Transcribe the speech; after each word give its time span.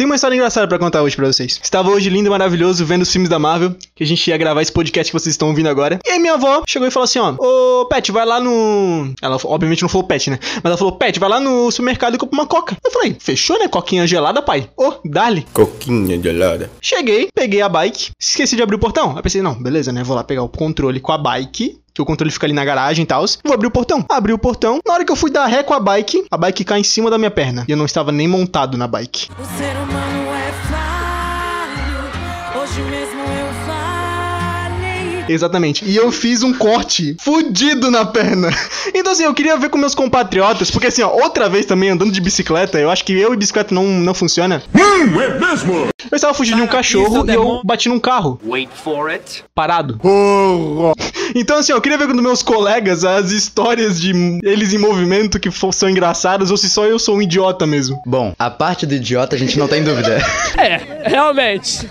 Tem 0.00 0.06
uma 0.06 0.14
história 0.14 0.34
engraçada 0.34 0.66
pra 0.66 0.78
contar 0.78 1.02
hoje 1.02 1.14
pra 1.14 1.26
vocês. 1.26 1.60
Estava 1.62 1.90
hoje 1.90 2.08
lindo 2.08 2.26
e 2.26 2.30
maravilhoso 2.30 2.86
vendo 2.86 3.02
os 3.02 3.12
filmes 3.12 3.28
da 3.28 3.38
Marvel, 3.38 3.76
que 3.94 4.02
a 4.02 4.06
gente 4.06 4.26
ia 4.30 4.38
gravar 4.38 4.62
esse 4.62 4.72
podcast 4.72 5.12
que 5.12 5.20
vocês 5.20 5.34
estão 5.34 5.48
ouvindo 5.48 5.68
agora. 5.68 5.98
E 6.06 6.08
aí 6.08 6.18
minha 6.18 6.32
avó 6.32 6.62
chegou 6.66 6.88
e 6.88 6.90
falou 6.90 7.04
assim, 7.04 7.18
ó, 7.18 7.34
ô 7.38 7.84
Pet, 7.84 8.10
vai 8.10 8.24
lá 8.24 8.40
no... 8.40 9.12
Ela 9.20 9.36
obviamente 9.44 9.82
não 9.82 9.90
falou 9.90 10.06
Pet, 10.06 10.30
né? 10.30 10.38
Mas 10.40 10.64
ela 10.64 10.76
falou, 10.78 10.96
Pet, 10.96 11.20
vai 11.20 11.28
lá 11.28 11.38
no 11.38 11.70
supermercado 11.70 12.14
e 12.14 12.18
compra 12.18 12.34
uma 12.34 12.46
coca. 12.46 12.78
Eu 12.82 12.90
falei, 12.90 13.14
fechou, 13.20 13.58
né? 13.58 13.68
Coquinha 13.68 14.06
gelada, 14.06 14.40
pai? 14.40 14.70
Ô, 14.74 14.94
dali. 15.04 15.46
Coquinha 15.52 16.18
gelada. 16.18 16.70
Cheguei, 16.80 17.28
peguei 17.34 17.60
a 17.60 17.68
bike, 17.68 18.12
esqueci 18.18 18.56
de 18.56 18.62
abrir 18.62 18.76
o 18.76 18.80
portão. 18.80 19.14
Aí 19.14 19.22
pensei, 19.22 19.42
não, 19.42 19.62
beleza, 19.62 19.92
né? 19.92 20.02
Vou 20.02 20.16
lá 20.16 20.24
pegar 20.24 20.42
o 20.42 20.48
controle 20.48 20.98
com 20.98 21.12
a 21.12 21.18
bike 21.18 21.78
que 21.94 22.02
o 22.02 22.04
controle 22.04 22.30
fica 22.30 22.46
ali 22.46 22.52
na 22.52 22.64
garagem 22.64 23.02
e 23.02 23.06
tal. 23.06 23.24
Vou 23.44 23.54
abrir 23.54 23.66
o 23.66 23.70
portão. 23.70 24.04
Abri 24.08 24.32
o 24.32 24.38
portão. 24.38 24.80
Na 24.86 24.94
hora 24.94 25.04
que 25.04 25.12
eu 25.12 25.16
fui 25.16 25.30
dar 25.30 25.46
ré 25.46 25.62
com 25.62 25.74
a 25.74 25.80
bike, 25.80 26.26
a 26.30 26.36
bike 26.36 26.64
cai 26.64 26.80
em 26.80 26.84
cima 26.84 27.10
da 27.10 27.18
minha 27.18 27.30
perna. 27.30 27.64
E 27.68 27.70
eu 27.72 27.76
não 27.76 27.84
estava 27.84 28.10
nem 28.12 28.28
montado 28.28 28.76
na 28.76 28.86
bike. 28.86 29.28
O 29.38 29.58
ser 29.58 29.76
humano 29.76 29.99
Exatamente. 35.32 35.84
E 35.84 35.96
eu 35.96 36.10
fiz 36.10 36.42
um 36.42 36.52
corte 36.52 37.16
fudido 37.20 37.90
na 37.90 38.04
perna. 38.04 38.50
Então, 38.92 39.12
assim, 39.12 39.24
eu 39.24 39.34
queria 39.34 39.56
ver 39.56 39.68
com 39.68 39.78
meus 39.78 39.94
compatriotas, 39.94 40.70
porque, 40.70 40.88
assim, 40.88 41.02
ó, 41.02 41.10
outra 41.10 41.48
vez 41.48 41.64
também 41.64 41.90
andando 41.90 42.10
de 42.10 42.20
bicicleta, 42.20 42.78
eu 42.78 42.90
acho 42.90 43.04
que 43.04 43.12
eu 43.12 43.32
e 43.32 43.36
bicicleta 43.36 43.74
não, 43.74 43.84
não 43.84 44.14
funciona. 44.14 44.62
Hum, 44.74 45.20
é 45.20 45.38
mesmo? 45.38 45.88
Eu 46.10 46.16
estava 46.16 46.34
fugindo 46.34 46.56
de 46.56 46.62
um 46.62 46.66
cachorro 46.66 47.24
e 47.28 47.34
eu 47.34 47.60
bati 47.64 47.88
num 47.88 48.00
carro. 48.00 48.40
Wait 48.44 48.70
for 48.72 49.10
it. 49.10 49.44
Parado. 49.54 50.00
Então, 51.34 51.58
assim, 51.58 51.72
ó, 51.72 51.76
eu 51.76 51.80
queria 51.80 51.98
ver 51.98 52.08
com 52.08 52.14
meus 52.14 52.42
colegas 52.42 53.04
as 53.04 53.30
histórias 53.30 54.00
de 54.00 54.12
eles 54.42 54.72
em 54.72 54.78
movimento 54.78 55.38
que 55.38 55.50
são 55.72 55.88
engraçadas 55.88 56.50
ou 56.50 56.56
se 56.56 56.68
só 56.68 56.86
eu 56.86 56.98
sou 56.98 57.16
um 57.16 57.22
idiota 57.22 57.66
mesmo. 57.66 58.00
Bom, 58.04 58.34
a 58.38 58.50
parte 58.50 58.86
do 58.86 58.94
idiota 58.94 59.36
a 59.36 59.38
gente 59.38 59.58
não 59.58 59.68
tem 59.68 59.82
dúvida. 59.82 60.18
É, 60.58 61.08
realmente. 61.08 61.88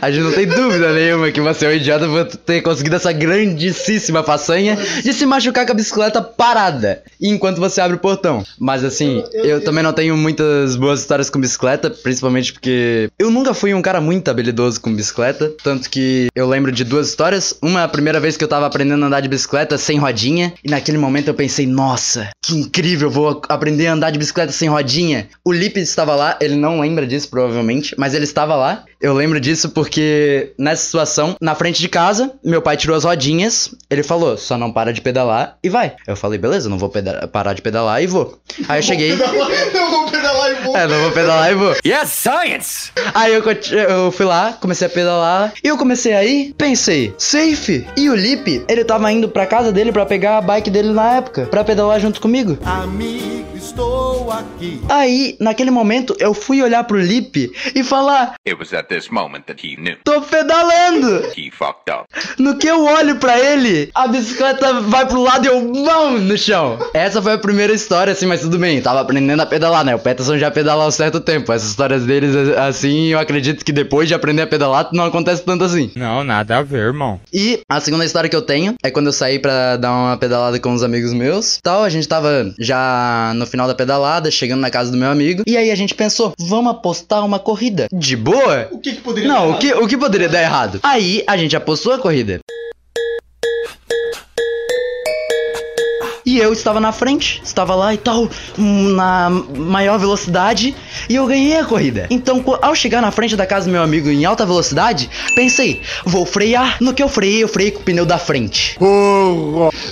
A 0.00 0.10
gente 0.10 0.22
não 0.22 0.32
tem 0.32 0.46
dúvida 0.46 0.92
nenhuma 0.92 1.30
que 1.30 1.40
você 1.40 1.66
é 1.66 1.68
um 1.68 1.72
idiota 1.72 2.06
por 2.06 2.24
ter 2.24 2.62
conseguido 2.62 2.77
essa 2.94 3.12
grandíssima 3.12 4.22
façanha 4.22 4.76
de 5.02 5.12
se 5.12 5.26
machucar 5.26 5.66
com 5.66 5.72
a 5.72 5.74
bicicleta 5.74 6.22
parada 6.22 7.02
enquanto 7.20 7.58
você 7.58 7.80
abre 7.80 7.96
o 7.96 8.00
portão. 8.00 8.44
Mas 8.58 8.84
assim, 8.84 9.22
eu 9.32 9.62
também 9.62 9.82
não 9.82 9.92
tenho 9.92 10.16
muitas 10.16 10.76
boas 10.76 11.00
histórias 11.00 11.30
com 11.30 11.40
bicicleta, 11.40 11.90
principalmente 11.90 12.52
porque 12.52 13.10
eu 13.18 13.30
nunca 13.30 13.54
fui 13.54 13.74
um 13.74 13.82
cara 13.82 14.00
muito 14.00 14.30
habilidoso 14.30 14.80
com 14.80 14.94
bicicleta, 14.94 15.52
tanto 15.62 15.90
que 15.90 16.28
eu 16.34 16.48
lembro 16.48 16.72
de 16.72 16.84
duas 16.84 17.08
histórias. 17.08 17.54
Uma 17.62 17.80
é 17.80 17.84
a 17.84 17.88
primeira 17.88 18.20
vez 18.20 18.36
que 18.36 18.44
eu 18.44 18.48
tava 18.48 18.66
aprendendo 18.66 19.02
a 19.04 19.06
andar 19.06 19.20
de 19.20 19.28
bicicleta 19.28 19.78
sem 19.78 19.98
rodinha, 19.98 20.52
e 20.62 20.70
naquele 20.70 20.98
momento 20.98 21.28
eu 21.28 21.34
pensei, 21.34 21.66
nossa, 21.66 22.30
que 22.42 22.54
incrível, 22.54 23.10
vou 23.10 23.42
aprender 23.48 23.86
a 23.86 23.92
andar 23.92 24.10
de 24.10 24.18
bicicleta 24.18 24.52
sem 24.52 24.68
rodinha. 24.68 25.28
O 25.44 25.52
Lipe 25.52 25.80
estava 25.80 26.14
lá, 26.14 26.36
ele 26.40 26.56
não 26.56 26.80
lembra 26.80 27.06
disso 27.06 27.28
provavelmente, 27.28 27.94
mas 27.98 28.14
ele 28.14 28.24
estava 28.24 28.54
lá. 28.56 28.84
Eu 29.00 29.14
lembro 29.14 29.40
disso 29.40 29.70
porque 29.70 30.52
nessa 30.58 30.84
situação, 30.84 31.36
na 31.40 31.54
frente 31.54 31.80
de 31.80 31.88
casa, 31.88 32.32
meu 32.44 32.60
pai 32.60 32.76
tirou 32.76 32.96
as 32.96 33.04
rodinhas, 33.04 33.72
ele 33.88 34.02
falou, 34.02 34.36
só 34.36 34.58
não 34.58 34.72
para 34.72 34.92
de 34.92 35.00
pedalar 35.00 35.56
e 35.62 35.68
vai. 35.68 35.94
Eu 36.06 36.16
falei, 36.16 36.38
beleza, 36.38 36.68
não 36.68 36.78
vou 36.78 36.90
parar 37.32 37.52
de 37.52 37.62
pedalar 37.62 38.02
e 38.02 38.06
vou. 38.08 38.38
Aí 38.68 38.80
eu 38.80 38.82
cheguei. 38.82 39.12
eu 39.14 39.90
vou 39.90 40.10
pedalar 40.10 40.50
e 40.50 40.54
vou. 40.56 40.76
É, 40.76 40.86
não 40.88 41.00
vou 41.02 41.12
pedalar 41.12 41.52
e 41.52 41.54
vou. 41.54 41.76
Yes, 41.86 42.10
science. 42.10 42.90
Aí 43.14 43.32
eu, 43.32 43.42
eu 43.88 44.10
fui 44.10 44.26
lá, 44.26 44.54
comecei 44.60 44.88
a 44.88 44.90
pedalar. 44.90 45.52
E 45.62 45.68
eu 45.68 45.78
comecei 45.78 46.12
aí, 46.12 46.52
pensei, 46.58 47.14
safe. 47.16 47.86
E 47.96 48.10
o 48.10 48.16
Lipe, 48.16 48.64
ele 48.68 48.84
tava 48.84 49.12
indo 49.12 49.28
pra 49.28 49.46
casa 49.46 49.70
dele 49.70 49.92
pra 49.92 50.06
pegar 50.06 50.38
a 50.38 50.40
bike 50.40 50.70
dele 50.70 50.92
na 50.92 51.16
época, 51.16 51.46
pra 51.46 51.62
pedalar 51.62 52.00
junto 52.00 52.20
comigo. 52.20 52.58
Amigo, 52.64 53.57
estou 53.68 54.30
aqui. 54.32 54.80
Aí, 54.88 55.36
naquele 55.40 55.70
momento, 55.70 56.16
eu 56.18 56.32
fui 56.34 56.62
olhar 56.62 56.84
pro 56.84 56.98
Lipe 56.98 57.50
e 57.74 57.82
falar: 57.84 58.34
It 58.46 58.58
was 58.58 58.72
at 58.72 58.88
this 58.88 59.08
moment 59.08 59.44
that 59.46 59.64
he 59.64 59.76
knew 59.76 59.96
tô 60.04 60.20
pedalando. 60.22 61.28
he 61.36 61.50
fucked 61.50 61.90
up. 61.90 62.06
No 62.38 62.56
que 62.56 62.66
eu 62.66 62.84
olho 62.84 63.16
pra 63.16 63.38
ele, 63.38 63.90
a 63.94 64.06
bicicleta 64.08 64.80
vai 64.80 65.06
pro 65.06 65.22
lado 65.22 65.44
e 65.44 65.48
eu 65.48 65.72
vão 65.84 66.18
no 66.18 66.36
chão. 66.38 66.78
Essa 66.94 67.20
foi 67.20 67.34
a 67.34 67.38
primeira 67.38 67.72
história, 67.72 68.12
assim, 68.12 68.26
mas 68.26 68.40
tudo 68.40 68.58
bem. 68.58 68.80
Tava 68.80 69.00
aprendendo 69.00 69.40
a 69.40 69.46
pedalar, 69.46 69.84
né? 69.84 69.94
O 69.94 69.98
Peterson 69.98 70.38
já 70.38 70.50
pedala 70.50 70.84
há 70.84 70.88
um 70.88 70.92
certo 70.92 71.20
tempo. 71.20 71.52
Essas 71.52 71.70
histórias 71.70 72.04
deles, 72.04 72.34
assim, 72.56 73.08
eu 73.08 73.18
acredito 73.18 73.64
que 73.64 73.72
depois 73.72 74.08
de 74.08 74.14
aprender 74.14 74.42
a 74.42 74.46
pedalar, 74.46 74.88
não 74.92 75.04
acontece 75.04 75.42
tanto 75.42 75.64
assim. 75.64 75.90
Não, 75.94 76.24
nada 76.24 76.58
a 76.58 76.62
ver, 76.62 76.78
irmão. 76.78 77.20
E 77.32 77.60
a 77.68 77.80
segunda 77.80 78.04
história 78.04 78.28
que 78.30 78.36
eu 78.36 78.42
tenho 78.42 78.74
é 78.82 78.90
quando 78.90 79.06
eu 79.06 79.12
saí 79.12 79.38
pra 79.38 79.76
dar 79.76 79.92
uma 79.92 80.16
pedalada 80.16 80.58
com 80.58 80.70
uns 80.70 80.82
amigos 80.82 81.12
meus. 81.12 81.58
Tal, 81.62 81.82
a 81.84 81.88
gente 81.88 82.08
tava 82.08 82.52
já 82.58 83.32
no 83.34 83.46
final 83.46 83.57
da 83.66 83.74
pedalada, 83.74 84.30
chegando 84.30 84.60
na 84.60 84.70
casa 84.70 84.90
do 84.90 84.96
meu 84.96 85.10
amigo. 85.10 85.42
E 85.46 85.56
aí 85.56 85.70
a 85.70 85.74
gente 85.74 85.94
pensou, 85.94 86.32
vamos 86.38 86.70
apostar 86.70 87.24
uma 87.24 87.38
corrida. 87.38 87.88
De 87.92 88.16
boa? 88.16 88.68
O 88.70 88.78
que 88.78 88.92
que 88.92 89.00
poderia 89.00 89.28
Não, 89.28 89.52
o 89.52 89.58
que, 89.58 89.72
o 89.74 89.86
que 89.86 89.96
poderia 89.96 90.28
dar 90.28 90.42
errado? 90.42 90.80
Aí 90.82 91.24
a 91.26 91.36
gente 91.36 91.56
apostou 91.56 91.92
a 91.92 91.98
corrida. 91.98 92.40
E 96.38 96.40
eu 96.40 96.52
estava 96.52 96.78
na 96.78 96.92
frente, 96.92 97.42
estava 97.44 97.74
lá 97.74 97.92
e 97.92 97.96
tal, 97.96 98.30
na 98.56 99.28
maior 99.28 99.98
velocidade, 99.98 100.72
e 101.08 101.16
eu 101.16 101.26
ganhei 101.26 101.58
a 101.58 101.64
corrida. 101.64 102.06
Então, 102.10 102.44
ao 102.62 102.76
chegar 102.76 103.02
na 103.02 103.10
frente 103.10 103.34
da 103.34 103.44
casa 103.44 103.66
do 103.66 103.72
meu 103.72 103.82
amigo 103.82 104.08
em 104.08 104.24
alta 104.24 104.46
velocidade, 104.46 105.10
pensei, 105.34 105.82
vou 106.04 106.24
frear. 106.24 106.76
No 106.80 106.94
que 106.94 107.02
eu 107.02 107.08
freiei, 107.08 107.42
eu 107.42 107.48
freiei 107.48 107.72
com 107.72 107.80
o 107.80 107.82
pneu 107.82 108.06
da 108.06 108.18
frente. 108.18 108.78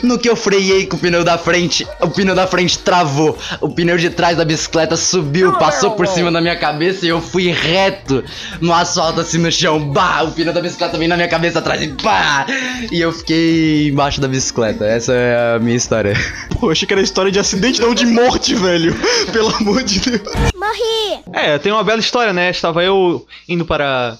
No 0.04 0.18
que 0.20 0.30
eu 0.30 0.36
freiei 0.36 0.86
com 0.86 0.96
o 0.96 1.00
pneu 1.00 1.24
da 1.24 1.36
frente, 1.36 1.84
o 2.00 2.08
pneu 2.10 2.36
da 2.36 2.46
frente 2.46 2.78
travou. 2.78 3.36
O 3.60 3.68
pneu 3.68 3.98
de 3.98 4.10
trás 4.10 4.36
da 4.36 4.44
bicicleta 4.44 4.96
subiu, 4.96 5.52
passou 5.54 5.90
por 5.96 6.06
cima 6.06 6.30
da 6.30 6.40
minha 6.40 6.54
cabeça 6.54 7.04
e 7.04 7.08
eu 7.08 7.20
fui 7.20 7.50
reto 7.50 8.22
no 8.60 8.72
asfalto 8.72 9.20
assim 9.20 9.38
no 9.38 9.50
chão. 9.50 9.80
Bah, 9.90 10.22
o 10.22 10.30
pneu 10.30 10.52
da 10.52 10.60
bicicleta 10.60 10.96
veio 10.96 11.08
na 11.08 11.16
minha 11.16 11.28
cabeça 11.28 11.58
atrás 11.58 11.82
e 11.82 11.88
pá! 11.88 12.46
E 12.92 13.00
eu 13.00 13.10
fiquei 13.10 13.88
embaixo 13.88 14.20
da 14.20 14.28
bicicleta. 14.28 14.86
Essa 14.86 15.12
é 15.12 15.56
a 15.56 15.58
minha 15.58 15.76
história. 15.76 16.14
Pô, 16.58 16.70
achei 16.70 16.86
que 16.86 16.94
era 16.94 17.02
história 17.02 17.30
de 17.30 17.38
acidente, 17.38 17.80
não 17.80 17.94
de 17.94 18.06
morte, 18.06 18.54
velho. 18.54 18.94
Pelo 19.32 19.54
amor 19.56 19.82
de 19.82 20.00
Deus. 20.00 20.22
É, 21.32 21.58
tem 21.58 21.72
uma 21.72 21.84
bela 21.84 22.00
história, 22.00 22.32
né? 22.32 22.50
Estava 22.50 22.82
eu 22.82 23.26
indo 23.48 23.64
para 23.64 24.16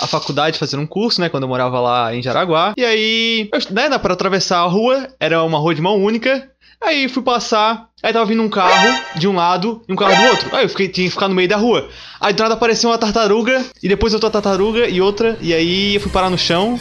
a 0.00 0.06
faculdade 0.06 0.58
fazendo 0.58 0.82
um 0.82 0.86
curso, 0.86 1.20
né? 1.20 1.28
Quando 1.28 1.44
eu 1.44 1.48
morava 1.48 1.80
lá 1.80 2.14
em 2.14 2.22
Jaraguá. 2.22 2.74
E 2.76 2.84
aí, 2.84 3.48
eu, 3.52 3.74
né, 3.74 3.98
para 3.98 4.14
atravessar 4.14 4.60
a 4.60 4.66
rua, 4.66 5.08
era 5.20 5.42
uma 5.42 5.58
rua 5.58 5.74
de 5.74 5.80
mão 5.82 6.02
única. 6.02 6.50
Aí 6.82 7.08
fui 7.08 7.22
passar, 7.22 7.88
aí 8.02 8.12
tava 8.12 8.26
vindo 8.26 8.42
um 8.42 8.50
carro 8.50 9.00
de 9.16 9.26
um 9.26 9.34
lado 9.34 9.82
e 9.88 9.92
um 9.92 9.96
carro 9.96 10.14
do 10.14 10.28
outro. 10.28 10.54
Aí 10.54 10.64
eu 10.64 10.68
fiquei, 10.68 10.88
tinha 10.88 11.06
que 11.06 11.12
ficar 11.12 11.26
no 11.26 11.34
meio 11.34 11.48
da 11.48 11.56
rua. 11.56 11.88
Aí 12.20 12.34
do 12.34 12.42
nada 12.42 12.54
apareceu 12.54 12.90
uma 12.90 12.98
tartaruga, 12.98 13.64
e 13.82 13.88
depois 13.88 14.12
outra 14.12 14.30
tartaruga 14.30 14.86
e 14.86 15.00
outra, 15.00 15.38
e 15.40 15.54
aí 15.54 15.94
eu 15.94 16.00
fui 16.00 16.10
parar 16.10 16.28
no 16.28 16.36
chão 16.36 16.78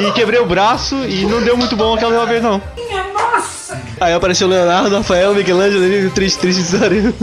e 0.00 0.12
quebrei 0.12 0.38
o 0.40 0.46
braço 0.46 0.94
e 1.04 1.24
não 1.26 1.42
deu 1.42 1.56
muito 1.56 1.74
bom 1.74 1.94
aquela 1.94 2.24
vez, 2.24 2.42
não. 2.42 2.62
Aí 4.04 4.12
apareceu 4.12 4.46
o 4.46 4.50
Leonardo, 4.50 4.94
Rafael, 4.94 5.34
Michelangelo, 5.34 5.82
e 5.82 6.10
triste, 6.10 6.38
triste 6.38 6.60
história. 6.60 7.14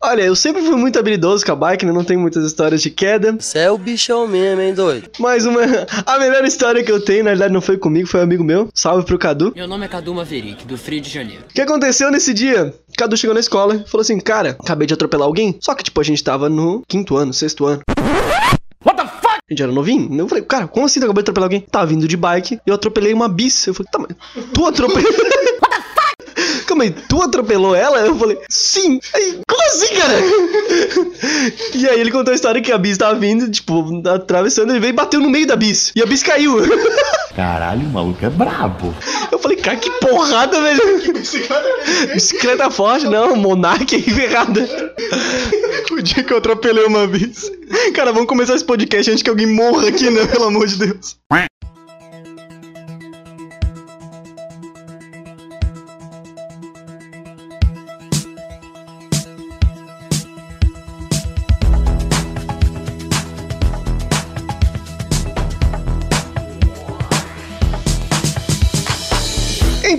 Olha, 0.00 0.22
eu 0.22 0.36
sempre 0.36 0.62
fui 0.62 0.76
muito 0.76 0.96
habilidoso 0.96 1.44
com 1.44 1.50
a 1.50 1.56
bike, 1.56 1.84
né? 1.84 1.90
Não 1.90 2.04
tenho 2.04 2.20
muitas 2.20 2.44
histórias 2.44 2.80
de 2.80 2.88
queda. 2.88 3.32
Você 3.32 3.58
é 3.58 3.70
o 3.70 3.76
bichão 3.76 4.28
mesmo, 4.28 4.62
hein, 4.62 4.72
doido? 4.72 5.10
Mas 5.18 5.44
uma. 5.44 5.60
A 6.06 6.20
melhor 6.20 6.44
história 6.44 6.84
que 6.84 6.92
eu 6.92 7.04
tenho, 7.04 7.24
na 7.24 7.30
verdade, 7.30 7.52
não 7.52 7.60
foi 7.60 7.76
comigo, 7.76 8.06
foi 8.06 8.20
um 8.20 8.22
amigo 8.22 8.44
meu. 8.44 8.68
Salve 8.72 9.04
pro 9.04 9.18
Cadu. 9.18 9.52
Meu 9.56 9.66
nome 9.66 9.86
é 9.86 9.88
Cadu 9.88 10.14
Maverick, 10.14 10.64
do 10.64 10.78
Frio 10.78 11.00
de 11.00 11.10
Janeiro. 11.10 11.42
O 11.50 11.52
que 11.52 11.60
aconteceu 11.60 12.08
nesse 12.08 12.32
dia? 12.32 12.72
Cadu 12.96 13.16
chegou 13.16 13.34
na 13.34 13.40
escola 13.40 13.74
e 13.74 13.90
falou 13.90 14.02
assim: 14.02 14.20
Cara, 14.20 14.50
acabei 14.50 14.86
de 14.86 14.94
atropelar 14.94 15.26
alguém. 15.26 15.58
Só 15.60 15.74
que, 15.74 15.82
tipo, 15.82 16.00
a 16.00 16.04
gente 16.04 16.22
tava 16.22 16.48
no 16.48 16.84
quinto 16.86 17.16
ano, 17.16 17.32
sexto 17.32 17.66
ano. 17.66 17.82
Gente 19.52 19.62
era 19.62 19.70
novinho. 19.70 20.18
Eu 20.18 20.26
falei, 20.26 20.42
cara, 20.42 20.66
como 20.66 20.86
assim 20.86 20.98
tu 20.98 21.04
acabou 21.04 21.22
de 21.22 21.24
atropelar 21.24 21.44
alguém? 21.44 21.60
Tava 21.60 21.84
vindo 21.84 22.08
de 22.08 22.16
bike 22.16 22.54
e 22.54 22.70
eu 22.70 22.74
atropelei 22.74 23.12
uma 23.12 23.28
bis. 23.28 23.66
Eu 23.66 23.74
falei, 23.74 23.90
tá, 23.92 23.98
mas 23.98 24.16
tu 24.54 24.64
atropelou. 24.64 25.12
Calma 26.66 26.84
aí, 26.84 26.90
tu 26.90 27.22
atropelou 27.22 27.74
ela? 27.74 27.98
Eu 28.00 28.16
falei, 28.16 28.38
sim. 28.48 29.00
Aí, 29.14 29.40
como 29.48 29.62
assim, 29.62 29.94
cara? 29.94 30.14
e 31.74 31.88
aí 31.88 32.00
ele 32.00 32.10
contou 32.10 32.32
a 32.32 32.34
história 32.34 32.60
que 32.60 32.72
a 32.72 32.78
bis 32.78 32.98
tava 32.98 33.18
vindo, 33.18 33.50
tipo, 33.50 34.02
atravessando, 34.08 34.70
ele 34.70 34.80
veio 34.80 34.90
e 34.90 34.94
bateu 34.94 35.20
no 35.20 35.30
meio 35.30 35.46
da 35.46 35.56
bis. 35.56 35.92
E 35.94 36.02
a 36.02 36.06
bis 36.06 36.22
caiu. 36.22 36.56
Caralho, 37.34 37.86
o 37.86 37.90
maluco 37.90 38.24
é 38.24 38.30
brabo. 38.30 38.94
Eu 39.30 39.38
falei, 39.38 39.56
cara, 39.56 39.76
que 39.76 39.90
porrada, 39.92 40.60
velho. 40.60 40.82
Bicicleta 42.12 42.70
forte, 42.70 43.06
não, 43.06 43.36
Monark 43.36 43.94
aí 43.94 44.02
ferrada. 44.02 44.68
O 45.90 46.02
dia 46.02 46.22
que 46.22 46.32
eu 46.32 46.38
atropelei 46.38 46.84
uma 46.84 47.06
vez. 47.06 47.50
Cara, 47.94 48.12
vamos 48.12 48.28
começar 48.28 48.54
esse 48.54 48.64
podcast 48.64 49.10
antes 49.10 49.22
que 49.22 49.30
alguém 49.30 49.46
morra 49.46 49.88
aqui, 49.88 50.10
né? 50.10 50.26
Pelo 50.26 50.44
amor 50.44 50.66
de 50.66 50.76
Deus. 50.76 51.16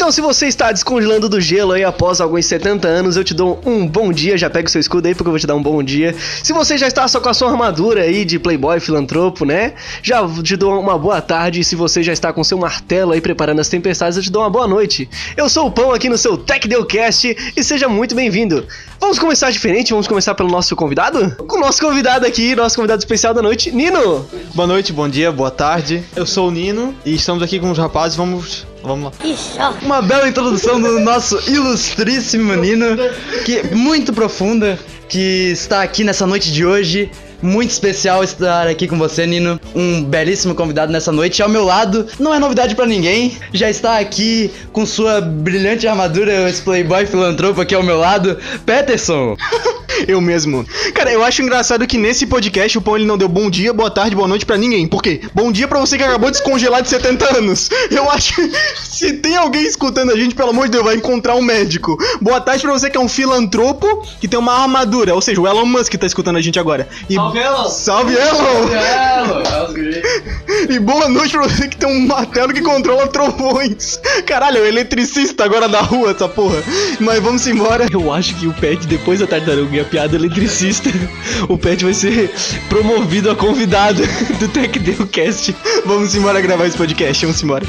Então, 0.03 0.11
se 0.11 0.19
você 0.19 0.47
está 0.47 0.69
descongelando 0.69 1.29
do 1.29 1.39
gelo 1.39 1.71
aí 1.71 1.81
após 1.81 2.19
alguns 2.19 2.45
70 2.45 2.85
anos, 2.85 3.15
eu 3.15 3.23
te 3.23 3.33
dou 3.33 3.61
um 3.65 3.87
bom 3.87 4.11
dia. 4.11 4.37
Já 4.37 4.49
pega 4.49 4.67
o 4.67 4.69
seu 4.69 4.81
escudo 4.81 5.07
aí, 5.07 5.15
porque 5.15 5.29
eu 5.29 5.31
vou 5.31 5.39
te 5.39 5.47
dar 5.47 5.55
um 5.55 5.63
bom 5.63 5.81
dia. 5.81 6.13
Se 6.43 6.51
você 6.51 6.77
já 6.77 6.89
está 6.89 7.07
só 7.07 7.21
com 7.21 7.29
a 7.29 7.33
sua 7.33 7.49
armadura 7.49 8.01
aí 8.01 8.25
de 8.25 8.37
playboy 8.37 8.81
filantropo, 8.81 9.45
né? 9.45 9.75
Já 10.01 10.27
te 10.43 10.57
dou 10.57 10.77
uma 10.77 10.99
boa 10.99 11.21
tarde. 11.21 11.63
Se 11.63 11.73
você 11.73 12.03
já 12.03 12.11
está 12.11 12.33
com 12.33 12.43
seu 12.43 12.57
martelo 12.57 13.13
aí 13.13 13.21
preparando 13.21 13.61
as 13.61 13.69
tempestades, 13.69 14.17
eu 14.17 14.23
te 14.23 14.29
dou 14.29 14.41
uma 14.41 14.49
boa 14.49 14.67
noite. 14.67 15.09
Eu 15.37 15.47
sou 15.47 15.67
o 15.67 15.71
Pão 15.71 15.93
aqui 15.93 16.09
no 16.09 16.17
seu 16.17 16.35
Tech 16.37 16.67
Cast 16.85 17.53
e 17.55 17.63
seja 17.63 17.87
muito 17.87 18.13
bem-vindo. 18.13 18.67
Vamos 18.99 19.17
começar 19.17 19.51
diferente, 19.51 19.91
vamos 19.91 20.09
começar 20.09 20.35
pelo 20.35 20.49
nosso 20.49 20.75
convidado? 20.75 21.33
Com 21.47 21.55
o 21.55 21.61
nosso 21.61 21.79
convidado 21.79 22.25
aqui, 22.25 22.53
nosso 22.57 22.75
convidado 22.75 22.99
especial 22.99 23.33
da 23.33 23.41
noite, 23.41 23.71
Nino. 23.71 24.27
Boa 24.53 24.67
noite, 24.67 24.91
bom 24.91 25.07
dia, 25.07 25.31
boa 25.31 25.49
tarde. 25.49 26.03
Eu 26.13 26.25
sou 26.25 26.49
o 26.49 26.51
Nino 26.51 26.93
e 27.05 27.15
estamos 27.15 27.41
aqui 27.41 27.57
com 27.57 27.71
os 27.71 27.77
rapazes. 27.77 28.17
Vamos, 28.17 28.67
vamos 28.83 29.05
lá. 29.05 29.11
Uma 29.81 30.01
bela 30.01 30.27
introdução 30.27 30.79
do 30.79 30.99
nosso 30.99 31.39
ilustríssimo 31.49 32.53
Nino, 32.55 32.97
que 33.45 33.73
muito 33.73 34.13
profunda, 34.13 34.77
que 35.07 35.51
está 35.51 35.81
aqui 35.81 36.03
nessa 36.03 36.27
noite 36.27 36.51
de 36.51 36.65
hoje. 36.65 37.09
Muito 37.43 37.71
especial 37.71 38.23
estar 38.23 38.67
aqui 38.67 38.87
com 38.87 38.97
você, 38.97 39.27
Nino. 39.27 39.59
Um 39.75 40.01
belíssimo 40.01 40.55
convidado 40.55 40.93
nessa 40.93 41.11
noite. 41.11 41.43
Ao 41.43 41.49
meu 41.49 41.65
lado, 41.65 42.07
não 42.17 42.33
é 42.33 42.39
novidade 42.39 42.73
pra 42.73 42.85
ninguém. 42.85 43.37
Já 43.53 43.69
está 43.69 43.99
aqui 43.99 44.49
com 44.71 44.85
sua 44.85 45.19
brilhante 45.19 45.85
armadura, 45.85 46.49
esse 46.49 46.61
playboy 46.61 47.05
filantropo 47.05 47.59
aqui 47.59 47.75
ao 47.75 47.83
meu 47.83 47.99
lado, 47.99 48.37
Peterson. 48.65 49.35
Eu 50.07 50.19
mesmo. 50.19 50.65
Cara, 50.93 51.11
eu 51.11 51.23
acho 51.23 51.41
engraçado 51.41 51.85
que 51.87 51.97
nesse 51.97 52.25
podcast 52.25 52.77
o 52.77 52.81
Pão 52.81 52.95
ele 52.95 53.05
não 53.05 53.17
deu 53.17 53.29
bom 53.29 53.49
dia, 53.49 53.71
boa 53.71 53.89
tarde, 53.89 54.15
boa 54.15 54.27
noite 54.27 54.45
pra 54.45 54.57
ninguém. 54.57 54.87
Por 54.87 55.01
quê? 55.01 55.21
Bom 55.33 55.51
dia 55.51 55.67
pra 55.67 55.79
você 55.79 55.97
que 55.97 56.03
acabou 56.03 56.29
de 56.29 56.37
descongelar 56.37 56.81
de 56.81 56.89
70 56.89 57.37
anos. 57.37 57.69
Eu 57.89 58.09
acho 58.09 58.35
que 58.35 58.51
se 58.83 59.13
tem 59.13 59.37
alguém 59.37 59.63
escutando 59.63 60.11
a 60.11 60.15
gente, 60.15 60.35
pelo 60.35 60.49
amor 60.49 60.65
de 60.65 60.71
Deus, 60.71 60.83
vai 60.83 60.95
encontrar 60.95 61.35
um 61.35 61.41
médico. 61.41 61.97
Boa 62.21 62.41
tarde 62.41 62.63
pra 62.63 62.73
você 62.73 62.89
que 62.89 62.97
é 62.97 62.99
um 62.99 63.07
filantropo 63.07 64.05
que 64.19 64.27
tem 64.27 64.39
uma 64.39 64.53
armadura. 64.53 65.13
Ou 65.13 65.21
seja, 65.21 65.39
o 65.39 65.47
Elon 65.47 65.65
Musk 65.65 65.93
tá 65.95 66.07
escutando 66.07 66.37
a 66.37 66.41
gente 66.41 66.59
agora. 66.59 66.87
E... 67.09 67.15
Salve, 67.33 67.39
Elon! 67.39 67.69
Salve, 67.69 68.13
Elon! 68.75 69.43
E 70.69 70.79
boa 70.79 71.09
noite 71.09 71.31
pra 71.31 71.47
você 71.47 71.67
que 71.67 71.77
tem 71.77 71.89
um 71.89 72.05
martelo 72.05 72.53
que 72.53 72.61
controla 72.61 73.07
trovões. 73.07 73.99
Caralho, 74.25 74.59
é 74.59 74.61
o 74.61 74.65
eletricista 74.65 75.43
agora 75.43 75.67
da 75.67 75.81
rua, 75.81 76.11
essa 76.11 76.29
porra. 76.29 76.61
Mas 76.99 77.23
vamos 77.23 77.47
embora. 77.47 77.87
Eu 77.91 78.13
acho 78.13 78.35
que 78.35 78.45
o 78.45 78.53
Pet, 78.53 78.85
depois 78.85 79.19
da 79.19 79.25
tartaruga 79.25 79.75
e 79.75 79.79
a 79.79 79.85
piada 79.85 80.15
eletricista, 80.15 80.89
o 81.49 81.57
Pet 81.57 81.83
vai 81.83 81.93
ser 81.93 82.31
promovido 82.69 83.31
a 83.31 83.35
convidado 83.35 84.03
do 84.39 84.47
Tech 84.49 84.79
Cast. 85.07 85.55
Vamos 85.85 86.13
embora 86.13 86.39
gravar 86.39 86.67
esse 86.67 86.77
podcast, 86.77 87.25
vamos 87.25 87.41
embora. 87.41 87.65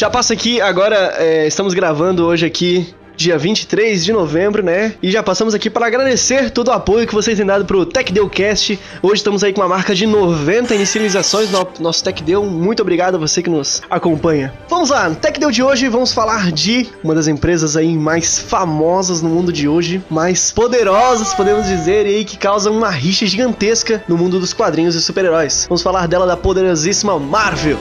Já 0.00 0.08
passa 0.08 0.32
aqui, 0.32 0.62
agora 0.62 1.14
é, 1.18 1.46
estamos 1.46 1.74
gravando 1.74 2.24
hoje 2.24 2.46
aqui, 2.46 2.88
dia 3.14 3.36
23 3.36 4.02
de 4.02 4.14
novembro, 4.14 4.62
né? 4.62 4.94
E 5.02 5.10
já 5.10 5.22
passamos 5.22 5.54
aqui 5.54 5.68
para 5.68 5.86
agradecer 5.86 6.48
todo 6.48 6.68
o 6.68 6.72
apoio 6.72 7.06
que 7.06 7.12
vocês 7.12 7.36
têm 7.36 7.44
dado 7.44 7.66
pro 7.66 7.84
TechDeucast. 7.84 8.80
Hoje 9.02 9.16
estamos 9.16 9.44
aí 9.44 9.52
com 9.52 9.60
uma 9.60 9.68
marca 9.68 9.94
de 9.94 10.06
90 10.06 10.74
inicializações 10.74 11.50
no 11.50 11.68
nosso 11.80 12.02
TechDeu. 12.02 12.42
Muito 12.46 12.80
obrigado 12.80 13.16
a 13.16 13.18
você 13.18 13.42
que 13.42 13.50
nos 13.50 13.82
acompanha. 13.90 14.54
Vamos 14.70 14.88
lá, 14.88 15.06
no 15.06 15.16
TechDeu 15.16 15.50
de 15.50 15.62
hoje 15.62 15.86
vamos 15.90 16.14
falar 16.14 16.50
de 16.50 16.88
uma 17.04 17.14
das 17.14 17.28
empresas 17.28 17.76
aí 17.76 17.94
mais 17.94 18.38
famosas 18.38 19.20
no 19.20 19.28
mundo 19.28 19.52
de 19.52 19.68
hoje, 19.68 20.02
mais 20.08 20.50
poderosas, 20.50 21.34
podemos 21.34 21.66
dizer, 21.66 22.06
e 22.06 22.14
aí 22.14 22.24
que 22.24 22.38
causa 22.38 22.70
uma 22.70 22.88
rixa 22.88 23.26
gigantesca 23.26 24.02
no 24.08 24.16
mundo 24.16 24.40
dos 24.40 24.54
quadrinhos 24.54 24.94
e 24.94 25.02
super-heróis. 25.02 25.66
Vamos 25.68 25.82
falar 25.82 26.08
dela 26.08 26.24
da 26.24 26.38
poderosíssima 26.38 27.18
Marvel. 27.18 27.76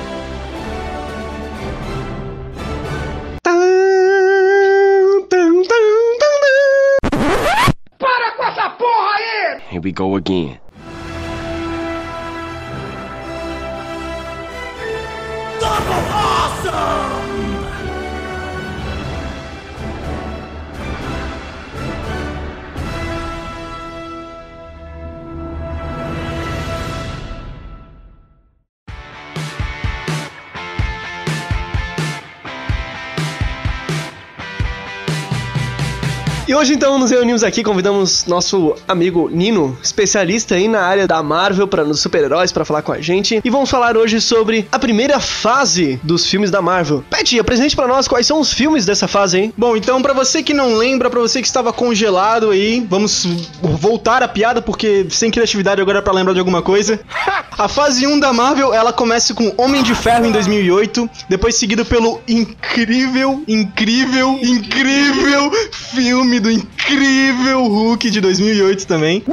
We 9.82 9.92
go 9.92 10.16
again. 10.16 10.60
E 36.50 36.56
hoje 36.56 36.74
então 36.74 36.98
nos 36.98 37.12
reunimos 37.12 37.44
aqui, 37.44 37.62
convidamos 37.62 38.26
nosso 38.26 38.76
amigo 38.88 39.30
Nino, 39.32 39.78
especialista 39.84 40.56
aí 40.56 40.68
na 40.68 40.82
área 40.82 41.06
da 41.06 41.22
Marvel 41.22 41.68
para 41.68 41.84
nos 41.84 42.00
super-heróis 42.00 42.52
para 42.52 42.66
falar 42.66 42.82
com 42.82 42.92
a 42.92 43.00
gente. 43.00 43.40
E 43.46 43.50
vamos 43.52 43.70
falar 43.70 43.96
hoje 43.96 44.20
sobre 44.20 44.68
a 44.72 44.80
primeira 44.80 45.20
fase 45.20 46.00
dos 46.02 46.26
filmes 46.26 46.50
da 46.50 46.60
Marvel. 46.60 47.04
Pet, 47.08 47.40
apresente 47.40 47.76
para 47.76 47.88
nós 47.88 48.08
quais 48.08 48.26
são 48.26 48.40
os 48.40 48.52
filmes 48.52 48.84
dessa 48.84 49.08
fase, 49.08 49.38
hein? 49.38 49.54
Bom, 49.56 49.78
então 49.78 50.02
pra 50.02 50.12
você 50.12 50.42
que 50.42 50.52
não 50.52 50.74
lembra, 50.74 51.08
pra 51.08 51.20
você 51.20 51.40
que 51.40 51.46
estava 51.46 51.72
congelado 51.72 52.50
aí, 52.50 52.84
vamos 52.90 53.28
voltar 53.62 54.24
a 54.24 54.28
piada 54.28 54.60
porque 54.60 55.06
sem 55.12 55.30
criatividade 55.30 55.80
agora 55.80 56.00
é 56.00 56.02
pra 56.02 56.14
lembrar 56.14 56.34
de 56.34 56.40
alguma 56.40 56.64
coisa. 56.64 57.00
A 57.60 57.68
fase 57.68 58.08
1 58.08 58.22
da 58.22 58.32
Marvel, 58.32 58.74
ela 58.74 58.94
começa 58.94 59.34
com 59.34 59.54
Homem 59.58 59.84
de 59.84 59.94
Ferro 59.94 60.26
em 60.26 60.32
2008, 60.32 61.10
depois 61.28 61.56
seguido 61.56 61.84
pelo 61.84 62.22
incrível, 62.26 63.44
incrível, 63.46 64.40
incrível 64.42 65.52
filme 65.74 66.39
do 66.40 66.52
incrível 66.52 67.68
Hulk 67.68 68.10
de 68.10 68.22
2008 68.22 68.88
também. 68.88 69.24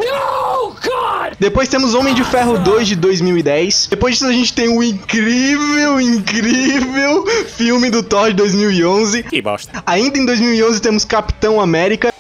Depois 1.38 1.68
temos 1.68 1.92
Homem 1.94 2.14
de 2.14 2.24
Ferro 2.24 2.58
2 2.58 2.88
de 2.88 2.96
2010. 2.96 3.88
Depois 3.90 4.14
disso 4.14 4.26
a 4.26 4.32
gente 4.32 4.52
tem 4.52 4.68
o 4.68 4.82
incrível, 4.82 6.00
incrível 6.00 7.24
filme 7.56 7.90
do 7.90 8.02
Thor 8.02 8.28
de 8.28 8.34
2011. 8.34 9.22
Que 9.24 9.42
bosta. 9.42 9.82
Ainda 9.84 10.18
em 10.18 10.24
2011 10.24 10.80
temos 10.80 11.04
Capitão 11.04 11.60
América. 11.60 12.12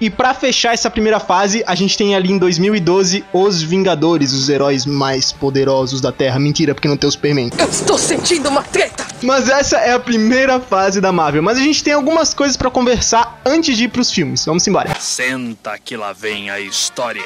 E 0.00 0.10
pra 0.10 0.34
fechar 0.34 0.74
essa 0.74 0.90
primeira 0.90 1.20
fase, 1.20 1.62
a 1.66 1.74
gente 1.74 1.96
tem 1.96 2.14
ali 2.14 2.32
em 2.32 2.38
2012 2.38 3.24
Os 3.32 3.62
Vingadores, 3.62 4.32
os 4.32 4.48
heróis 4.48 4.84
mais 4.84 5.32
poderosos 5.32 6.00
da 6.00 6.10
Terra. 6.10 6.38
Mentira, 6.38 6.74
porque 6.74 6.88
não 6.88 6.96
tem 6.96 7.08
o 7.08 7.12
Superman. 7.12 7.50
Eu 7.56 7.68
estou 7.68 7.96
sentindo 7.96 8.48
uma 8.48 8.62
treta! 8.62 9.05
Mas 9.22 9.48
essa 9.48 9.78
é 9.78 9.92
a 9.92 9.98
primeira 9.98 10.60
fase 10.60 11.00
da 11.00 11.12
Marvel. 11.12 11.42
Mas 11.42 11.58
a 11.58 11.60
gente 11.60 11.82
tem 11.82 11.92
algumas 11.92 12.34
coisas 12.34 12.56
pra 12.56 12.70
conversar 12.70 13.40
antes 13.44 13.76
de 13.76 13.84
ir 13.84 13.88
pros 13.88 14.10
filmes. 14.10 14.44
Vamos 14.44 14.66
embora. 14.66 14.94
Senta 15.00 15.78
que 15.78 15.96
lá 15.96 16.12
vem 16.12 16.50
a 16.50 16.60
história. 16.60 17.24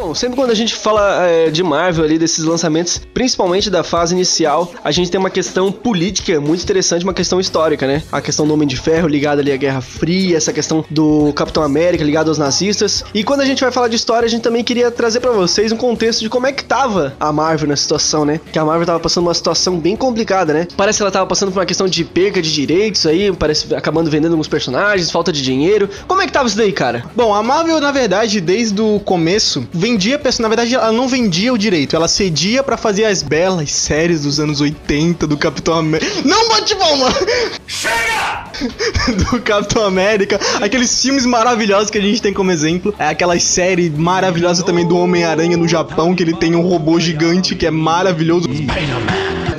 Bom, 0.00 0.14
sempre 0.14 0.34
quando 0.34 0.50
a 0.50 0.54
gente 0.54 0.74
fala 0.74 1.26
é, 1.26 1.50
de 1.50 1.62
Marvel 1.62 2.02
ali, 2.02 2.18
desses 2.18 2.42
lançamentos, 2.42 3.02
principalmente 3.12 3.68
da 3.68 3.84
fase 3.84 4.14
inicial, 4.14 4.72
a 4.82 4.90
gente 4.90 5.10
tem 5.10 5.20
uma 5.20 5.28
questão 5.28 5.70
política 5.70 6.40
muito 6.40 6.62
interessante, 6.62 7.04
uma 7.04 7.12
questão 7.12 7.38
histórica, 7.38 7.86
né? 7.86 8.02
A 8.10 8.22
questão 8.22 8.46
do 8.46 8.54
Homem 8.54 8.66
de 8.66 8.78
Ferro 8.78 9.06
ligada 9.06 9.42
ali 9.42 9.52
à 9.52 9.58
Guerra 9.58 9.82
Fria, 9.82 10.38
essa 10.38 10.54
questão 10.54 10.82
do 10.88 11.34
Capitão 11.34 11.62
América 11.62 12.02
ligado 12.02 12.28
aos 12.28 12.38
nazistas. 12.38 13.04
E 13.12 13.22
quando 13.22 13.42
a 13.42 13.44
gente 13.44 13.60
vai 13.60 13.70
falar 13.70 13.88
de 13.88 13.96
história, 13.96 14.24
a 14.24 14.28
gente 14.30 14.40
também 14.40 14.64
queria 14.64 14.90
trazer 14.90 15.20
pra 15.20 15.32
vocês 15.32 15.70
um 15.70 15.76
contexto 15.76 16.20
de 16.20 16.30
como 16.30 16.46
é 16.46 16.52
que 16.52 16.64
tava 16.64 17.14
a 17.20 17.30
Marvel 17.30 17.68
na 17.68 17.76
situação, 17.76 18.24
né? 18.24 18.40
Que 18.50 18.58
a 18.58 18.64
Marvel 18.64 18.86
tava 18.86 19.00
passando 19.00 19.26
uma 19.26 19.34
situação 19.34 19.78
bem 19.78 19.96
complicada, 19.96 20.54
né? 20.54 20.66
Parece 20.78 20.96
que 20.96 21.02
ela 21.02 21.12
tava 21.12 21.26
passando 21.26 21.52
por 21.52 21.58
uma 21.58 21.66
questão 21.66 21.86
de 21.86 22.04
perca 22.04 22.40
de 22.40 22.50
direitos 22.50 23.04
aí, 23.04 23.30
parece 23.32 23.74
acabando 23.74 24.08
vendendo 24.08 24.32
alguns 24.32 24.48
personagens, 24.48 25.10
falta 25.10 25.30
de 25.30 25.42
dinheiro. 25.42 25.90
Como 26.08 26.22
é 26.22 26.26
que 26.26 26.32
tava 26.32 26.48
isso 26.48 26.56
daí, 26.56 26.72
cara? 26.72 27.04
Bom, 27.14 27.34
a 27.34 27.42
Marvel, 27.42 27.78
na 27.82 27.92
verdade, 27.92 28.40
desde 28.40 28.80
o 28.80 28.98
começo, 29.00 29.68
vendia, 29.90 30.18
perso- 30.18 30.40
na 30.42 30.48
verdade, 30.48 30.74
ela 30.74 30.92
não 30.92 31.08
vendia 31.08 31.52
o 31.52 31.58
direito, 31.58 31.96
ela 31.96 32.06
cedia 32.08 32.62
pra 32.62 32.76
fazer 32.76 33.04
as 33.04 33.22
belas 33.22 33.70
séries 33.72 34.22
dos 34.22 34.38
anos 34.38 34.60
80 34.60 35.26
do 35.26 35.36
Capitão 35.36 35.74
América. 35.74 36.10
Não 36.24 36.48
bate 36.48 36.74
palma! 36.76 37.08
Chega! 37.66 38.44
do 39.30 39.40
Capitão 39.40 39.84
América, 39.84 40.38
aqueles 40.60 41.00
filmes 41.02 41.24
maravilhosos 41.26 41.90
que 41.90 41.98
a 41.98 42.00
gente 42.00 42.20
tem 42.20 42.32
como 42.32 42.50
exemplo. 42.50 42.94
É 42.98 43.08
aquela 43.08 43.38
série 43.40 43.88
maravilhosa 43.90 44.62
também 44.62 44.86
do 44.86 44.96
Homem-Aranha 44.96 45.56
no 45.56 45.66
Japão, 45.66 46.14
que 46.14 46.22
ele 46.22 46.34
tem 46.34 46.54
um 46.54 46.60
robô 46.60 47.00
gigante 47.00 47.54
que 47.54 47.66
é 47.66 47.70
maravilhoso. 47.70 48.48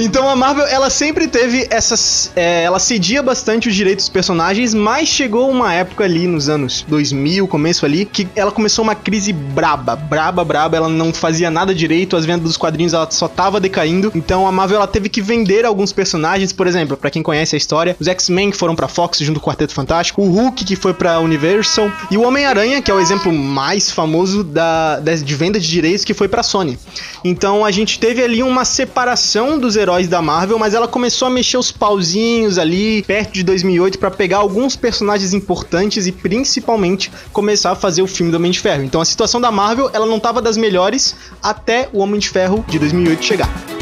Então 0.04 0.28
a 0.28 0.36
Marvel, 0.36 0.66
ela 0.66 0.90
sempre 0.90 1.28
teve 1.28 1.68
essas. 1.70 2.32
é, 2.36 2.64
ela 2.64 2.80
cedia 2.80 3.22
bastante 3.22 3.70
os 3.70 3.76
direitos 3.76 4.06
dos 4.06 4.10
personagens, 4.10 4.74
mas 4.74 5.08
chegou 5.08 5.48
uma 5.48 5.72
época 5.76 6.04
ali 6.04 6.26
nos 6.26 6.50
anos 6.50 6.84
2000, 6.88 7.48
começo 7.48 7.86
ali, 7.86 8.04
que 8.04 8.28
ela 8.36 8.52
começou 8.52 8.82
uma 8.82 8.96
crise 8.96 9.32
braba, 9.32 9.96
braba, 9.96 10.44
braba. 10.44 10.76
Ela 10.76 10.90
não 10.90 11.14
fazia 11.14 11.52
nada 11.52 11.72
direito, 11.72 12.18
as 12.18 12.26
vendas 12.26 12.42
dos 12.42 12.58
quadrinhos 12.58 12.94
ela 12.94 13.08
só 13.12 13.28
tava 13.28 13.60
decaindo. 13.60 14.12
Então 14.16 14.48
a 14.48 14.52
Marvel 14.52 14.78
ela 14.78 14.88
teve 14.88 15.08
que 15.08 15.22
vender 15.22 15.66
alguns 15.66 15.94
personagens, 15.94 16.52
por 16.52 16.66
exemplo, 16.66 16.98
pra 16.98 17.12
quem 17.12 17.22
conhece 17.22 17.56
a 17.56 17.58
história, 17.58 17.96
os 18.00 18.08
X-Men 18.08 18.50
que 18.50 18.58
foram 18.58 18.76
pra 18.76 18.88
Fox 18.88 19.20
junto 19.20 19.40
com 19.40 19.52
o 19.52 19.54
Quarteto 19.54 19.76
Fantástico, 19.76 20.24
o 20.24 20.32
Hulk 20.32 20.66
que 20.66 20.76
foi 20.76 20.96
pra 20.96 21.20
Universal 21.20 21.92
e 22.10 22.18
o 22.18 22.24
Homem-Aranha, 22.24 22.82
que 22.82 22.90
é 22.90 22.94
o 22.94 23.00
exemplo 23.00 23.32
mais 23.32 23.92
famoso 23.92 24.44
da, 24.44 25.00
de 25.00 25.36
venda 25.36 25.60
de 25.60 25.68
direitos 25.68 26.04
que 26.04 26.16
foi 26.16 26.28
pra 26.28 26.42
Sony. 26.42 26.80
Então 27.24 27.64
a 27.64 27.70
gente 27.70 28.00
teve 28.00 28.24
ali 28.24 28.42
uma 28.42 28.66
separação 28.66 29.60
dos 29.60 29.76
heróis 29.76 29.91
da 30.08 30.22
Marvel, 30.22 30.58
mas 30.58 30.74
ela 30.74 30.88
começou 30.88 31.28
a 31.28 31.32
mexer 31.32 31.58
os 31.58 31.72
pauzinhos 31.72 32.58
ali 32.58 33.04
perto 33.04 33.34
de 33.34 33.44
2008 33.44 34.00
pra 34.00 34.10
pegar 34.10 34.38
alguns 34.38 34.76
personagens 34.76 35.34
importantes 35.34 36.08
e 36.08 36.12
principalmente 36.12 37.12
começar 37.32 37.72
a 37.72 37.76
fazer 37.76 38.02
o 38.02 38.08
filme 38.08 38.32
do 38.32 38.36
Homem 38.36 38.52
de 38.52 38.60
Ferro. 38.60 38.84
Então 38.84 39.02
a 39.02 39.06
situação 39.06 39.42
da 39.42 39.52
Marvel, 39.52 39.90
ela 39.94 40.06
não 40.06 40.20
tava 40.20 40.42
das 40.42 40.58
melhores 40.58 41.16
até 41.42 41.90
o 41.92 42.00
Homem 42.00 42.20
de 42.20 42.30
Ferro 42.30 42.64
de 42.68 42.80
2008 42.80 43.26
chegar. 43.26 43.81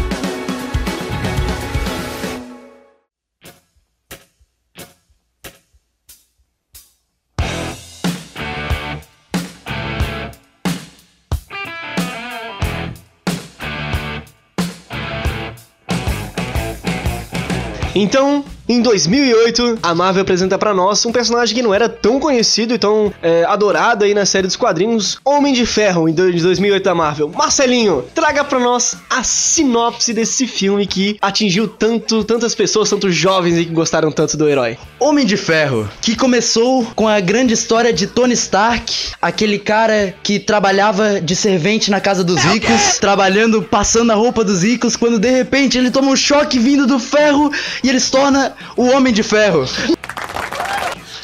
Então, 18.01 18.45
em 18.69 18.81
2008, 18.81 19.79
a 19.81 19.95
Marvel 19.95 20.21
apresenta 20.21 20.55
pra 20.57 20.73
nós 20.75 21.03
um 21.05 21.11
personagem 21.11 21.55
que 21.55 21.61
não 21.63 21.73
era 21.73 21.89
tão 21.89 22.19
conhecido 22.19 22.73
e 22.73 22.77
tão 22.77 23.11
é, 23.21 23.43
adorado 23.45 24.05
aí 24.05 24.13
na 24.13 24.25
série 24.27 24.45
dos 24.45 24.55
quadrinhos, 24.55 25.17
Homem 25.25 25.53
de 25.53 25.65
Ferro, 25.65 26.07
em 26.07 26.13
do- 26.13 26.31
de 26.31 26.39
2008 26.41 26.83
da 26.83 26.93
Marvel. 26.93 27.31
Marcelinho, 27.35 28.05
traga 28.13 28.43
pra 28.43 28.59
nós 28.59 28.95
a 29.09 29.23
sinopse 29.23 30.13
desse 30.13 30.45
filme 30.45 30.85
que 30.85 31.17
atingiu 31.19 31.67
tanto, 31.67 32.23
tantas 32.23 32.53
pessoas, 32.53 32.89
tantos 32.89 33.15
jovens 33.15 33.55
que 33.57 33.73
gostaram 33.73 34.11
tanto 34.11 34.37
do 34.37 34.47
herói. 34.47 34.77
Homem 34.99 35.25
de 35.25 35.35
Ferro, 35.35 35.89
que 36.01 36.15
começou 36.15 36.85
com 36.95 37.07
a 37.07 37.19
grande 37.19 37.53
história 37.55 37.91
de 37.91 38.05
Tony 38.05 38.33
Stark, 38.35 39.13
aquele 39.19 39.57
cara 39.57 40.13
que 40.21 40.37
trabalhava 40.39 41.19
de 41.19 41.35
servente 41.35 41.89
na 41.89 41.99
casa 41.99 42.23
dos 42.23 42.41
ricos, 42.43 42.99
trabalhando, 42.99 43.63
passando 43.63 44.11
a 44.11 44.15
roupa 44.15 44.43
dos 44.43 44.61
ricos, 44.61 44.95
quando 44.95 45.17
de 45.17 45.31
repente 45.31 45.77
ele 45.77 45.89
toma 45.89 46.11
um 46.11 46.15
choque 46.15 46.59
vindo 46.59 46.85
do 46.85 46.99
ferro 46.99 47.51
e 47.83 47.89
ele 47.89 47.99
se 47.99 48.11
torna 48.11 48.53
o 48.75 48.85
Homem 48.87 49.13
de 49.13 49.23
Ferro. 49.23 49.65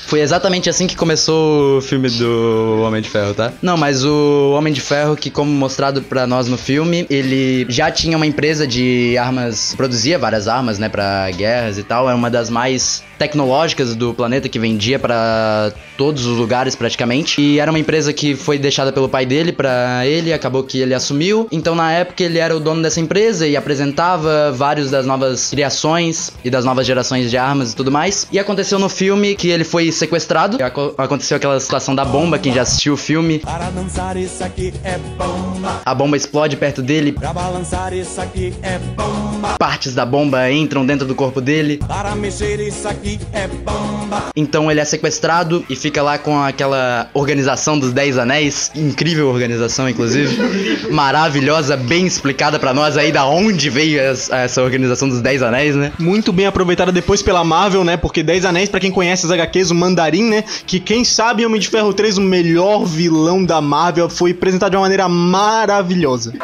Foi 0.05 0.21
exatamente 0.21 0.69
assim 0.69 0.87
que 0.87 0.95
começou 0.95 1.77
o 1.77 1.81
filme 1.81 2.09
do 2.09 2.81
Homem 2.85 3.01
de 3.01 3.09
Ferro, 3.09 3.33
tá? 3.33 3.51
Não, 3.61 3.75
mas 3.75 4.03
o 4.03 4.53
Homem 4.57 4.73
de 4.73 4.81
Ferro, 4.81 5.15
que 5.15 5.29
como 5.29 5.51
mostrado 5.51 6.01
pra 6.01 6.27
nós 6.27 6.47
no 6.47 6.57
filme, 6.57 7.05
ele 7.09 7.65
já 7.69 7.89
tinha 7.91 8.15
uma 8.15 8.25
empresa 8.25 8.67
de 8.67 9.17
armas, 9.17 9.73
produzia 9.75 10.17
várias 10.17 10.47
armas, 10.47 10.79
né, 10.79 10.89
Pra 10.89 11.29
guerras 11.31 11.77
e 11.77 11.83
tal, 11.83 12.07
era 12.07 12.15
uma 12.15 12.29
das 12.29 12.49
mais 12.49 13.03
tecnológicas 13.17 13.95
do 13.95 14.13
planeta 14.13 14.47
que 14.49 14.59
vendia 14.59 14.99
pra 14.99 15.71
todos 15.97 16.25
os 16.25 16.37
lugares 16.37 16.75
praticamente. 16.75 17.41
E 17.41 17.59
era 17.59 17.71
uma 17.71 17.79
empresa 17.79 18.13
que 18.13 18.35
foi 18.35 18.57
deixada 18.57 18.91
pelo 18.91 19.09
pai 19.09 19.25
dele 19.25 19.51
pra 19.51 20.05
ele, 20.05 20.33
acabou 20.33 20.63
que 20.63 20.79
ele 20.79 20.93
assumiu. 20.93 21.47
Então 21.51 21.75
na 21.75 21.91
época 21.91 22.23
ele 22.23 22.37
era 22.37 22.55
o 22.55 22.59
dono 22.59 22.81
dessa 22.81 22.99
empresa 22.99 23.47
e 23.47 23.55
apresentava 23.55 24.51
vários 24.51 24.91
das 24.91 25.05
novas 25.05 25.49
criações 25.49 26.31
e 26.43 26.49
das 26.49 26.65
novas 26.65 26.85
gerações 26.85 27.29
de 27.29 27.37
armas 27.37 27.71
e 27.71 27.75
tudo 27.75 27.91
mais. 27.91 28.27
E 28.31 28.39
aconteceu 28.39 28.77
no 28.79 28.89
filme 28.89 29.35
que 29.35 29.49
ele 29.49 29.63
foi 29.63 29.91
sequestrado. 29.95 30.63
Aco- 30.63 30.93
aconteceu 30.97 31.37
aquela 31.37 31.59
situação 31.59 31.95
da 31.95 32.05
bomba, 32.05 32.37
quem 32.37 32.53
já 32.53 32.61
assistiu 32.61 32.93
o 32.93 32.97
filme. 32.97 33.39
Para 33.39 33.69
dançar 33.69 34.15
isso 34.17 34.43
aqui 34.43 34.73
é 34.83 34.97
bomba. 35.17 35.81
A 35.85 35.95
bomba 35.95 36.15
explode 36.17 36.55
perto 36.57 36.81
dele, 36.81 37.11
Pra 37.13 37.33
balançar 37.33 37.93
isso 37.93 38.19
aqui 38.21 38.53
é 38.61 38.77
bomba. 38.77 39.55
partes 39.57 39.93
da 39.95 40.05
bomba 40.05 40.51
entram 40.51 40.85
dentro 40.85 41.07
do 41.07 41.15
corpo 41.15 41.41
dele. 41.41 41.79
Para 41.87 42.15
mexer 42.15 42.59
isso 42.59 42.87
aqui 42.87 43.19
é 43.33 43.47
bomba. 43.47 44.25
Então 44.35 44.69
ele 44.69 44.79
é 44.79 44.85
sequestrado 44.85 45.65
e 45.69 45.75
fica 45.75 46.01
lá 46.03 46.17
com 46.17 46.39
aquela 46.41 47.09
organização 47.13 47.77
dos 47.79 47.91
Dez 47.91 48.17
Anéis, 48.17 48.71
incrível 48.75 49.27
organização 49.29 49.89
inclusive, 49.89 50.35
maravilhosa, 50.91 51.75
bem 51.77 52.05
explicada 52.05 52.59
pra 52.59 52.73
nós 52.73 52.97
aí 52.97 53.11
da 53.11 53.25
onde 53.25 53.69
veio 53.69 53.99
es- 54.01 54.29
essa 54.29 54.61
organização 54.61 55.07
dos 55.09 55.21
Dez 55.21 55.41
Anéis, 55.41 55.75
né? 55.75 55.91
Muito 55.99 56.31
bem 56.31 56.45
aproveitada 56.45 56.91
depois 56.91 57.21
pela 57.21 57.43
Marvel, 57.43 57.83
né? 57.83 57.97
Porque 57.97 58.23
10 58.23 58.45
Anéis, 58.45 58.69
pra 58.69 58.79
quem 58.79 58.91
conhece 58.91 59.25
as 59.25 59.31
HQs, 59.31 59.71
o 59.71 59.75
Mandarim, 59.85 60.23
né? 60.29 60.43
Que 60.65 60.79
quem 60.79 61.03
sabe 61.05 61.43
em 61.43 61.45
Homem 61.45 61.59
de 61.59 61.69
Ferro 61.69 61.93
3, 61.93 62.17
o 62.17 62.21
melhor 62.21 62.83
vilão 62.85 63.43
da 63.43 63.61
Marvel, 63.61 64.09
foi 64.09 64.31
apresentado 64.31 64.71
de 64.71 64.77
uma 64.77 64.83
maneira 64.83 65.07
maravilhosa. 65.07 66.33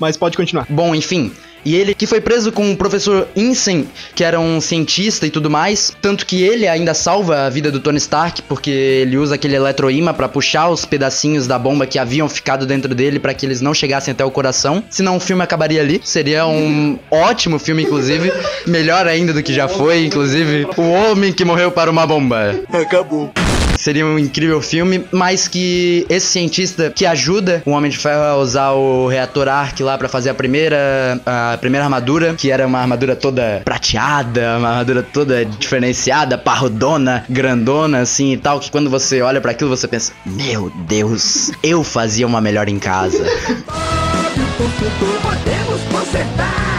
Mas 0.00 0.16
pode 0.16 0.36
continuar. 0.36 0.66
Bom, 0.68 0.94
enfim. 0.94 1.32
E 1.66 1.74
ele 1.74 1.96
que 1.96 2.06
foi 2.06 2.20
preso 2.20 2.52
com 2.52 2.70
o 2.70 2.76
professor 2.76 3.26
Insen, 3.34 3.88
que 4.14 4.22
era 4.22 4.38
um 4.38 4.60
cientista 4.60 5.26
e 5.26 5.30
tudo 5.30 5.50
mais, 5.50 5.92
tanto 6.00 6.24
que 6.24 6.44
ele 6.44 6.68
ainda 6.68 6.94
salva 6.94 7.40
a 7.40 7.50
vida 7.50 7.72
do 7.72 7.80
Tony 7.80 7.98
Stark, 7.98 8.40
porque 8.42 8.70
ele 8.70 9.18
usa 9.18 9.34
aquele 9.34 9.56
eletroímã 9.56 10.14
pra 10.14 10.28
puxar 10.28 10.68
os 10.68 10.84
pedacinhos 10.84 11.48
da 11.48 11.58
bomba 11.58 11.84
que 11.84 11.98
haviam 11.98 12.28
ficado 12.28 12.66
dentro 12.66 12.94
dele 12.94 13.18
pra 13.18 13.34
que 13.34 13.44
eles 13.44 13.60
não 13.60 13.74
chegassem 13.74 14.12
até 14.12 14.24
o 14.24 14.30
coração. 14.30 14.84
Senão 14.88 15.16
o 15.16 15.20
filme 15.20 15.42
acabaria 15.42 15.80
ali. 15.80 16.00
Seria 16.04 16.46
um 16.46 17.00
ótimo 17.10 17.58
filme, 17.58 17.82
inclusive, 17.82 18.32
melhor 18.64 19.08
ainda 19.08 19.32
do 19.32 19.42
que 19.42 19.52
já 19.52 19.66
foi, 19.66 20.04
inclusive, 20.06 20.68
O 20.76 20.82
Homem 20.82 21.32
que 21.32 21.44
Morreu 21.44 21.72
para 21.72 21.90
uma 21.90 22.06
Bomba. 22.06 22.60
Acabou. 22.72 23.32
Seria 23.76 24.04
um 24.04 24.18
incrível 24.18 24.60
filme, 24.60 25.04
mas 25.12 25.48
que 25.48 26.06
esse 26.08 26.26
cientista 26.26 26.90
que 26.90 27.04
ajuda 27.04 27.62
o 27.64 27.70
Homem 27.70 27.90
de 27.90 27.98
Ferro 27.98 28.22
a 28.22 28.36
usar 28.36 28.72
o 28.72 29.06
reator 29.06 29.48
Arc 29.48 29.80
lá 29.80 29.96
pra 29.98 30.08
fazer 30.08 30.30
a 30.30 30.34
primeira 30.34 31.20
a 31.24 31.56
primeira 31.60 31.84
armadura, 31.84 32.34
que 32.34 32.50
era 32.50 32.66
uma 32.66 32.80
armadura 32.80 33.14
toda 33.14 33.62
prateada, 33.64 34.58
uma 34.58 34.68
armadura 34.68 35.02
toda 35.02 35.44
diferenciada, 35.44 36.38
parrudona, 36.38 37.24
grandona 37.28 38.00
assim 38.00 38.32
e 38.32 38.36
tal, 38.36 38.60
que 38.60 38.70
quando 38.70 38.90
você 38.90 39.22
olha 39.22 39.40
pra 39.40 39.52
aquilo 39.52 39.70
você 39.70 39.86
pensa: 39.86 40.12
"Meu 40.24 40.70
Deus, 40.88 41.50
eu 41.62 41.84
fazia 41.84 42.26
uma 42.26 42.40
melhor 42.40 42.68
em 42.68 42.78
casa". 42.78 43.24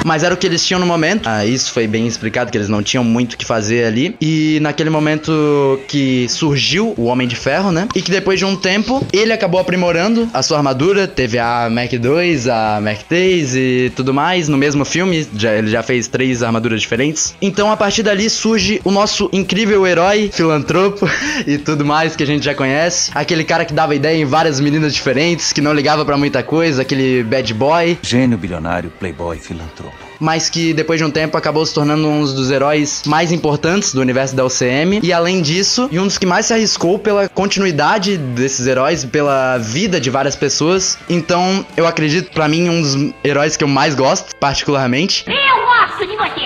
Mas 0.07 0.23
era 0.23 0.33
o 0.33 0.37
que 0.37 0.47
eles 0.47 0.65
tinham 0.65 0.79
no 0.79 0.85
momento. 0.85 1.27
Ah, 1.27 1.45
isso 1.45 1.69
foi 1.73 1.85
bem 1.85 2.07
explicado, 2.07 2.49
que 2.49 2.57
eles 2.57 2.69
não 2.69 2.81
tinham 2.81 3.03
muito 3.03 3.33
o 3.33 3.37
que 3.37 3.43
fazer 3.43 3.83
ali. 3.83 4.15
E 4.21 4.57
naquele 4.61 4.89
momento 4.89 5.81
que 5.85 6.27
surgiu 6.29 6.93
o 6.97 7.03
Homem 7.03 7.27
de 7.27 7.35
Ferro, 7.35 7.73
né? 7.73 7.89
E 7.93 8.01
que 8.01 8.09
depois 8.09 8.39
de 8.39 8.45
um 8.45 8.55
tempo, 8.55 9.05
ele 9.11 9.33
acabou 9.33 9.59
aprimorando 9.59 10.29
a 10.33 10.41
sua 10.41 10.59
armadura. 10.59 11.09
Teve 11.09 11.37
a 11.37 11.69
Mac 11.69 11.91
2, 11.91 12.47
a 12.47 12.79
Mac 12.81 12.99
3 13.03 13.55
e 13.57 13.91
tudo 13.97 14.13
mais. 14.13 14.47
No 14.47 14.55
mesmo 14.55 14.85
filme, 14.85 15.27
já, 15.35 15.53
ele 15.53 15.67
já 15.67 15.83
fez 15.83 16.07
três 16.07 16.41
armaduras 16.41 16.79
diferentes. 16.79 17.35
Então, 17.41 17.69
a 17.69 17.75
partir 17.75 18.01
dali 18.01 18.29
surge 18.29 18.79
o 18.85 18.91
nosso 18.91 19.29
incrível 19.33 19.85
herói, 19.85 20.29
filantropo 20.31 21.05
e 21.45 21.57
tudo 21.57 21.83
mais 21.83 22.15
que 22.15 22.23
a 22.23 22.27
gente 22.27 22.45
já 22.45 22.55
conhece. 22.55 23.11
Aquele 23.13 23.43
cara 23.43 23.65
que 23.65 23.73
dava 23.73 23.93
ideia 23.93 24.15
em 24.15 24.25
várias 24.25 24.61
meninas 24.61 24.93
diferentes, 24.93 25.51
que 25.51 25.59
não 25.59 25.73
ligava 25.73 26.05
pra 26.05 26.15
muita 26.15 26.41
coisa, 26.41 26.83
aquele 26.83 27.23
bad 27.23 27.53
boy. 27.53 27.97
Gênio 28.01 28.37
bilionário, 28.37 28.89
playboy, 28.97 29.37
filantropo. 29.37 29.96
Mas 30.19 30.49
que 30.49 30.73
depois 30.73 30.99
de 30.99 31.05
um 31.05 31.11
tempo 31.11 31.37
acabou 31.37 31.65
se 31.65 31.73
tornando 31.73 32.07
um 32.07 32.21
dos 32.21 32.51
heróis 32.51 33.03
mais 33.05 33.31
importantes 33.31 33.93
do 33.93 34.01
universo 34.01 34.35
da 34.35 34.45
UCM. 34.45 34.99
E 35.01 35.13
além 35.13 35.41
disso, 35.41 35.89
e 35.91 35.99
um 35.99 36.05
dos 36.05 36.17
que 36.17 36.25
mais 36.25 36.45
se 36.45 36.53
arriscou 36.53 36.99
pela 36.99 37.29
continuidade 37.29 38.17
desses 38.17 38.67
heróis, 38.67 39.03
pela 39.05 39.57
vida 39.57 39.99
de 39.99 40.09
várias 40.09 40.35
pessoas. 40.35 40.97
Então, 41.09 41.65
eu 41.75 41.87
acredito, 41.87 42.31
pra 42.31 42.47
mim, 42.47 42.69
um 42.69 42.81
dos 42.81 43.13
heróis 43.23 43.57
que 43.57 43.63
eu 43.63 43.67
mais 43.67 43.95
gosto, 43.95 44.35
particularmente. 44.35 45.25
Eu 45.27 45.65
gosto 45.65 46.07
de 46.07 46.15
você. 46.15 46.37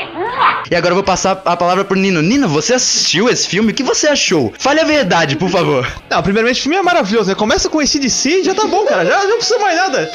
E 0.71 0.75
agora 0.75 0.91
eu 0.91 0.95
vou 0.95 1.03
passar 1.03 1.41
a 1.43 1.57
palavra 1.57 1.83
pro 1.83 1.97
Nino. 1.97 2.21
Nino, 2.21 2.47
você 2.47 2.75
assistiu 2.75 3.27
esse 3.27 3.45
filme? 3.45 3.73
O 3.73 3.75
que 3.75 3.83
você 3.83 4.07
achou? 4.07 4.53
Fale 4.57 4.79
a 4.79 4.85
verdade, 4.85 5.35
por 5.35 5.49
favor. 5.49 5.85
Não, 6.09 6.23
primeiramente 6.23 6.59
o 6.59 6.63
filme 6.63 6.77
é 6.77 6.81
maravilhoso, 6.81 7.27
né? 7.27 7.35
Começa 7.35 7.67
com 7.67 7.81
esse 7.81 7.99
DC 7.99 8.43
já 8.43 8.55
tá 8.55 8.65
bom, 8.65 8.85
cara. 8.85 9.05
Já 9.05 9.19
já 9.19 9.27
não 9.27 9.35
precisa 9.35 9.59
mais 9.59 9.75
nada. 9.75 10.11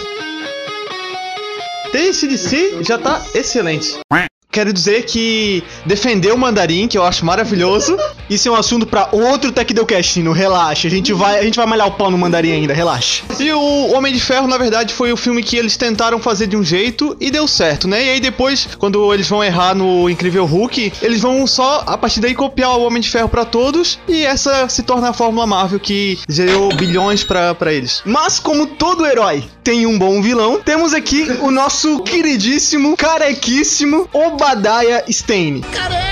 Tem 1.97 2.09
esse 2.09 2.26
DC 2.26 2.85
já 2.85 2.99
tá 2.99 3.25
excelente. 3.35 3.99
Quero 4.57 4.73
dizer 4.73 5.05
que 5.05 5.63
defender 5.85 6.33
o 6.33 6.39
mandarim, 6.39 6.89
que 6.89 6.97
eu 6.97 7.05
acho 7.05 7.27
maravilhoso. 7.27 7.95
Isso 8.31 8.49
é 8.49 8.51
um 8.51 8.55
assunto 8.55 8.87
pra 8.87 9.11
outro 9.13 9.53
Tecdeucast, 9.53 10.19
Nino. 10.19 10.33
Relaxa. 10.33 10.89
A 10.89 10.91
gente 10.91 11.13
vai, 11.13 11.39
a 11.39 11.43
gente 11.43 11.57
vai 11.57 11.67
malhar 11.67 11.87
o 11.87 11.91
pau 11.91 12.11
no 12.11 12.17
mandarim 12.17 12.53
ainda, 12.53 12.73
relaxa. 12.73 13.23
E 13.39 13.53
o 13.53 13.93
Homem 13.93 14.15
de 14.15 14.19
Ferro, 14.19 14.49
na 14.49 14.57
verdade, 14.57 14.95
foi 14.95 15.13
o 15.13 15.17
filme 15.17 15.43
que 15.43 15.59
eles 15.59 15.77
tentaram 15.77 16.19
fazer 16.19 16.47
de 16.47 16.57
um 16.57 16.65
jeito 16.65 17.15
e 17.21 17.31
deu 17.31 17.47
certo, 17.47 17.87
né? 17.87 18.03
E 18.03 18.11
aí 18.11 18.21
depois, 18.21 18.67
quando 18.79 19.13
eles 19.13 19.29
vão 19.29 19.45
errar 19.45 19.75
no 19.75 20.09
Incrível 20.09 20.47
Hulk, 20.47 20.95
eles 21.03 21.21
vão 21.21 21.47
só, 21.47 21.85
a 21.87 21.99
partir 21.99 22.21
daí, 22.21 22.35
copiar 22.35 22.79
o 22.79 22.83
Homem 22.83 23.03
de 23.03 23.11
Ferro 23.11 23.29
pra 23.29 23.45
todos. 23.45 23.99
E 24.09 24.25
essa 24.25 24.71
se 24.71 24.83
torna 24.83 25.11
a 25.11 25.13
Fórmula 25.13 25.47
Marvel 25.47 25.79
que 25.79 26.19
gerou 26.27 26.75
bilhões 26.75 27.23
pra, 27.23 27.55
pra 27.55 27.75
eles. 27.75 28.01
Mas 28.07 28.41
como 28.41 28.67
todo 28.67 29.05
herói 29.05 29.45
tem 29.63 29.85
um 29.85 29.99
bom 29.99 30.23
vilão, 30.23 30.61
temos 30.65 30.95
aqui 30.95 31.27
o 31.43 31.51
nosso 31.51 32.01
queridíssimo, 32.01 32.97
carequíssimo 32.97 34.09
Obadiah 34.47 35.03
Stane. 35.09 35.61
Careca! 35.61 36.07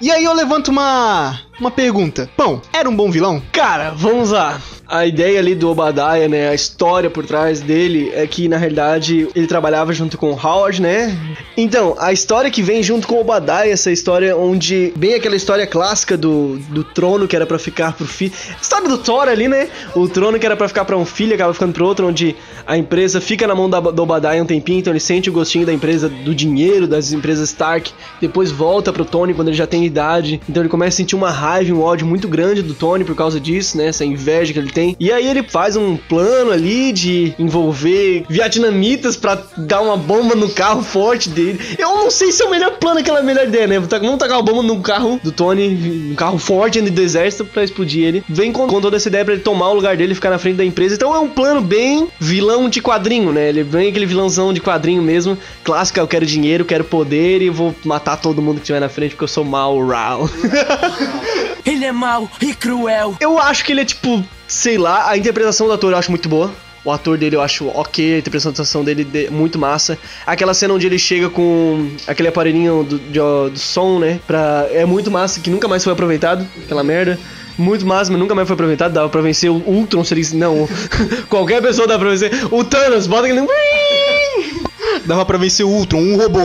E 0.00 0.10
aí 0.10 0.24
eu 0.24 0.32
levanto 0.32 0.68
uma 0.68 1.38
uma 1.60 1.70
pergunta. 1.70 2.30
Pão, 2.34 2.62
era 2.72 2.88
um 2.88 2.96
bom 2.96 3.10
vilão? 3.10 3.42
Cara, 3.52 3.90
vamos 3.90 4.30
lá. 4.30 4.58
A 4.90 5.06
ideia 5.06 5.38
ali 5.38 5.54
do 5.54 5.70
Obadiah, 5.70 6.26
né, 6.28 6.48
a 6.48 6.54
história 6.54 7.08
por 7.08 7.24
trás 7.24 7.60
dele 7.60 8.10
é 8.12 8.26
que 8.26 8.48
na 8.48 8.56
realidade 8.56 9.28
ele 9.36 9.46
trabalhava 9.46 9.92
junto 9.92 10.18
com 10.18 10.32
o 10.32 10.34
Howard, 10.34 10.82
né? 10.82 11.16
Então, 11.56 11.94
a 11.96 12.12
história 12.12 12.50
que 12.50 12.60
vem 12.60 12.82
junto 12.82 13.06
com 13.06 13.14
o 13.14 13.20
Obadiah, 13.20 13.68
essa 13.68 13.92
história 13.92 14.36
onde 14.36 14.92
bem 14.96 15.14
aquela 15.14 15.36
história 15.36 15.64
clássica 15.64 16.16
do, 16.16 16.58
do 16.70 16.82
trono 16.82 17.28
que 17.28 17.36
era 17.36 17.46
para 17.46 17.56
ficar 17.56 17.92
pro 17.92 18.04
filho. 18.04 18.32
História 18.60 18.88
do 18.88 18.98
Thor 18.98 19.28
ali, 19.28 19.46
né? 19.46 19.68
O 19.94 20.08
trono 20.08 20.40
que 20.40 20.46
era 20.46 20.56
para 20.56 20.66
ficar 20.66 20.84
para 20.84 20.96
um 20.96 21.04
filho 21.04 21.36
acaba 21.36 21.54
ficando 21.54 21.72
pro 21.72 21.86
outro, 21.86 22.08
onde 22.08 22.34
a 22.66 22.76
empresa 22.76 23.20
fica 23.20 23.46
na 23.46 23.54
mão 23.54 23.70
da, 23.70 23.78
do 23.78 24.02
Obadiah 24.02 24.42
um 24.42 24.46
tempinho, 24.46 24.80
então 24.80 24.92
ele 24.92 24.98
sente 24.98 25.30
o 25.30 25.32
gostinho 25.32 25.64
da 25.64 25.72
empresa, 25.72 26.08
do 26.08 26.34
dinheiro 26.34 26.88
das 26.88 27.12
empresas 27.12 27.50
Stark, 27.50 27.92
depois 28.20 28.50
volta 28.50 28.92
pro 28.92 29.04
Tony 29.04 29.34
quando 29.34 29.48
ele 29.48 29.56
já 29.56 29.68
tem 29.68 29.84
idade, 29.84 30.40
então 30.48 30.62
ele 30.62 30.68
começa 30.68 30.96
a 30.96 30.98
sentir 30.98 31.14
uma 31.14 31.30
raiva, 31.30 31.72
um 31.72 31.80
ódio 31.80 32.04
muito 32.04 32.26
grande 32.26 32.60
do 32.60 32.74
Tony 32.74 33.04
por 33.04 33.14
causa 33.14 33.38
disso, 33.38 33.76
né? 33.76 33.86
Essa 33.86 34.04
inveja 34.04 34.52
que 34.52 34.58
ele 34.58 34.70
tem. 34.70 34.79
E 34.98 35.12
aí 35.12 35.26
ele 35.26 35.42
faz 35.42 35.76
um 35.76 35.96
plano 35.96 36.50
ali 36.50 36.92
de 36.92 37.34
envolver 37.38 38.24
vietnamitas 38.28 39.16
para 39.16 39.42
dar 39.56 39.80
uma 39.80 39.96
bomba 39.96 40.34
no 40.34 40.48
carro 40.50 40.82
forte 40.82 41.28
dele. 41.28 41.58
Eu 41.78 41.96
não 41.96 42.10
sei 42.10 42.32
se 42.32 42.42
é 42.42 42.46
o 42.46 42.50
melhor 42.50 42.72
plano, 42.78 43.00
aquela 43.00 43.22
melhor 43.22 43.46
ideia, 43.46 43.66
né? 43.66 43.78
Vamos 43.78 44.18
tacar 44.18 44.36
uma 44.36 44.42
bomba 44.42 44.62
no 44.62 44.80
carro 44.80 45.20
do 45.22 45.32
Tony, 45.32 46.10
um 46.12 46.14
carro 46.14 46.38
forte 46.38 46.80
do 46.80 47.00
exército 47.00 47.44
para 47.44 47.64
explodir 47.64 48.04
ele. 48.04 48.24
Vem 48.28 48.52
com, 48.52 48.66
com 48.66 48.80
toda 48.80 48.96
essa 48.96 49.08
ideia 49.08 49.24
para 49.24 49.34
ele 49.34 49.42
tomar 49.42 49.70
o 49.70 49.74
lugar 49.74 49.96
dele 49.96 50.12
e 50.12 50.14
ficar 50.14 50.30
na 50.30 50.38
frente 50.38 50.56
da 50.56 50.64
empresa. 50.64 50.94
Então 50.94 51.14
é 51.14 51.18
um 51.18 51.28
plano 51.28 51.60
bem 51.60 52.08
vilão 52.18 52.68
de 52.68 52.80
quadrinho, 52.80 53.32
né? 53.32 53.48
Ele 53.48 53.62
vem 53.62 53.88
aquele 53.88 54.06
vilãozão 54.06 54.52
de 54.52 54.60
quadrinho 54.60 55.02
mesmo. 55.02 55.36
Clássica, 55.64 56.00
eu 56.00 56.08
quero 56.08 56.24
dinheiro, 56.24 56.64
quero 56.64 56.84
poder 56.84 57.42
e 57.42 57.50
vou 57.50 57.74
matar 57.84 58.16
todo 58.16 58.42
mundo 58.42 58.56
que 58.56 58.62
estiver 58.62 58.80
na 58.80 58.88
frente 58.88 59.10
porque 59.10 59.24
eu 59.24 59.28
sou 59.28 59.44
mal, 59.44 59.78
Raul. 59.86 60.28
Ele 61.64 61.84
é 61.84 61.92
mau 61.92 62.28
e 62.40 62.54
cruel. 62.54 63.14
Eu 63.20 63.38
acho 63.38 63.64
que 63.64 63.72
ele 63.72 63.82
é 63.82 63.84
tipo, 63.84 64.24
sei 64.50 64.76
lá, 64.76 65.08
a 65.08 65.16
interpretação 65.16 65.68
do 65.68 65.72
ator 65.72 65.92
eu 65.92 65.98
acho 65.98 66.10
muito 66.10 66.28
boa. 66.28 66.50
O 66.84 66.90
ator 66.90 67.16
dele 67.16 67.36
eu 67.36 67.42
acho 67.42 67.68
ok, 67.68 68.14
a 68.14 68.18
interpretação 68.18 68.82
dele 68.82 69.06
é 69.14 69.30
muito 69.30 69.58
massa. 69.58 69.96
Aquela 70.26 70.52
cena 70.54 70.74
onde 70.74 70.86
ele 70.86 70.98
chega 70.98 71.28
com 71.28 71.88
aquele 72.06 72.28
aparelhinho 72.28 72.82
do, 72.82 72.98
de, 72.98 73.20
do 73.52 73.58
som, 73.58 73.98
né? 73.98 74.18
Pra, 74.26 74.66
é 74.72 74.84
muito 74.84 75.10
massa, 75.10 75.40
que 75.40 75.50
nunca 75.50 75.68
mais 75.68 75.84
foi 75.84 75.92
aproveitado, 75.92 76.46
aquela 76.64 76.82
merda. 76.82 77.18
Muito 77.56 77.86
massa, 77.86 78.10
mas 78.10 78.18
nunca 78.18 78.34
mais 78.34 78.48
foi 78.48 78.54
aproveitado. 78.54 78.92
Dava 78.92 79.08
pra 79.08 79.20
vencer 79.20 79.50
o 79.50 79.62
Ultron, 79.66 80.02
seria. 80.02 80.24
Não, 80.32 80.68
qualquer 81.28 81.62
pessoa 81.62 81.86
dava 81.86 82.00
pra 82.00 82.10
vencer. 82.10 82.32
O 82.50 82.64
Thanos, 82.64 83.06
bota 83.06 83.26
aquele. 83.26 83.46
Dava 85.04 85.24
pra 85.24 85.38
vencer 85.38 85.64
o 85.64 85.68
Ultron, 85.68 86.00
um 86.00 86.16
robô. 86.16 86.40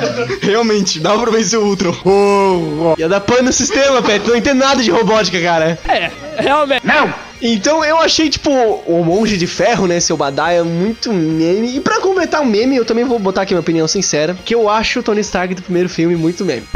Realmente, 0.42 1.00
dava 1.00 1.22
pra 1.22 1.30
vencer 1.30 1.58
o 1.58 1.64
Ultron. 1.64 1.94
Oh, 2.04 2.92
oh. 2.92 2.94
Ia 2.98 3.08
dar 3.08 3.20
pano 3.20 3.44
no 3.44 3.52
sistema, 3.52 4.02
Pet. 4.02 4.26
Não 4.28 4.36
entendo 4.36 4.58
nada 4.58 4.82
de 4.82 4.90
robótica, 4.90 5.40
cara. 5.40 5.78
É, 5.88 6.10
realmente. 6.38 6.86
Não! 6.86 7.25
Então 7.40 7.84
eu 7.84 7.98
achei, 7.98 8.28
tipo, 8.30 8.50
o 8.50 9.04
Monge 9.04 9.36
de 9.36 9.46
Ferro, 9.46 9.86
né, 9.86 10.00
seu 10.00 10.16
Badaia, 10.16 10.64
muito 10.64 11.12
meme. 11.12 11.76
E 11.76 11.80
pra 11.80 12.00
completar 12.00 12.40
o 12.42 12.46
meme, 12.46 12.76
eu 12.76 12.84
também 12.84 13.04
vou 13.04 13.18
botar 13.18 13.42
aqui 13.42 13.52
minha 13.52 13.60
opinião 13.60 13.86
sincera, 13.86 14.36
que 14.44 14.54
eu 14.54 14.68
acho 14.68 15.00
o 15.00 15.02
Tony 15.02 15.20
Stark 15.20 15.54
do 15.54 15.62
primeiro 15.62 15.88
filme 15.88 16.16
muito 16.16 16.44
meme. 16.44 16.66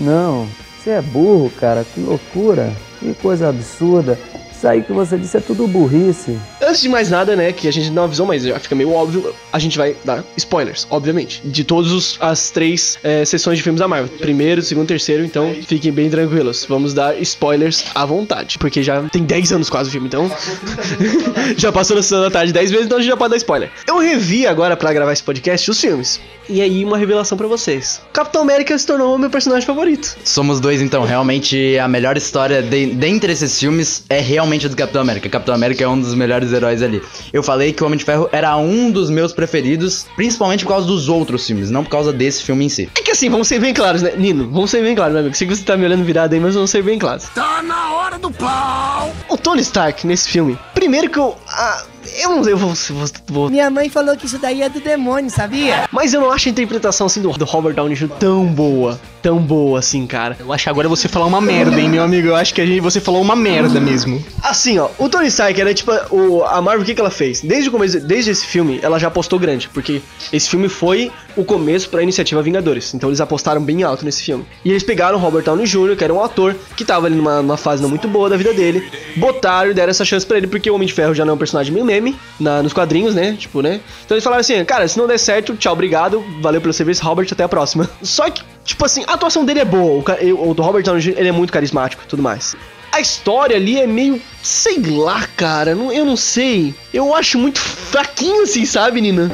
Não, 0.00 0.48
você 0.78 0.90
é 0.90 1.02
burro, 1.02 1.50
cara, 1.60 1.84
que 1.84 2.00
loucura, 2.00 2.72
que 2.98 3.14
coisa 3.14 3.48
absurda. 3.48 4.18
Isso 4.62 4.68
aí 4.68 4.80
que 4.80 4.92
você 4.92 5.18
disse 5.18 5.36
é 5.36 5.40
tudo 5.40 5.66
burrice. 5.66 6.38
Antes 6.62 6.82
de 6.82 6.88
mais 6.88 7.10
nada, 7.10 7.34
né, 7.34 7.50
que 7.50 7.66
a 7.66 7.72
gente 7.72 7.90
não 7.90 8.04
avisou, 8.04 8.24
mas 8.24 8.44
já 8.44 8.60
fica 8.60 8.76
meio 8.76 8.92
óbvio, 8.92 9.34
a 9.52 9.58
gente 9.58 9.76
vai 9.76 9.96
dar 10.04 10.22
spoilers, 10.36 10.86
obviamente, 10.88 11.42
de 11.44 11.64
todas 11.64 12.16
as 12.20 12.50
três 12.50 12.96
é, 13.02 13.24
sessões 13.24 13.56
de 13.56 13.64
filmes 13.64 13.80
da 13.80 13.88
Marvel. 13.88 14.16
Primeiro, 14.18 14.62
segundo, 14.62 14.86
terceiro, 14.86 15.24
então 15.24 15.52
fiquem 15.66 15.90
bem 15.90 16.08
tranquilos. 16.08 16.64
Vamos 16.68 16.94
dar 16.94 17.20
spoilers 17.22 17.86
à 17.92 18.06
vontade, 18.06 18.56
porque 18.56 18.84
já 18.84 19.02
tem 19.08 19.24
10 19.24 19.52
anos 19.52 19.68
quase 19.68 19.88
o 19.88 19.92
filme, 19.92 20.06
então 20.06 20.30
já 21.58 21.72
passou 21.72 21.96
na 21.96 22.02
sessão 22.04 22.20
da 22.20 22.30
tarde 22.30 22.52
10 22.52 22.70
vezes, 22.70 22.86
então 22.86 22.98
a 22.98 23.00
gente 23.00 23.10
já 23.10 23.16
pode 23.16 23.30
dar 23.30 23.38
spoiler. 23.38 23.68
Eu 23.84 23.98
revi 23.98 24.46
agora 24.46 24.76
para 24.76 24.92
gravar 24.92 25.12
esse 25.12 25.24
podcast 25.24 25.68
os 25.72 25.80
filmes. 25.80 26.20
E 26.52 26.60
aí, 26.60 26.84
uma 26.84 26.98
revelação 26.98 27.38
para 27.38 27.46
vocês. 27.46 28.02
Capitão 28.12 28.42
América 28.42 28.76
se 28.76 28.86
tornou 28.86 29.14
o 29.14 29.18
meu 29.18 29.30
personagem 29.30 29.66
favorito. 29.66 30.18
Somos 30.22 30.60
dois, 30.60 30.82
então. 30.82 31.02
Realmente, 31.02 31.78
a 31.78 31.88
melhor 31.88 32.14
história 32.14 32.60
de, 32.60 32.88
dentre 32.88 33.32
esses 33.32 33.58
filmes 33.58 34.04
é 34.06 34.20
realmente 34.20 34.66
a 34.66 34.68
do 34.68 34.76
Capitão 34.76 35.00
América. 35.00 35.30
Capitão 35.30 35.54
América 35.54 35.84
é 35.84 35.88
um 35.88 35.98
dos 35.98 36.14
melhores 36.14 36.52
heróis 36.52 36.82
ali. 36.82 37.00
Eu 37.32 37.42
falei 37.42 37.72
que 37.72 37.82
o 37.82 37.86
Homem 37.86 37.98
de 37.98 38.04
Ferro 38.04 38.28
era 38.30 38.54
um 38.58 38.90
dos 38.90 39.08
meus 39.08 39.32
preferidos, 39.32 40.04
principalmente 40.14 40.64
por 40.64 40.72
causa 40.72 40.86
dos 40.86 41.08
outros 41.08 41.46
filmes, 41.46 41.70
não 41.70 41.82
por 41.82 41.88
causa 41.88 42.12
desse 42.12 42.42
filme 42.42 42.66
em 42.66 42.68
si. 42.68 42.90
É 42.98 43.00
que 43.00 43.12
assim, 43.12 43.30
vamos 43.30 43.48
ser 43.48 43.58
bem 43.58 43.72
claros, 43.72 44.02
né? 44.02 44.12
Nino, 44.14 44.50
vamos 44.50 44.70
ser 44.70 44.82
bem 44.82 44.94
claros, 44.94 45.14
meu 45.14 45.20
amigo. 45.22 45.34
Sei 45.34 45.48
que 45.48 45.56
você 45.56 45.64
tá 45.64 45.74
me 45.74 45.86
olhando 45.86 46.04
virado 46.04 46.34
aí, 46.34 46.40
mas 46.40 46.54
vamos 46.54 46.70
ser 46.70 46.82
bem 46.82 46.98
claros. 46.98 47.24
Tá 47.34 47.62
na 47.62 47.94
hora 47.94 48.18
do 48.18 48.30
pau! 48.30 49.10
Tony 49.42 49.62
Stark, 49.62 50.06
nesse 50.06 50.28
filme, 50.28 50.58
primeiro 50.74 51.10
que 51.10 51.18
eu... 51.18 51.36
Ah, 51.48 51.84
eu 52.20 52.30
não 52.30 52.44
sei, 52.44 52.52
eu 52.52 52.56
vou, 52.56 52.72
vou, 52.74 53.06
vou, 53.28 53.50
Minha 53.50 53.70
mãe 53.70 53.88
falou 53.88 54.16
que 54.16 54.26
isso 54.26 54.38
daí 54.38 54.62
é 54.62 54.68
do 54.68 54.80
demônio, 54.80 55.30
sabia? 55.30 55.88
Mas 55.90 56.12
eu 56.12 56.20
não 56.20 56.30
acho 56.30 56.48
a 56.48 56.52
interpretação 56.52 57.06
assim 57.06 57.22
do, 57.22 57.30
do 57.30 57.44
Robert 57.44 57.74
Downey 57.74 57.94
Jr. 57.94 58.08
tão 58.18 58.46
boa. 58.46 59.00
Tão 59.22 59.38
boa 59.38 59.78
assim, 59.78 60.06
cara. 60.06 60.36
Eu 60.38 60.52
acho 60.52 60.64
que 60.64 60.70
agora 60.70 60.88
você 60.88 61.08
falar 61.08 61.26
uma 61.26 61.40
merda, 61.40 61.80
hein, 61.80 61.88
meu 61.88 62.02
amigo. 62.02 62.28
Eu 62.28 62.36
acho 62.36 62.52
que 62.52 62.60
a 62.60 62.66
gente, 62.66 62.80
você 62.80 63.00
falou 63.00 63.22
uma 63.22 63.36
merda 63.36 63.80
mesmo. 63.80 64.22
Assim, 64.42 64.78
ó, 64.78 64.88
o 64.98 65.08
Tony 65.08 65.28
Stark 65.28 65.60
era 65.60 65.72
tipo. 65.72 65.92
O, 66.10 66.42
a 66.44 66.60
Marvel, 66.60 66.82
o 66.82 66.84
que, 66.84 66.94
que 66.94 67.00
ela 67.00 67.10
fez? 67.10 67.40
Desde 67.40 67.68
o 67.68 67.72
começo, 67.72 68.00
desde 68.00 68.32
esse 68.32 68.44
filme, 68.44 68.80
ela 68.82 68.98
já 68.98 69.08
apostou 69.08 69.38
grande. 69.38 69.68
Porque 69.68 70.02
esse 70.32 70.48
filme 70.48 70.68
foi 70.68 71.12
o 71.36 71.44
começo 71.44 71.88
pra 71.88 72.02
iniciativa 72.02 72.42
Vingadores. 72.42 72.94
Então 72.94 73.08
eles 73.08 73.20
apostaram 73.20 73.62
bem 73.62 73.82
alto 73.82 74.04
nesse 74.04 74.22
filme. 74.22 74.44
E 74.64 74.70
eles 74.70 74.82
pegaram 74.82 75.16
o 75.16 75.20
Robert 75.20 75.44
Downey 75.44 75.66
Jr., 75.66 75.96
que 75.96 76.04
era 76.04 76.12
um 76.12 76.22
ator 76.22 76.56
que 76.76 76.84
tava 76.84 77.06
ali 77.06 77.14
numa, 77.14 77.40
numa 77.42 77.56
fase 77.56 77.82
não 77.82 77.88
muito 77.88 78.08
boa 78.08 78.28
da 78.28 78.36
vida 78.36 78.52
dele. 78.52 78.86
Botaram 79.16 79.70
e 79.70 79.74
deram 79.74 79.90
essa 79.90 80.04
chance 80.04 80.26
pra 80.26 80.36
ele, 80.36 80.46
porque 80.46 80.70
o 80.70 80.74
Homem 80.74 80.86
de 80.86 80.94
Ferro 80.94 81.14
já 81.14 81.24
não 81.24 81.32
é 81.32 81.34
um 81.34 81.38
personagem 81.38 81.72
meio 81.72 81.84
meme 81.84 82.16
na, 82.38 82.62
nos 82.62 82.72
quadrinhos, 82.72 83.14
né? 83.14 83.36
Tipo, 83.38 83.62
né? 83.62 83.80
Então 84.04 84.16
eles 84.16 84.24
falaram 84.24 84.40
assim, 84.40 84.64
cara, 84.64 84.86
se 84.88 84.98
não 84.98 85.06
der 85.06 85.18
certo, 85.18 85.56
tchau, 85.56 85.72
obrigado, 85.72 86.24
valeu 86.40 86.60
pelo 86.60 86.72
serviço, 86.72 87.04
Robert, 87.04 87.28
até 87.30 87.44
a 87.44 87.48
próxima. 87.48 87.88
Só 88.02 88.28
que, 88.30 88.42
tipo 88.64 88.84
assim, 88.84 89.04
a 89.06 89.14
atuação 89.14 89.44
dele 89.44 89.60
é 89.60 89.64
boa, 89.64 90.04
o, 90.36 90.50
o 90.50 90.54
do 90.54 90.62
Robert 90.62 90.82
Downey 90.82 91.02
Jr., 91.02 91.14
ele 91.16 91.28
é 91.28 91.32
muito 91.32 91.52
carismático 91.52 92.02
e 92.04 92.06
tudo 92.06 92.22
mais. 92.22 92.56
A 92.92 93.00
história 93.00 93.56
ali 93.56 93.80
é 93.80 93.86
meio, 93.86 94.20
sei 94.42 94.78
lá, 94.78 95.26
cara, 95.36 95.74
não, 95.74 95.90
eu 95.90 96.04
não 96.04 96.16
sei. 96.16 96.74
Eu 96.92 97.14
acho 97.14 97.38
muito 97.38 97.58
fraquinho 97.58 98.42
assim, 98.42 98.66
sabe, 98.66 99.00
Nina? 99.00 99.30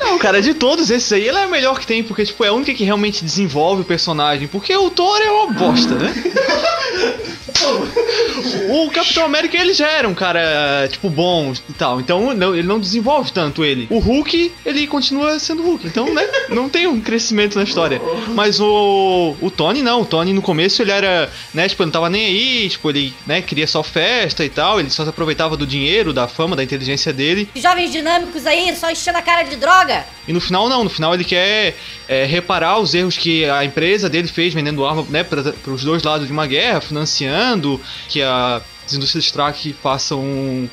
Não, 0.00 0.16
cara, 0.18 0.40
de 0.40 0.54
todos 0.54 0.88
esses 0.90 1.12
aí, 1.12 1.26
ela 1.26 1.40
é 1.40 1.44
a 1.44 1.48
melhor 1.48 1.80
que 1.80 1.86
tem, 1.86 2.04
porque, 2.04 2.24
tipo, 2.24 2.44
é 2.44 2.48
a 2.48 2.52
única 2.52 2.72
que 2.72 2.84
realmente 2.84 3.24
desenvolve 3.24 3.82
o 3.82 3.84
personagem. 3.84 4.46
Porque 4.46 4.76
o 4.76 4.88
Thor 4.88 5.20
é 5.20 5.30
uma 5.30 5.52
bosta, 5.52 5.94
né? 5.94 6.14
o 8.70 8.90
Capitão 8.90 9.24
América 9.24 9.56
ele 9.56 9.72
já 9.72 9.88
era 9.88 10.08
um 10.08 10.14
cara, 10.14 10.88
tipo, 10.90 11.08
bom 11.08 11.52
e 11.68 11.72
tal. 11.72 12.00
Então 12.00 12.34
não, 12.34 12.54
ele 12.54 12.66
não 12.66 12.80
desenvolve 12.80 13.32
tanto 13.32 13.64
ele. 13.64 13.86
O 13.90 13.98
Hulk, 13.98 14.52
ele 14.64 14.86
continua 14.86 15.38
sendo 15.38 15.62
Hulk. 15.62 15.86
Então, 15.86 16.12
né? 16.12 16.26
Não 16.48 16.68
tem 16.68 16.86
um 16.86 17.00
crescimento 17.00 17.56
na 17.56 17.64
história. 17.64 18.00
Mas 18.28 18.60
o, 18.60 19.36
o 19.40 19.50
Tony, 19.50 19.82
não. 19.82 20.02
O 20.02 20.06
Tony 20.06 20.32
no 20.32 20.40
começo 20.40 20.80
ele 20.80 20.90
era, 20.90 21.30
né? 21.52 21.68
Tipo, 21.68 21.84
não 21.84 21.90
tava 21.90 22.08
nem 22.08 22.24
aí. 22.24 22.68
Tipo, 22.68 22.90
ele, 22.90 23.12
né? 23.26 23.42
Queria 23.42 23.66
só 23.66 23.82
festa 23.82 24.44
e 24.44 24.48
tal. 24.48 24.78
Ele 24.78 24.90
só 24.90 25.02
se 25.02 25.10
aproveitava 25.10 25.56
do 25.56 25.66
dinheiro, 25.66 26.12
da 26.12 26.28
fama, 26.28 26.56
da 26.56 26.62
inteligência 26.62 27.12
dele. 27.12 27.48
Jovens 27.54 27.90
dinâmicos 27.90 28.46
aí, 28.46 28.74
só 28.76 28.90
enchendo 28.90 29.18
a 29.18 29.22
cara 29.22 29.42
de 29.42 29.56
droga. 29.56 30.04
E 30.26 30.32
no 30.32 30.40
final, 30.40 30.68
não. 30.68 30.84
No 30.84 30.90
final 30.90 31.14
ele 31.14 31.24
quer 31.24 31.76
é, 32.08 32.24
reparar 32.24 32.78
os 32.78 32.94
erros 32.94 33.16
que 33.16 33.44
a 33.44 33.64
empresa 33.64 34.08
dele 34.08 34.28
fez 34.28 34.52
vendendo 34.52 34.84
arma, 34.84 35.06
né? 35.08 35.22
Para 35.22 35.72
os 35.72 35.84
dois 35.84 36.02
lados 36.02 36.26
de 36.26 36.32
uma 36.32 36.46
guerra, 36.46 36.80
financiando 36.80 37.80
que 38.08 38.22
a, 38.22 38.60
as 38.84 38.94
indústrias 38.94 39.24
Stark 39.24 39.72
façam 39.82 40.68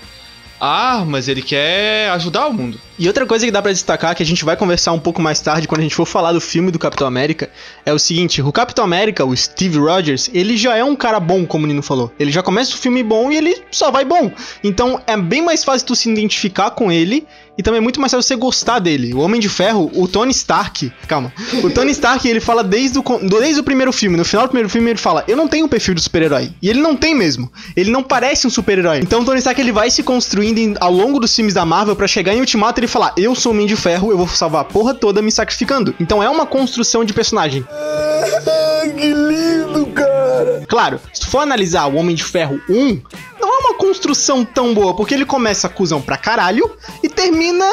armas, 0.59 1.27
ele 1.27 1.41
quer 1.41 2.09
ajudar 2.11 2.47
o 2.47 2.53
mundo. 2.53 2.79
E 2.97 3.07
outra 3.07 3.25
coisa 3.25 3.45
que 3.45 3.51
dá 3.51 3.61
pra 3.61 3.71
destacar, 3.71 4.15
que 4.15 4.21
a 4.21 4.25
gente 4.25 4.45
vai 4.45 4.55
conversar 4.55 4.91
um 4.91 4.99
pouco 4.99 5.21
mais 5.21 5.41
tarde, 5.41 5.67
quando 5.67 5.79
a 5.79 5.83
gente 5.83 5.95
for 5.95 6.05
falar 6.05 6.31
do 6.31 6.39
filme 6.39 6.71
do 6.71 6.77
Capitão 6.77 7.07
América, 7.07 7.49
é 7.85 7.91
o 7.91 7.99
seguinte: 7.99 8.41
o 8.41 8.51
Capitão 8.51 8.83
América, 8.83 9.25
o 9.25 9.35
Steve 9.35 9.79
Rogers, 9.79 10.29
ele 10.33 10.55
já 10.55 10.75
é 10.75 10.83
um 10.83 10.95
cara 10.95 11.19
bom, 11.19 11.45
como 11.45 11.65
o 11.65 11.67
Nino 11.67 11.81
falou. 11.81 12.11
Ele 12.19 12.31
já 12.31 12.43
começa 12.43 12.75
o 12.75 12.77
filme 12.77 13.03
bom 13.03 13.31
e 13.31 13.37
ele 13.37 13.61
só 13.71 13.89
vai 13.89 14.05
bom. 14.05 14.31
Então 14.63 15.01
é 15.07 15.17
bem 15.17 15.41
mais 15.41 15.63
fácil 15.63 15.87
tu 15.87 15.95
se 15.95 16.09
identificar 16.09 16.71
com 16.71 16.91
ele 16.91 17.25
e 17.57 17.61
também 17.61 17.77
é 17.77 17.81
muito 17.81 17.99
mais 17.99 18.11
fácil 18.11 18.27
você 18.27 18.35
gostar 18.35 18.79
dele. 18.79 19.13
O 19.13 19.19
Homem 19.19 19.39
de 19.39 19.47
Ferro, 19.47 19.91
o 19.93 20.07
Tony 20.07 20.31
Stark, 20.31 20.91
calma. 21.07 21.31
O 21.63 21.69
Tony 21.69 21.91
Stark, 21.91 22.27
ele 22.27 22.39
fala 22.39 22.63
desde 22.63 22.97
o, 22.97 23.03
desde 23.21 23.59
o 23.59 23.63
primeiro 23.63 23.93
filme. 23.93 24.17
No 24.17 24.25
final 24.25 24.45
do 24.45 24.49
primeiro 24.49 24.69
filme, 24.69 24.89
ele 24.89 24.99
fala: 24.99 25.23
Eu 25.27 25.37
não 25.37 25.47
tenho 25.47 25.65
um 25.65 25.69
perfil 25.69 25.93
de 25.93 26.01
super-herói. 26.01 26.51
E 26.61 26.69
ele 26.69 26.81
não 26.81 26.95
tem 26.95 27.15
mesmo. 27.15 27.51
Ele 27.75 27.91
não 27.91 28.03
parece 28.03 28.47
um 28.47 28.49
super-herói. 28.49 28.99
Então 28.99 29.21
o 29.21 29.25
Tony 29.25 29.39
Stark 29.39 29.59
ele 29.59 29.71
vai 29.71 29.89
se 29.89 30.03
construindo 30.03 30.77
ao 30.79 30.91
longo 30.91 31.19
dos 31.19 31.35
filmes 31.35 31.53
da 31.53 31.65
Marvel 31.65 31.95
para 31.95 32.07
chegar 32.07 32.33
em 32.33 32.39
Ultimato 32.39 32.82
ele 32.83 32.91
falar: 32.91 33.13
Eu 33.17 33.33
sou 33.35 33.51
o 33.51 33.55
Homem 33.55 33.67
de 33.67 33.75
Ferro, 33.75 34.11
eu 34.11 34.17
vou 34.17 34.27
salvar 34.27 34.61
a 34.61 34.65
porra 34.65 34.93
toda 34.93 35.21
me 35.21 35.31
sacrificando. 35.31 35.95
Então 35.99 36.21
é 36.21 36.29
uma 36.29 36.45
construção 36.45 37.03
de 37.03 37.13
personagem. 37.13 37.65
que 38.97 39.13
lindo, 39.13 39.85
cara! 39.87 40.63
Claro, 40.67 40.99
se 41.13 41.25
for 41.25 41.39
analisar 41.39 41.87
o 41.87 41.95
Homem 41.95 42.15
de 42.15 42.23
Ferro 42.23 42.61
1, 42.69 43.01
não 43.39 43.53
é 43.53 43.57
uma 43.59 43.73
construção 43.75 44.43
tão 44.43 44.73
boa, 44.73 44.95
porque 44.95 45.13
ele 45.13 45.25
começa 45.25 45.69
cuzão 45.69 46.01
pra 46.01 46.17
caralho 46.17 46.69
e 47.01 47.09
termina. 47.09 47.65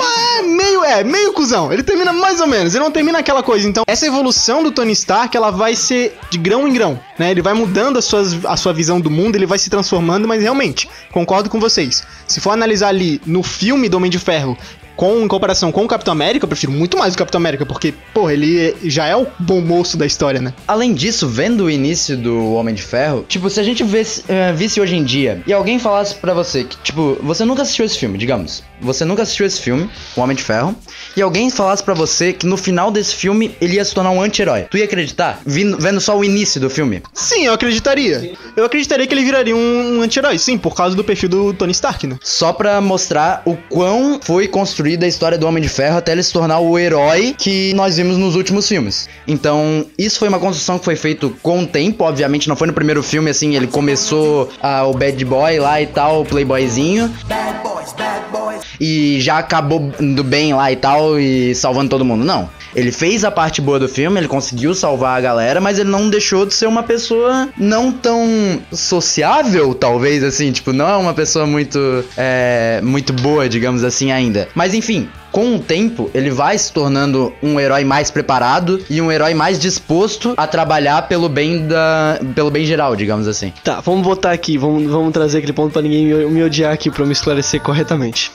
É, 0.00 0.42
meio, 0.42 0.84
é, 0.84 1.04
meio 1.04 1.32
cuzão. 1.32 1.72
Ele 1.72 1.82
termina 1.82 2.12
mais 2.12 2.40
ou 2.40 2.46
menos, 2.46 2.74
ele 2.74 2.84
não 2.84 2.90
termina 2.90 3.18
aquela 3.18 3.42
coisa. 3.42 3.68
Então, 3.68 3.84
essa 3.86 4.06
evolução 4.06 4.62
do 4.62 4.70
Tony 4.72 4.92
Stark, 4.92 5.36
ela 5.36 5.50
vai 5.50 5.76
ser 5.76 6.18
de 6.30 6.38
grão 6.38 6.66
em 6.66 6.72
grão, 6.72 6.98
né? 7.18 7.30
Ele 7.30 7.42
vai 7.42 7.54
mudando 7.54 7.98
a, 7.98 8.02
suas, 8.02 8.44
a 8.44 8.56
sua 8.56 8.72
visão 8.72 9.00
do 9.00 9.10
mundo, 9.10 9.36
ele 9.36 9.46
vai 9.46 9.58
se 9.58 9.70
transformando, 9.70 10.26
mas 10.26 10.42
realmente, 10.42 10.88
concordo 11.12 11.48
com 11.48 11.60
vocês. 11.60 12.04
Se 12.26 12.40
for 12.40 12.50
analisar 12.50 12.88
ali 12.88 13.20
no 13.24 13.42
filme 13.42 13.88
do 13.88 13.96
Homem 13.96 14.10
de 14.10 14.18
Ferro, 14.18 14.56
com, 14.96 15.22
em 15.22 15.28
comparação 15.28 15.72
com 15.72 15.84
o 15.84 15.88
Capitão 15.88 16.12
América, 16.12 16.44
eu 16.44 16.48
prefiro 16.48 16.72
muito 16.72 16.96
mais 16.96 17.14
o 17.14 17.18
Capitão 17.18 17.38
América, 17.38 17.66
porque, 17.66 17.92
porra, 18.12 18.32
ele 18.32 18.74
já 18.84 19.06
é 19.06 19.16
o 19.16 19.26
bom 19.38 19.60
moço 19.60 19.96
da 19.96 20.06
história, 20.06 20.40
né? 20.40 20.54
Além 20.66 20.94
disso, 20.94 21.28
vendo 21.28 21.64
o 21.64 21.70
início 21.70 22.16
do 22.16 22.52
Homem 22.54 22.74
de 22.74 22.82
Ferro, 22.82 23.24
tipo, 23.28 23.48
se 23.50 23.60
a 23.60 23.62
gente 23.62 23.82
visse, 23.82 24.22
uh, 24.22 24.54
visse 24.54 24.80
hoje 24.80 24.96
em 24.96 25.04
dia 25.04 25.42
e 25.46 25.52
alguém 25.52 25.78
falasse 25.78 26.14
para 26.14 26.32
você 26.32 26.64
que, 26.64 26.76
tipo, 26.78 27.18
você 27.22 27.44
nunca 27.44 27.62
assistiu 27.62 27.84
esse 27.84 27.98
filme, 27.98 28.18
digamos, 28.18 28.62
você 28.80 29.04
nunca 29.04 29.22
assistiu 29.22 29.46
esse 29.46 29.60
filme, 29.60 29.88
O 30.16 30.20
Homem 30.20 30.36
de 30.36 30.42
Ferro, 30.42 30.74
e 31.16 31.22
alguém 31.22 31.50
falasse 31.50 31.82
para 31.82 31.94
você 31.94 32.32
que 32.32 32.46
no 32.46 32.56
final 32.56 32.90
desse 32.90 33.14
filme 33.14 33.56
ele 33.60 33.76
ia 33.76 33.84
se 33.84 33.94
tornar 33.94 34.10
um 34.10 34.20
anti-herói, 34.20 34.66
tu 34.70 34.76
ia 34.76 34.84
acreditar? 34.84 35.40
Vindo, 35.44 35.78
vendo 35.78 36.00
só 36.00 36.16
o 36.16 36.24
início 36.24 36.60
do 36.60 36.70
filme? 36.70 37.02
Sim, 37.12 37.46
eu 37.46 37.52
acreditaria. 37.52 38.32
Eu 38.56 38.64
acreditaria 38.64 39.06
que 39.06 39.14
ele 39.14 39.24
viraria 39.24 39.56
um, 39.56 39.98
um 39.98 40.02
anti-herói, 40.02 40.38
sim, 40.38 40.58
por 40.58 40.74
causa 40.74 40.94
do 40.94 41.02
perfil 41.02 41.28
do 41.28 41.54
Tony 41.54 41.72
Stark, 41.72 42.06
né? 42.06 42.18
Só 42.22 42.52
pra 42.52 42.80
mostrar 42.80 43.42
o 43.44 43.56
quão 43.68 44.20
foi 44.22 44.46
construído 44.46 44.83
construída 44.84 45.06
a 45.06 45.08
história 45.08 45.38
do 45.38 45.46
Homem 45.46 45.62
de 45.62 45.68
Ferro 45.68 45.96
até 45.96 46.12
ele 46.12 46.22
se 46.22 46.30
tornar 46.30 46.58
o 46.58 46.78
herói 46.78 47.34
que 47.36 47.72
nós 47.72 47.96
vimos 47.96 48.18
nos 48.18 48.36
últimos 48.36 48.68
filmes. 48.68 49.08
Então, 49.26 49.86
isso 49.96 50.18
foi 50.18 50.28
uma 50.28 50.38
construção 50.38 50.78
que 50.78 50.84
foi 50.84 50.94
feito 50.94 51.34
com 51.42 51.62
o 51.62 51.66
tempo, 51.66 52.04
obviamente 52.04 52.50
não 52.50 52.54
foi 52.54 52.66
no 52.66 52.74
primeiro 52.74 53.02
filme, 53.02 53.30
assim, 53.30 53.56
ele 53.56 53.66
começou 53.66 54.50
ah, 54.62 54.84
o 54.84 54.92
Bad 54.92 55.24
Boy 55.24 55.58
lá 55.58 55.80
e 55.80 55.86
tal, 55.86 56.20
o 56.20 56.24
Playboyzinho. 56.26 57.10
Bad 57.26 57.62
boys, 57.62 57.94
bad 57.94 58.24
boys. 58.30 58.62
E 58.78 59.20
já 59.20 59.38
acabou 59.38 59.90
do 59.98 60.22
bem 60.22 60.52
lá 60.52 60.70
e 60.70 60.76
tal, 60.76 61.18
e 61.18 61.54
salvando 61.54 61.88
todo 61.88 62.04
mundo. 62.04 62.22
Não. 62.22 62.50
Ele 62.74 62.90
fez 62.90 63.24
a 63.24 63.30
parte 63.30 63.60
boa 63.60 63.78
do 63.78 63.88
filme, 63.88 64.18
ele 64.18 64.26
conseguiu 64.26 64.74
salvar 64.74 65.16
a 65.16 65.20
galera, 65.20 65.60
mas 65.60 65.78
ele 65.78 65.90
não 65.90 66.10
deixou 66.10 66.44
de 66.44 66.54
ser 66.54 66.66
uma 66.66 66.82
pessoa 66.82 67.48
não 67.56 67.92
tão 67.92 68.60
sociável, 68.72 69.74
talvez, 69.74 70.24
assim, 70.24 70.50
tipo, 70.50 70.72
não 70.72 70.88
é 70.88 70.96
uma 70.96 71.14
pessoa 71.14 71.46
muito, 71.46 72.04
é, 72.16 72.80
muito 72.82 73.12
boa, 73.12 73.48
digamos 73.48 73.84
assim, 73.84 74.10
ainda. 74.10 74.48
Mas 74.54 74.73
enfim, 74.74 75.08
com 75.32 75.56
o 75.56 75.58
tempo, 75.58 76.10
ele 76.14 76.30
vai 76.30 76.56
se 76.56 76.72
tornando 76.72 77.32
um 77.42 77.58
herói 77.58 77.84
mais 77.84 78.10
preparado 78.10 78.80
e 78.88 79.00
um 79.00 79.10
herói 79.10 79.34
mais 79.34 79.58
disposto 79.58 80.34
a 80.36 80.46
trabalhar 80.46 81.02
pelo 81.08 81.28
bem 81.28 81.66
da, 81.66 82.20
pelo 82.34 82.50
bem 82.50 82.64
geral, 82.64 82.94
digamos 82.94 83.26
assim. 83.26 83.52
Tá, 83.64 83.80
vamos 83.80 84.06
botar 84.06 84.32
aqui, 84.32 84.56
vamos, 84.56 84.90
vamos 84.90 85.12
trazer 85.12 85.38
aquele 85.38 85.52
ponto 85.52 85.72
para 85.72 85.82
ninguém 85.82 86.06
me, 86.06 86.26
me 86.26 86.42
odiar 86.44 86.72
aqui 86.72 86.90
para 86.90 87.04
me 87.04 87.12
esclarecer 87.12 87.60
corretamente. 87.60 88.30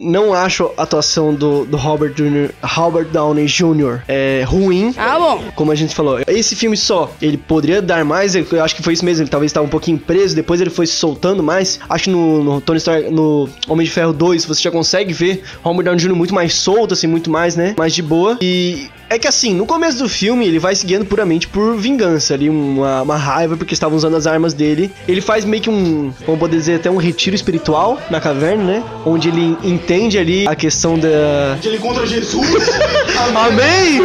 Não 0.00 0.32
acho 0.32 0.70
a 0.76 0.82
atuação 0.82 1.34
do, 1.34 1.66
do 1.66 1.76
Robert, 1.76 2.14
Jr., 2.14 2.50
Robert 2.62 3.08
Downey 3.08 3.46
Jr. 3.46 4.00
É, 4.08 4.42
ruim. 4.46 4.94
Ah, 4.96 5.18
bom. 5.18 5.44
Como 5.54 5.70
a 5.70 5.74
gente 5.74 5.94
falou. 5.94 6.18
Esse 6.26 6.56
filme 6.56 6.76
só, 6.76 7.12
ele 7.20 7.36
poderia 7.36 7.82
dar 7.82 8.04
mais. 8.04 8.34
Eu 8.34 8.64
acho 8.64 8.74
que 8.74 8.82
foi 8.82 8.94
isso 8.94 9.04
mesmo. 9.04 9.22
Ele 9.22 9.30
talvez 9.30 9.50
estava 9.50 9.66
um 9.66 9.70
pouquinho 9.70 9.98
preso. 9.98 10.34
Depois 10.34 10.60
ele 10.60 10.70
foi 10.70 10.86
se 10.86 10.94
soltando 10.94 11.42
mais. 11.42 11.78
Acho 11.88 12.04
que 12.04 12.10
no, 12.10 12.42
no 12.42 12.60
Tony 12.60 12.78
Stark, 12.78 13.10
no 13.10 13.48
Homem 13.68 13.84
de 13.84 13.92
Ferro 13.92 14.12
2, 14.12 14.46
você 14.46 14.62
já 14.62 14.70
consegue 14.70 15.12
ver 15.12 15.42
Robert 15.62 15.84
Downey 15.84 16.00
Jr. 16.00 16.14
muito 16.14 16.34
mais 16.34 16.54
solto, 16.54 16.94
assim, 16.94 17.06
muito 17.06 17.30
mais, 17.30 17.54
né? 17.54 17.74
Mais 17.76 17.94
de 17.94 18.02
boa. 18.02 18.38
E 18.40 18.88
é 19.10 19.18
que 19.18 19.26
assim, 19.26 19.52
no 19.52 19.66
começo 19.66 19.98
do 19.98 20.08
filme, 20.08 20.46
ele 20.46 20.60
vai 20.60 20.74
seguindo 20.76 21.04
puramente 21.04 21.48
por 21.48 21.76
vingança 21.76 22.32
ali, 22.32 22.48
uma, 22.48 23.02
uma 23.02 23.16
raiva 23.16 23.56
porque 23.56 23.74
estavam 23.74 23.96
usando 23.96 24.16
as 24.16 24.24
armas 24.24 24.54
dele. 24.54 24.90
Ele 25.08 25.20
faz 25.20 25.44
meio 25.44 25.60
que 25.60 25.68
um, 25.68 26.12
vamos 26.24 26.38
poder 26.38 26.56
dizer, 26.56 26.76
até 26.76 26.88
um 26.88 26.96
retiro 26.96 27.34
espiritual 27.34 28.00
na 28.08 28.20
caverna, 28.20 28.62
né? 28.62 28.84
Onde 29.04 29.28
ele 29.28 29.58
entende 29.64 30.16
ali 30.16 30.46
a 30.46 30.54
questão 30.54 30.96
da. 30.96 31.56
Onde 31.56 31.68
ele 31.68 31.78
encontra 31.78 32.06
Jesus. 32.06 32.46
Amém! 33.34 33.98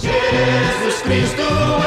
Jesus 0.00 1.02
Cristo, 1.02 1.40
eu 1.40 1.48
estou 1.48 1.76
aqui. 1.76 1.81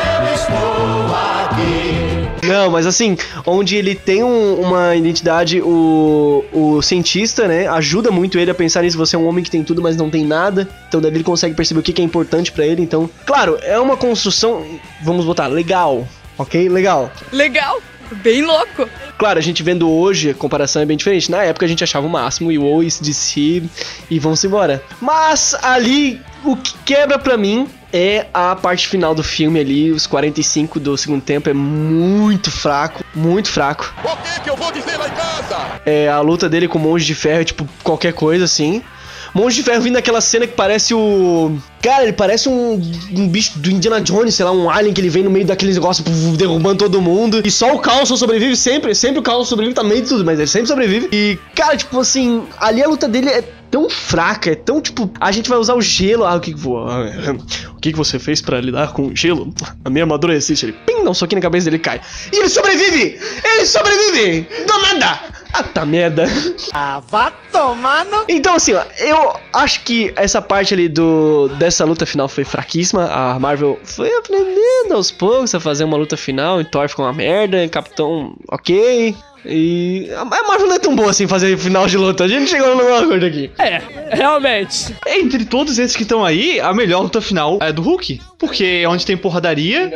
Não, 2.47 2.69
mas 2.69 2.85
assim, 2.85 3.17
onde 3.45 3.75
ele 3.75 3.95
tem 3.95 4.23
um, 4.23 4.61
uma 4.61 4.95
identidade, 4.95 5.61
o, 5.61 6.43
o 6.51 6.81
cientista, 6.81 7.47
né, 7.47 7.67
ajuda 7.67 8.11
muito 8.11 8.37
ele 8.39 8.51
a 8.51 8.55
pensar 8.55 8.83
nisso. 8.83 8.97
Você 8.97 9.15
é 9.15 9.19
um 9.19 9.27
homem 9.27 9.43
que 9.43 9.51
tem 9.51 9.63
tudo, 9.63 9.81
mas 9.81 9.95
não 9.95 10.09
tem 10.09 10.25
nada. 10.25 10.67
Então 10.87 11.01
daí 11.01 11.11
ele 11.11 11.23
consegue 11.23 11.55
perceber 11.55 11.79
o 11.79 11.83
que, 11.83 11.93
que 11.93 12.01
é 12.01 12.05
importante 12.05 12.51
para 12.51 12.65
ele. 12.65 12.81
Então, 12.81 13.09
claro, 13.25 13.57
é 13.61 13.79
uma 13.79 13.97
construção, 13.97 14.65
vamos 15.03 15.25
botar, 15.25 15.47
legal. 15.47 16.07
Ok? 16.37 16.67
Legal. 16.67 17.11
Legal. 17.31 17.81
Bem 18.11 18.43
louco. 18.43 18.89
Claro, 19.17 19.39
a 19.39 19.41
gente 19.41 19.63
vendo 19.63 19.89
hoje, 19.89 20.29
a 20.29 20.33
comparação 20.33 20.81
é 20.81 20.85
bem 20.85 20.97
diferente. 20.97 21.31
Na 21.31 21.43
época 21.43 21.65
a 21.65 21.69
gente 21.69 21.83
achava 21.83 22.05
o 22.05 22.09
máximo 22.09 22.51
e 22.51 22.57
o 22.57 22.65
de 23.01 23.13
si 23.13 23.69
e 24.09 24.19
vamos 24.19 24.43
embora. 24.43 24.83
Mas 25.01 25.55
ali, 25.61 26.21
o 26.43 26.55
que 26.55 26.73
quebra 26.85 27.17
pra 27.17 27.37
mim 27.37 27.67
é 27.91 28.27
a 28.33 28.55
parte 28.55 28.87
final 28.87 29.15
do 29.15 29.23
filme 29.23 29.59
ali, 29.59 29.91
os 29.91 30.05
45 30.05 30.79
do 30.79 30.97
segundo 30.97 31.21
tempo 31.21 31.49
é 31.49 31.53
muito 31.53 32.51
fraco, 32.51 33.03
muito 33.15 33.49
fraco. 33.49 33.93
O 34.03 34.17
que, 34.17 34.41
que 34.41 34.49
eu 34.49 34.57
vou 34.57 34.71
dizer 34.71 34.97
lá 34.97 35.07
em 35.07 35.11
casa? 35.11 35.81
É, 35.85 36.09
a 36.09 36.19
luta 36.19 36.49
dele 36.49 36.67
com 36.67 36.77
o 36.77 36.81
Monge 36.81 37.05
de 37.05 37.15
Ferro 37.15 37.41
é 37.41 37.45
tipo 37.45 37.67
qualquer 37.83 38.13
coisa 38.13 38.43
assim. 38.43 38.83
Monge 39.35 39.57
de 39.57 39.63
Ferro 39.63 39.81
vindo 39.81 39.95
daquela 39.95 40.21
cena 40.21 40.47
que 40.47 40.53
parece 40.53 40.93
o. 40.93 41.57
Cara, 41.83 42.03
ele 42.03 42.13
parece 42.13 42.47
um, 42.47 42.81
um, 43.13 43.27
bicho 43.27 43.59
do 43.59 43.69
Indiana 43.69 43.99
Jones, 43.99 44.33
sei 44.33 44.45
lá, 44.45 44.51
um 44.53 44.69
alien 44.69 44.93
que 44.93 45.01
ele 45.01 45.09
vem 45.09 45.23
no 45.23 45.29
meio 45.29 45.45
daqueles 45.45 45.75
negócios 45.75 46.07
derrubando 46.37 46.85
todo 46.85 47.01
mundo. 47.01 47.41
E 47.43 47.51
só 47.51 47.75
o 47.75 47.79
Carlson 47.79 48.15
sobrevive 48.15 48.55
sempre. 48.55 48.95
Sempre 48.95 49.19
o 49.19 49.21
Carlson 49.21 49.43
sobrevive 49.43 49.75
também 49.75 50.01
de 50.01 50.07
tudo, 50.07 50.23
mas 50.23 50.39
ele 50.39 50.47
sempre 50.47 50.67
sobrevive. 50.67 51.09
E, 51.11 51.37
cara, 51.53 51.75
tipo 51.75 51.99
assim, 51.99 52.43
ali 52.57 52.81
a 52.81 52.87
luta 52.87 53.09
dele 53.09 53.29
é 53.29 53.43
tão 53.69 53.89
fraca, 53.89 54.51
é 54.51 54.55
tão 54.55 54.79
tipo, 54.79 55.11
a 55.19 55.33
gente 55.33 55.49
vai 55.49 55.59
usar 55.59 55.75
o 55.75 55.81
gelo. 55.81 56.23
Ah, 56.23 56.35
o 56.35 56.39
que 56.39 56.53
que 56.53 56.59
voa? 56.59 56.89
Ah, 56.89 57.71
o 57.75 57.79
que 57.81 57.91
que 57.91 57.97
você 57.97 58.17
fez 58.17 58.41
para 58.41 58.61
lidar 58.61 58.93
com 58.93 59.07
o 59.07 59.15
gelo? 59.15 59.53
A 59.83 59.89
minha 59.89 60.05
armadura 60.05 60.33
resiste. 60.33 60.67
Ele, 60.67 60.73
pim, 60.85 61.03
dá 61.03 61.09
um 61.09 61.13
soquinho 61.13 61.39
na 61.39 61.43
cabeça 61.43 61.65
dele 61.65 61.79
cai. 61.79 61.99
E 62.31 62.37
ele 62.37 62.47
sobrevive! 62.47 63.19
Ele 63.43 63.65
sobrevive! 63.65 64.47
Do 64.65 64.81
nada! 64.81 65.44
Ah, 65.57 65.63
tá 65.63 65.85
merda. 65.85 66.25
Ah, 66.73 67.01
vá 67.09 67.31
tomando. 67.49 68.25
Então, 68.27 68.55
assim, 68.55 68.73
ó, 68.73 68.83
eu 68.99 69.39
acho 69.53 69.83
que 69.85 70.11
essa 70.17 70.41
parte 70.41 70.73
ali 70.73 70.89
do 70.89 71.47
dessa 71.57 71.85
luta 71.85 72.05
final 72.05 72.27
foi 72.27 72.43
fraquíssima. 72.43 73.05
A 73.05 73.39
Marvel 73.39 73.79
foi 73.85 74.13
aprendendo 74.17 74.93
aos 74.93 75.11
poucos 75.11 75.55
a 75.55 75.59
fazer 75.61 75.85
uma 75.85 75.95
luta 75.95 76.17
final. 76.17 76.59
E 76.59 76.65
Thor 76.65 76.89
ficou 76.89 77.05
uma 77.05 77.13
merda. 77.13 77.65
Capitão, 77.69 78.35
ok. 78.49 79.15
E 79.45 80.09
a 80.17 80.25
Marvel 80.25 80.67
não 80.67 80.75
é 80.75 80.79
tão 80.79 80.93
boa 80.93 81.11
assim 81.11 81.25
fazer 81.25 81.57
final 81.57 81.87
de 81.87 81.97
luta. 81.97 82.25
A 82.25 82.27
gente 82.27 82.49
chegou 82.49 82.75
numa 82.75 82.99
acordo 82.99 83.25
aqui. 83.25 83.49
É, 83.57 83.81
realmente. 84.11 84.93
Entre 85.07 85.45
todos 85.45 85.79
esses 85.79 85.95
que 85.95 86.03
estão 86.03 86.25
aí, 86.25 86.59
a 86.59 86.73
melhor 86.73 87.01
luta 87.01 87.21
final 87.21 87.59
é 87.61 87.71
do 87.71 87.81
Hulk. 87.81 88.19
Porque 88.37 88.81
é 88.83 88.89
onde 88.89 89.05
tem 89.05 89.15
porradaria. 89.15 89.89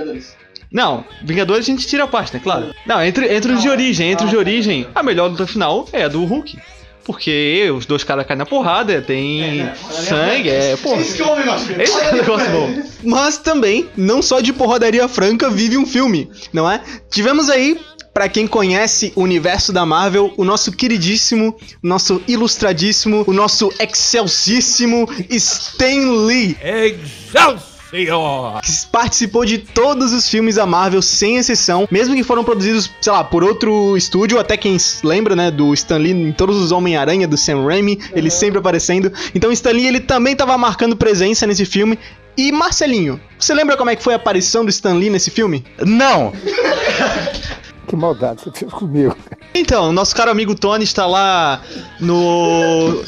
Não, 0.71 1.03
Vingadores 1.23 1.65
a 1.65 1.71
gente 1.71 1.87
tira 1.87 2.03
a 2.03 2.07
parte, 2.07 2.33
né? 2.33 2.39
Claro. 2.41 2.73
Não, 2.85 3.03
entre, 3.03 3.33
entre 3.33 3.51
os 3.53 3.61
de 3.61 3.69
origem, 3.69 4.11
entre 4.11 4.25
os 4.25 4.31
de 4.31 4.37
origem, 4.37 4.87
a 4.93 5.01
melhor 5.01 5.29
luta 5.29 5.47
final 5.47 5.87
é 5.91 6.03
a 6.03 6.07
do 6.07 6.23
Hulk. 6.23 6.57
Porque 7.03 7.67
os 7.75 7.87
dois 7.87 8.03
caras 8.03 8.27
caem 8.27 8.37
na 8.37 8.45
porrada, 8.45 9.01
tem 9.01 9.67
sangue, 9.89 10.49
é, 10.49 10.77
pô. 10.77 10.95
Esse 10.95 11.19
é 11.19 11.25
o 11.25 11.35
negócio 11.35 11.81
Esse 11.81 11.99
é 11.99 12.11
o 12.11 12.15
negócio 12.17 12.51
bom. 12.51 12.83
Mas 13.03 13.39
também, 13.39 13.89
não 13.97 14.21
só 14.21 14.39
de 14.39 14.53
porradaria 14.53 15.07
franca 15.07 15.49
vive 15.49 15.75
um 15.75 15.87
filme, 15.87 16.29
não 16.53 16.69
é? 16.69 16.79
Tivemos 17.09 17.49
aí 17.49 17.79
para 18.13 18.29
quem 18.29 18.45
conhece 18.45 19.11
o 19.15 19.21
universo 19.21 19.73
da 19.73 19.85
Marvel, 19.85 20.33
o 20.37 20.43
nosso 20.43 20.71
queridíssimo, 20.71 21.57
nosso 21.81 22.21
ilustradíssimo, 22.27 23.23
o 23.25 23.33
nosso 23.33 23.71
excelsíssimo 23.79 25.09
Stan 25.29 26.25
Lee. 26.25 26.57
Excelsior! 26.61 27.68
Senhor! 27.89 28.61
que 28.61 28.71
participou 28.91 29.45
de 29.45 29.57
todos 29.57 30.13
os 30.13 30.29
filmes 30.29 30.55
da 30.55 30.65
Marvel, 30.65 31.01
sem 31.01 31.37
exceção, 31.37 31.87
mesmo 31.91 32.15
que 32.15 32.23
foram 32.23 32.43
produzidos, 32.43 32.89
sei 33.01 33.11
lá, 33.11 33.23
por 33.23 33.43
outro 33.43 33.95
estúdio, 33.97 34.39
até 34.39 34.55
quem 34.57 34.77
lembra, 35.03 35.35
né, 35.35 35.51
do 35.51 35.73
Stan 35.73 35.97
Lee 35.97 36.11
em 36.11 36.31
todos 36.31 36.57
os 36.57 36.71
Homem-Aranha, 36.71 37.27
do 37.27 37.37
Sam 37.37 37.65
Raimi, 37.65 37.99
ele 38.13 38.29
sempre 38.29 38.59
aparecendo. 38.59 39.11
Então 39.33 39.51
Stan 39.51 39.71
Lee, 39.71 39.87
ele 39.87 39.99
também 39.99 40.35
tava 40.35 40.57
marcando 40.57 40.95
presença 40.95 41.45
nesse 41.45 41.65
filme. 41.65 41.97
E 42.37 42.51
Marcelinho, 42.51 43.19
você 43.37 43.53
lembra 43.53 43.75
como 43.75 43.89
é 43.89 43.95
que 43.95 44.03
foi 44.03 44.13
a 44.13 44.15
aparição 44.15 44.63
do 44.63 44.69
Stan 44.69 44.93
Lee 44.93 45.09
nesse 45.09 45.29
filme? 45.29 45.65
Não! 45.85 46.31
Que 47.89 47.95
maldade 47.95 48.43
você 48.43 48.51
fez 48.51 48.71
comigo. 48.71 49.17
Então, 49.51 49.91
nosso 49.91 50.15
caro 50.15 50.29
amigo 50.29 50.53
Tony 50.53 50.83
está 50.83 51.07
lá 51.07 51.59
no 51.99 53.03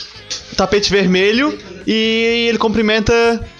tapete 0.57 0.89
vermelho 0.89 1.55
e 1.85 2.47
ele 2.49 2.57
cumprimenta 2.57 3.13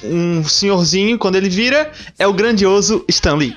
um 0.04 0.44
senhorzinho. 0.44 1.20
Quando 1.20 1.36
ele 1.36 1.48
vira, 1.48 1.92
é 2.18 2.26
o 2.26 2.34
grandioso 2.34 3.06
Stan 3.08 3.36
Lee. 3.36 3.56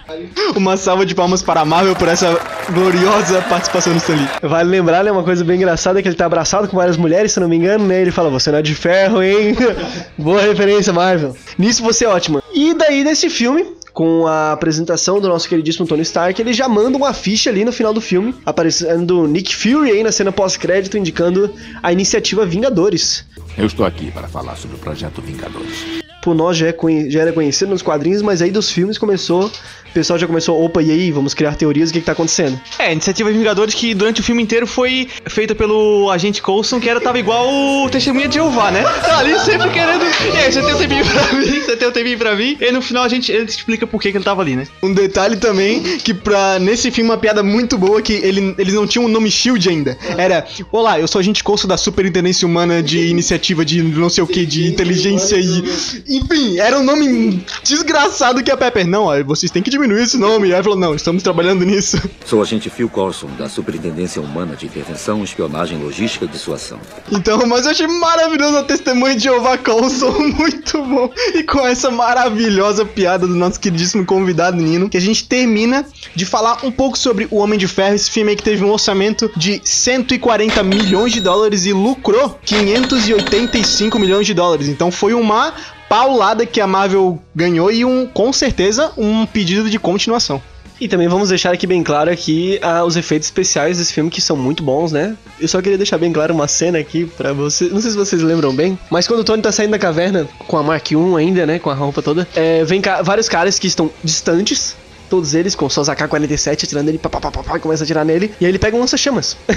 Uma 0.55 0.77
salva 0.77 1.07
de 1.07 1.15
palmas 1.15 1.43
para 1.43 1.63
a 1.63 1.65
Marvel 1.65 1.97
por 1.97 2.07
essa 2.07 2.39
gloriosa 2.71 3.41
participação 3.41 3.95
do 3.95 3.99
Stan 3.99 4.15
Lee. 4.15 4.29
Vale 4.43 4.69
lembrar, 4.69 5.03
né, 5.03 5.11
uma 5.11 5.25
coisa 5.25 5.43
bem 5.43 5.57
engraçada, 5.57 6.03
que 6.03 6.09
ele 6.09 6.17
tá 6.17 6.27
abraçado 6.27 6.69
com 6.69 6.77
várias 6.77 6.99
mulheres, 6.99 7.33
se 7.33 7.39
eu 7.39 7.43
não 7.43 7.49
me 7.49 7.57
engano, 7.57 7.87
né? 7.87 8.03
Ele 8.03 8.11
fala, 8.11 8.29
você 8.29 8.51
não 8.51 8.59
é 8.59 8.63
de 8.63 8.75
ferro, 8.75 9.23
hein? 9.23 9.57
Boa 10.19 10.43
referência, 10.43 10.93
Marvel. 10.93 11.35
Nisso 11.57 11.83
você 11.83 12.05
é 12.05 12.09
ótima. 12.09 12.43
E 12.53 12.75
daí, 12.75 13.03
nesse 13.03 13.31
filme, 13.31 13.65
com 13.95 14.27
a 14.27 14.53
apresentação 14.53 15.21
do 15.21 15.29
nosso 15.29 15.49
queridíssimo 15.49 15.87
Tony 15.87 16.03
Stark, 16.03 16.39
ele 16.43 16.53
já 16.53 16.69
manda 16.69 16.99
uma 16.99 17.15
ficha 17.15 17.49
ali 17.49 17.65
no 17.65 17.73
final 17.73 17.95
do 17.95 18.01
filme, 18.01 18.35
aparecendo 18.45 19.27
Nick 19.29 19.55
Fury 19.55 19.93
aí 19.93 20.03
na 20.03 20.11
cena 20.11 20.33
pós-crédito, 20.33 20.99
indicando 20.99 21.55
a 21.81 21.93
iniciativa 21.93 22.45
Vingadores. 22.45 23.25
Eu 23.57 23.67
estou 23.67 23.87
aqui 23.87 24.11
para 24.11 24.27
falar 24.27 24.57
sobre 24.57 24.77
o 24.77 24.81
projeto 24.81 25.23
Vingadores. 25.23 26.04
Por 26.25 26.35
nós 26.35 26.57
já, 26.57 26.69
é 26.69 26.73
conhe- 26.73 27.11
já 27.11 27.21
era 27.21 27.33
conhecido 27.35 27.69
nos 27.71 27.83
quadrinhos, 27.83 28.23
mas 28.23 28.41
aí 28.41 28.51
dos 28.51 28.71
filmes 28.71 28.97
começou. 28.97 29.45
O 29.47 29.95
pessoal 29.95 30.19
já 30.19 30.27
começou, 30.27 30.61
opa, 30.65 30.83
e 30.83 30.91
aí, 30.91 31.13
vamos 31.13 31.35
criar 31.35 31.55
teorias, 31.55 31.91
o 31.91 31.93
que, 31.93 32.01
que 32.01 32.07
tá 32.07 32.11
acontecendo? 32.13 32.59
É, 32.81 32.87
a 32.87 32.93
iniciativa 32.93 33.31
Vingadores 33.31 33.75
que 33.75 33.95
durante 33.95 34.21
o 34.21 34.25
filme 34.25 34.43
inteiro 34.43 34.67
foi 34.67 35.07
feita 35.27 35.55
pelo 35.55 36.11
agente 36.11 36.43
Coulson, 36.43 36.81
que 36.81 36.89
era 36.89 37.01
tava 37.01 37.17
igual 37.19 37.47
o 37.49 37.89
Testemunha 37.91 38.27
de 38.27 38.35
Jeová, 38.35 38.73
né? 38.73 38.83
Tá 38.83 39.19
ali 39.19 39.39
sempre 39.39 39.71
querendo. 39.71 40.03
E 40.35 40.37
aí, 40.39 40.51
você 40.53 40.63
tem 40.63 40.75
um 40.75 40.79
tempinho 40.79 41.05
pra 41.05 41.33
mim, 41.35 41.61
você 41.61 41.77
tem 41.77 41.89
um 41.89 41.93
tempinho 41.93 42.19
pra 42.19 42.35
mim. 42.35 42.57
E 42.61 42.73
no 42.73 42.83
final 42.83 43.05
a 43.05 43.09
gente 43.09 43.31
ele 43.31 43.45
explica 43.45 43.87
por 43.87 44.01
que, 44.03 44.11
que 44.11 44.17
ele 44.17 44.25
tava 44.25 44.43
ali, 44.43 44.57
né? 44.57 44.67
Um 44.83 44.93
detalhe 44.93 45.37
também, 45.37 45.81
que 45.99 46.13
pra, 46.13 46.59
nesse 46.59 46.91
filme 46.91 47.11
uma 47.11 47.19
piada 47.19 47.43
muito 47.45 47.79
boa, 47.79 48.03
que 48.03 48.15
ele, 48.15 48.53
eles 48.59 48.75
não 48.75 48.87
tinham 48.89 49.05
o 49.05 49.09
nome 49.09 49.31
SHIELD 49.31 49.69
ainda. 49.69 49.97
Era, 50.19 50.45
olá, 50.73 50.99
eu 50.99 51.07
sou 51.07 51.21
agente 51.21 51.45
Coulson 51.45 51.69
da 51.69 51.77
Superintendência 51.77 52.49
Humana 52.49 52.83
de 52.83 52.99
Iniciativa 53.07 53.65
de 53.65 53.81
não 53.83 54.11
sei 54.11 54.25
o 54.25 54.27
que, 54.27 54.45
de 54.45 54.67
Inteligência 54.67 55.37
e... 55.37 56.14
Enfim, 56.15 56.59
era 56.59 56.79
um 56.79 56.85
nome 56.85 57.45
desgraçado 57.65 58.43
que 58.43 58.51
a 58.51 58.57
Pepper, 58.57 58.87
não, 58.87 59.07
vocês 59.25 59.51
têm 59.51 59.63
que 59.63 59.71
diminuir 59.71 60.03
esse 60.03 60.17
nome. 60.17 60.55
Aí 60.55 60.63
falou, 60.63 60.79
não, 60.79 60.95
estamos 60.95 61.23
trabalhando 61.23 61.65
nisso. 61.65 62.01
Sou 62.25 62.41
agente 62.41 62.71
Phil 62.71 62.89
Corson, 62.89 63.29
da 63.37 63.49
Superintendência 63.49 64.23
Humana 64.23 64.55
de 64.55 64.67
Intervenção, 64.67 65.25
Espionagem 65.25 65.79
e 65.79 65.83
Logística 65.83 66.27
de 66.27 66.39
sua 66.39 66.55
ação. 66.55 66.79
Então, 67.11 67.45
mas 67.47 67.65
eu 67.65 67.73
achei 67.73 67.87
maravilhoso 67.87 68.59
a 68.59 68.63
testemunha 68.63 69.17
de 69.17 69.25
Jeová 69.25 69.59
Coulson, 69.59 70.13
muito 70.39 70.83
bom. 70.85 71.11
E 71.35 71.43
com 71.43 71.67
essa 71.67 71.91
maravilhosa 71.91 72.85
piada 72.85 73.27
do 73.27 73.35
nosso 73.35 73.59
queridíssimo 73.59 74.05
convidado 74.05 74.57
Nino, 74.57 74.89
que 74.89 74.97
a 74.97 75.01
gente 75.01 75.27
termina 75.27 75.85
de 76.15 76.25
falar 76.25 76.65
um 76.65 76.71
pouco 76.71 76.97
sobre 76.97 77.27
O 77.31 77.39
Homem 77.39 77.59
de 77.59 77.67
Ferro, 77.67 77.95
esse 77.95 78.11
filme 78.11 78.31
aí 78.31 78.37
que 78.37 78.43
teve 78.43 78.65
um 78.65 78.71
orçamento 78.71 79.31
de 79.37 79.61
140 79.65 80.63
milhões 80.63 81.13
de 81.13 81.21
dólares 81.21 81.65
e 81.67 81.73
lucrou 81.73 82.39
585 82.45 83.99
milhões 83.99 84.27
de 84.27 84.35
dólares. 84.35 84.69
Então 84.69 84.91
foi 84.91 85.13
uma 85.15 85.53
paulada 85.89 86.47
que 86.47 86.61
a 86.61 86.67
Marvel 86.67 87.21
ganhou 87.35 87.71
e 87.71 87.85
um, 87.85 88.07
com 88.07 88.33
certeza, 88.33 88.93
um 88.97 89.27
pedido 89.27 89.71
de 89.71 89.79
continuação. 89.79 90.43
E 90.81 90.89
também 90.89 91.07
vamos 91.07 91.29
deixar 91.29 91.53
aqui 91.53 91.67
bem 91.67 91.83
claro 91.83 92.11
aqui 92.11 92.59
ah, 92.61 92.85
os 92.85 92.97
efeitos 92.97 93.29
especiais 93.29 93.79
desse 93.79 93.93
filme 93.93 94.11
que 94.11 94.21
são 94.21 94.37
muito 94.37 94.63
bons, 94.63 94.91
né? 94.91 95.17
Eu 95.41 95.47
só 95.47 95.63
queria 95.63 95.79
deixar 95.79 95.99
bem 95.99 96.13
claro 96.13 96.35
uma 96.35 96.49
cena 96.49 96.79
aqui 96.79 97.07
pra 97.07 97.33
vocês. 97.33 97.73
Não 97.73 97.81
sei 97.81 97.93
se 97.93 97.97
vocês 97.97 98.21
lembram 98.23 98.55
bem, 98.55 98.79
mas 98.91 99.07
quando 99.07 99.21
o 99.21 99.25
Tony 99.25 99.41
tá 99.41 99.53
saindo 99.53 99.71
da 99.71 99.79
caverna 99.79 100.29
com 100.47 100.59
a 100.59 100.63
Mark 100.63 100.91
I 100.91 100.97
ainda, 101.17 101.47
né? 101.47 101.59
Com 101.59 101.71
a 101.71 101.75
roupa 101.75 102.03
toda, 102.03 102.27
é, 102.35 102.65
vem 102.65 102.83
vários 103.03 103.29
caras 103.29 103.59
que 103.59 103.69
estão 103.69 103.91
distantes. 104.03 104.77
Todos 105.09 105.35
eles 105.35 105.55
com 105.55 105.69
suas 105.69 105.89
AK-47 105.89 106.65
atirando 106.65 106.89
ele, 106.89 106.99
pá, 106.99 107.09
pá, 107.09 107.21
pá, 107.21 107.31
pá, 107.31 107.43
pá, 107.43 107.59
começa 107.59 107.83
a 107.83 107.85
atirar 107.85 108.05
nele, 108.05 108.35
e 108.41 108.45
aí 108.45 108.51
ele 108.51 108.59
pega 108.59 108.77
um 108.77 108.81
lança-chamas. 108.81 109.37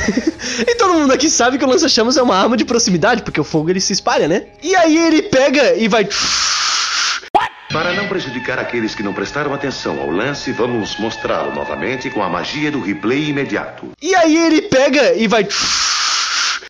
e 0.68 0.76
todo 0.76 0.94
mundo 0.94 1.14
aqui 1.14 1.30
sabe 1.30 1.58
que 1.58 1.66
o 1.66 1.68
lança-chamas 1.68 2.18
é 2.18 2.22
uma 2.22 2.36
arma 2.36 2.58
de 2.58 2.66
proximidade, 2.66 3.24
porque 3.24 3.40
o 3.40 3.44
fogo 3.44 3.70
ele 3.70 3.82
se 3.82 3.94
espalha, 3.94 4.28
né? 4.28 4.46
E 4.62 4.76
aí 4.76 4.98
ele 4.98 5.24
pega 5.24 5.76
e 5.76 5.88
vai. 5.88 6.08
Para 7.72 7.94
não 7.94 8.08
prejudicar 8.08 8.58
aqueles 8.60 8.96
que 8.96 9.04
não 9.04 9.14
prestaram 9.14 9.54
atenção 9.54 10.00
ao 10.00 10.10
lance, 10.10 10.52
vamos 10.54 10.98
mostrá-lo 11.00 11.54
novamente 11.54 12.10
com 12.10 12.24
a 12.24 12.30
magia 12.30 12.72
do 12.72 12.82
replay 12.82 13.30
imediato. 13.30 13.92
E 14.02 14.16
aí 14.16 14.38
ele 14.38 14.62
pega 14.62 15.14
e 15.16 15.28
vai. 15.28 15.48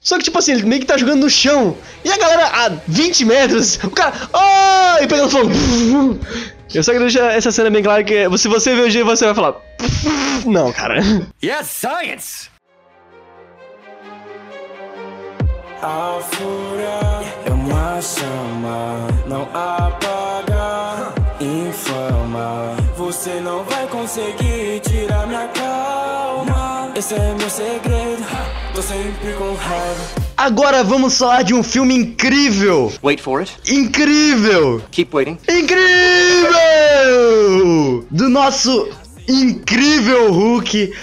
Só 0.01 0.17
que, 0.17 0.23
tipo 0.23 0.39
assim, 0.39 0.53
ele 0.53 0.63
meio 0.63 0.81
que 0.81 0.87
tá 0.87 0.97
jogando 0.97 1.21
no 1.21 1.29
chão. 1.29 1.77
E 2.03 2.09
a 2.09 2.17
galera 2.17 2.47
a 2.47 2.69
20 2.87 3.25
metros, 3.25 3.77
o 3.83 3.89
cara. 3.91 4.13
Oh! 4.33 5.03
E 5.03 5.07
pegando 5.07 5.29
fogo. 5.29 5.49
Eu 6.77 6.83
só 6.83 6.91
queria 6.91 7.07
deixar 7.07 7.35
essa 7.35 7.51
cena 7.51 7.71
bem 7.71 7.81
clara 7.81 8.03
que 8.03 8.37
se 8.37 8.47
você 8.47 8.75
ver 8.75 8.83
o 8.83 8.89
jeito, 8.91 9.07
você 9.07 9.25
vai 9.25 9.33
falar. 9.33 9.55
Não, 10.45 10.71
cara. 10.71 10.99
Yes, 11.43 11.65
science! 11.65 12.49
A 15.81 16.19
fúria 16.21 17.25
é 17.47 17.49
uma 17.49 17.99
chama, 17.99 19.07
não 19.25 19.41
apaga, 19.55 21.13
inflama. 21.41 22.75
Você 22.95 23.39
não 23.39 23.63
vai 23.63 23.87
conseguir 23.87 24.79
tirar 24.81 25.25
minha 25.25 25.47
calma. 25.47 26.91
Esse 26.95 27.15
é 27.15 27.33
meu 27.33 27.49
segredo, 27.49 28.23
tô 28.77 28.83
sempre 28.83 29.33
com 29.33 29.55
raiva. 29.55 30.05
Agora 30.37 30.83
vamos 30.83 31.17
falar 31.17 31.41
de 31.41 31.51
um 31.55 31.63
filme 31.63 31.95
incrível! 31.95 32.93
Wait 33.01 33.19
for 33.19 33.39
it. 33.39 33.57
Incrível! 33.67 34.83
Keep 34.91 35.15
waiting. 35.15 35.39
Incrível! 35.49 36.45
Do 38.11 38.29
nosso 38.29 38.87
incrível 39.27 40.31
Hulk. 40.31 40.93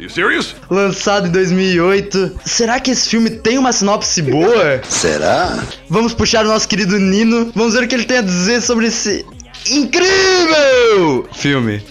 You 0.00 0.10
serious? 0.10 0.56
Lançado 0.68 1.28
em 1.28 1.30
2008. 1.30 2.40
Será 2.44 2.80
que 2.80 2.90
esse 2.90 3.08
filme 3.08 3.30
tem 3.30 3.58
uma 3.58 3.72
sinopse 3.72 4.22
boa? 4.22 4.82
Será? 4.88 5.62
Vamos 5.88 6.12
puxar 6.12 6.44
o 6.44 6.48
nosso 6.48 6.66
querido 6.66 6.98
Nino. 6.98 7.52
Vamos 7.54 7.74
ver 7.74 7.84
o 7.84 7.88
que 7.88 7.94
ele 7.94 8.06
tem 8.06 8.18
a 8.18 8.22
dizer 8.22 8.60
sobre 8.60 8.88
esse 8.88 9.24
incrível 9.70 11.28
filme. 11.32 11.82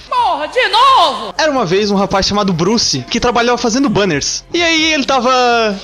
De 0.51 0.67
novo! 0.69 1.33
Era 1.37 1.51
uma 1.51 1.65
vez 1.65 1.89
um 1.91 1.95
rapaz 1.95 2.25
chamado 2.25 2.53
Bruce 2.53 3.03
que 3.09 3.19
trabalhava 3.19 3.57
fazendo 3.57 3.89
banners. 3.89 4.43
E 4.53 4.61
aí 4.61 4.93
ele 4.93 5.05
tava. 5.05 5.31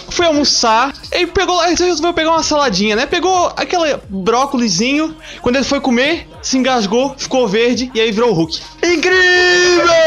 Foi 0.10 0.26
almoçar, 0.26 0.94
e 1.14 1.26
pegou 1.28 1.56
lá, 1.56 1.68
ele 1.72 1.76
resolveu 1.84 2.14
pegar 2.14 2.32
uma 2.32 2.44
saladinha, 2.44 2.96
né? 2.96 3.06
Pegou 3.06 3.52
aquele 3.56 3.98
brócolizinho. 4.10 5.16
Quando 5.42 5.56
ele 5.58 5.66
foi 5.66 5.80
comer, 5.80 6.28
se 6.42 6.58
engasgou, 6.58 7.14
ficou 7.18 7.48
verde 7.48 7.92
e 7.94 8.00
aí 8.02 8.12
virou 8.12 8.30
o 8.32 8.34
Hulk. 8.34 8.60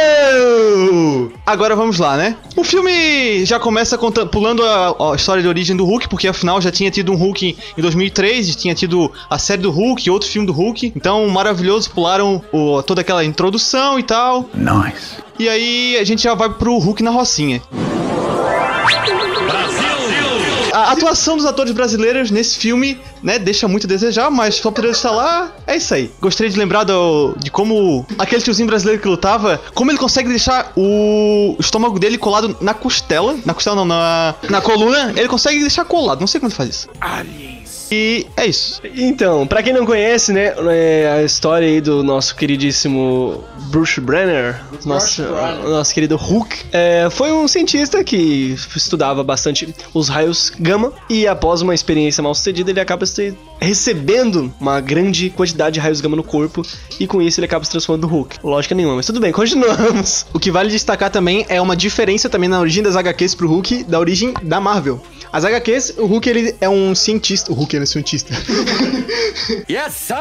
Incrível! 0.05 1.33
Agora 1.47 1.77
vamos 1.77 1.99
lá, 1.99 2.17
né? 2.17 2.37
O 2.57 2.65
filme 2.65 3.45
já 3.45 3.59
começa 3.61 3.99
conta- 3.99 4.25
pulando 4.27 4.63
a, 4.65 5.13
a 5.13 5.17
história 5.17 5.43
de 5.43 5.49
origem 5.49 5.77
do 5.77 5.85
Hulk, 5.85 6.09
porque 6.09 6.27
afinal 6.29 6.61
já 6.61 6.71
tinha 6.71 6.91
tido 6.91 7.13
um 7.13 7.17
Hulk 7.17 7.57
em 7.77 7.83
2003, 7.83 8.57
tinha 8.57 8.75
tido 8.75 9.13
a 9.29 9.39
série 9.39 9.63
do 9.63 9.71
Hulk, 9.71 10.09
outro 10.11 10.29
filme 10.29 10.47
do 10.47 10.53
Hulk. 10.53 10.93
Então, 10.97 11.27
maravilhoso, 11.29 11.91
pularam 11.91 12.43
o- 12.53 12.83
toda 12.83 13.01
aquela 13.01 13.25
introdução 13.25 13.99
e 13.99 14.03
tal. 14.03 14.44
Nice. 14.55 15.23
E 15.39 15.49
aí 15.49 15.97
a 15.99 16.05
gente 16.05 16.23
já 16.23 16.35
vai 16.35 16.49
pro 16.51 16.77
Hulk 16.79 17.03
na 17.03 17.11
Rocinha. 17.11 17.63
A 20.73 20.91
atuação 20.91 21.37
dos 21.37 21.47
atores 21.47 21.73
brasileiros 21.73 22.33
nesse 22.33 22.59
filme, 22.59 22.99
né, 23.23 23.39
deixa 23.39 23.69
muito 23.69 23.87
a 23.87 23.89
desejar, 23.89 24.29
mas 24.29 24.57
só 24.57 24.73
por 24.73 24.83
ele 24.83 24.93
estar 24.93 25.13
lá, 25.13 25.53
é 25.69 25.77
isso 25.77 25.95
aí. 25.95 26.11
Gostaria 26.21 26.51
de 26.51 26.59
lembrar 26.59 26.83
do- 26.83 27.33
de 27.39 27.49
como 27.49 28.05
aquele 28.19 28.43
tiozinho 28.43 28.67
brasileiro 28.67 29.01
que 29.01 29.07
lutava, 29.07 29.61
como 29.73 29.93
ele 29.93 29.99
consegue 29.99 30.29
deixar 30.29 30.73
o 30.77 31.55
estômago 31.61 31.97
dele 32.01 32.19
colado 32.19 32.57
na 32.61 32.75
costela, 32.75 33.37
na 33.47 33.55
costela 33.55 33.77
não, 33.77 33.85
na, 33.85 34.35
na 34.51 34.61
coluna, 34.61 35.13
ele 35.17 35.29
consegue 35.29 35.61
deixar 35.61 35.85
colado, 35.85 36.19
não 36.19 36.27
sei 36.27 36.41
como 36.41 36.49
ele 36.51 36.57
faz 36.57 36.69
isso. 36.71 36.89
E 37.91 38.27
é 38.37 38.47
isso. 38.47 38.81
Então, 38.97 39.47
pra 39.47 39.63
quem 39.63 39.73
não 39.73 39.85
conhece, 39.85 40.33
né, 40.33 40.55
é 40.71 41.11
a 41.19 41.23
história 41.23 41.67
aí 41.67 41.81
do 41.81 42.03
nosso 42.03 42.35
queridíssimo 42.37 43.45
Bruce 43.71 44.01
Brenner, 44.01 44.61
nosso, 44.85 45.23
nosso 45.23 45.95
querido 45.95 46.17
Hulk, 46.17 46.67
é, 46.73 47.09
foi 47.11 47.33
um 47.33 47.47
cientista 47.47 48.03
que 48.03 48.57
estudava 48.77 49.23
bastante 49.23 49.75
os 49.93 50.09
raios 50.09 50.53
gama 50.59 50.93
e 51.09 51.27
após 51.27 51.63
uma 51.63 51.75
experiência 51.75 52.23
mal 52.23 52.35
sucedida 52.35 52.71
ele 52.71 52.81
acaba 52.81 53.07
se 53.07 53.37
recebendo 53.65 54.53
uma 54.61 54.81
grande 54.81 55.31
quantidade 55.31 55.75
de 55.75 55.81
raios 55.81 56.01
gama 56.01 56.17
no 56.17 56.23
corpo 56.23 56.63
e 57.01 57.07
com 57.07 57.21
isso 57.21 57.41
ele 57.41 57.47
acaba 57.47 57.65
se 57.65 57.71
transformando 57.71 58.03
no 58.03 58.09
Hulk. 58.09 58.37
Lógica 58.43 58.75
nenhuma, 58.75 58.97
mas 58.97 59.07
tudo 59.07 59.21
bem, 59.21 59.33
continuamos. 59.33 60.27
O 60.33 60.39
que 60.39 60.51
vale 60.51 60.71
destacar 60.71 61.11
também 61.11 61.45
é 61.49 61.61
uma 61.61 61.77
diferença 61.77 62.29
também 62.29 62.49
na 62.49 62.61
origem 62.61 62.83
das 62.83 62.97
HQs 62.97 63.35
pro 63.35 63.49
Hulk 63.49 63.85
da 63.85 63.99
origem 63.99 64.35
da 64.43 64.61
Marvel. 64.61 65.01
As 65.33 65.45
HQs, 65.45 65.95
o 65.99 66.07
Hulk 66.07 66.29
ele 66.29 66.55
é 66.61 66.69
um 66.69 66.95
cientista, 66.95 67.51
o 67.51 67.55
Hulk 67.55 67.75
ele 67.75 67.83
é 67.83 67.87
cientista. 67.87 68.35
Yes, 69.69 69.93
sir. 69.95 70.21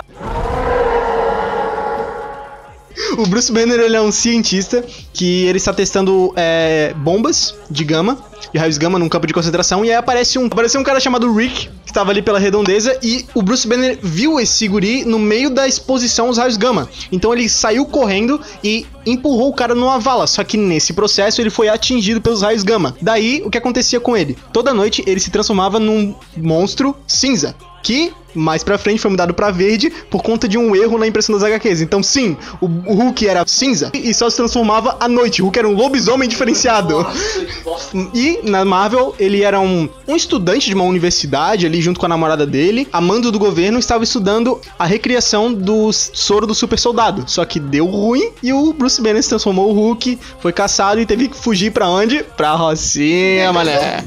O 3.17 3.25
Bruce 3.27 3.51
Banner 3.51 3.79
ele 3.79 3.95
é 3.95 4.01
um 4.01 4.11
cientista 4.11 4.83
que 5.13 5.45
ele 5.45 5.57
está 5.57 5.71
testando 5.71 6.33
é, 6.35 6.93
bombas 6.97 7.55
de 7.69 7.83
gama, 7.83 8.17
de 8.51 8.57
raios 8.59 8.77
gama 8.77 8.97
num 8.97 9.07
campo 9.07 9.27
de 9.27 9.33
concentração, 9.33 9.85
e 9.85 9.89
aí 9.89 9.95
aparece 9.95 10.39
um, 10.39 10.47
apareceu 10.47 10.81
um 10.81 10.83
cara 10.83 10.99
chamado 10.99 11.31
Rick, 11.33 11.69
que 11.93 11.99
estava 11.99 12.09
ali 12.09 12.23
pela 12.23 12.39
redondeza, 12.39 12.97
e 13.03 13.23
o 13.35 13.43
Bruce 13.43 13.67
Banner 13.67 13.99
viu 14.01 14.39
esse 14.39 14.67
guri 14.67 15.05
no 15.05 15.19
meio 15.19 15.51
da 15.51 15.67
exposição 15.67 16.27
aos 16.27 16.39
raios 16.39 16.57
gama. 16.57 16.89
Então 17.11 17.31
ele 17.31 17.47
saiu 17.47 17.85
correndo 17.85 18.41
e 18.63 18.87
empurrou 19.05 19.49
o 19.49 19.53
cara 19.53 19.75
numa 19.75 19.99
vala, 19.99 20.25
só 20.25 20.43
que 20.43 20.57
nesse 20.57 20.93
processo 20.93 21.39
ele 21.39 21.51
foi 21.51 21.69
atingido 21.69 22.19
pelos 22.19 22.41
raios 22.41 22.63
gama. 22.63 22.95
Daí, 22.99 23.43
o 23.45 23.49
que 23.51 23.59
acontecia 23.59 23.99
com 23.99 24.17
ele? 24.17 24.35
Toda 24.51 24.73
noite 24.73 25.03
ele 25.05 25.19
se 25.19 25.29
transformava 25.29 25.79
num 25.79 26.15
monstro 26.35 26.95
cinza, 27.05 27.55
que 27.83 28.13
mais 28.35 28.63
pra 28.63 28.77
frente 28.77 28.99
foi 28.99 29.11
mudado 29.11 29.33
pra 29.33 29.51
verde 29.51 29.91
por 30.09 30.21
conta 30.21 30.47
de 30.47 30.57
um 30.57 30.75
erro 30.75 30.97
na 30.97 31.07
impressão 31.07 31.37
das 31.37 31.43
HQs. 31.43 31.81
Então, 31.81 32.01
sim, 32.01 32.35
o, 32.59 32.65
o 32.65 32.95
Hulk 32.95 33.27
era 33.27 33.43
cinza 33.45 33.91
e 33.93 34.13
só 34.13 34.29
se 34.29 34.37
transformava 34.37 34.97
à 34.99 35.07
noite. 35.07 35.41
O 35.41 35.45
Hulk 35.45 35.59
era 35.59 35.67
um 35.67 35.73
lobisomem 35.73 36.27
diferenciado. 36.27 37.05
e 38.13 38.39
na 38.43 38.65
Marvel, 38.65 39.13
ele 39.19 39.43
era 39.43 39.59
um, 39.59 39.87
um 40.07 40.15
estudante 40.15 40.67
de 40.67 40.73
uma 40.73 40.83
universidade 40.83 41.65
ali 41.65 41.81
junto 41.81 41.99
com 41.99 42.05
a 42.05 42.09
namorada 42.09 42.45
dele, 42.45 42.87
amando 42.91 43.31
do 43.31 43.39
governo, 43.39 43.79
estava 43.79 44.03
estudando 44.03 44.59
a 44.77 44.85
recriação 44.85 45.53
do 45.53 45.91
soro 45.91 46.47
do 46.47 46.55
super 46.55 46.79
soldado. 46.79 47.23
Só 47.27 47.45
que 47.45 47.59
deu 47.59 47.85
ruim 47.85 48.31
e 48.41 48.51
o 48.53 48.73
Bruce 48.73 49.01
Banner 49.01 49.21
se 49.21 49.29
transformou 49.29 49.69
o 49.69 49.73
Hulk, 49.73 50.17
foi 50.39 50.51
caçado 50.51 50.99
e 50.99 51.05
teve 51.05 51.27
que 51.27 51.37
fugir 51.37 51.71
pra 51.71 51.87
onde? 51.87 52.23
Pra 52.23 52.53
Rocinha, 52.53 53.51
mané. 53.53 54.03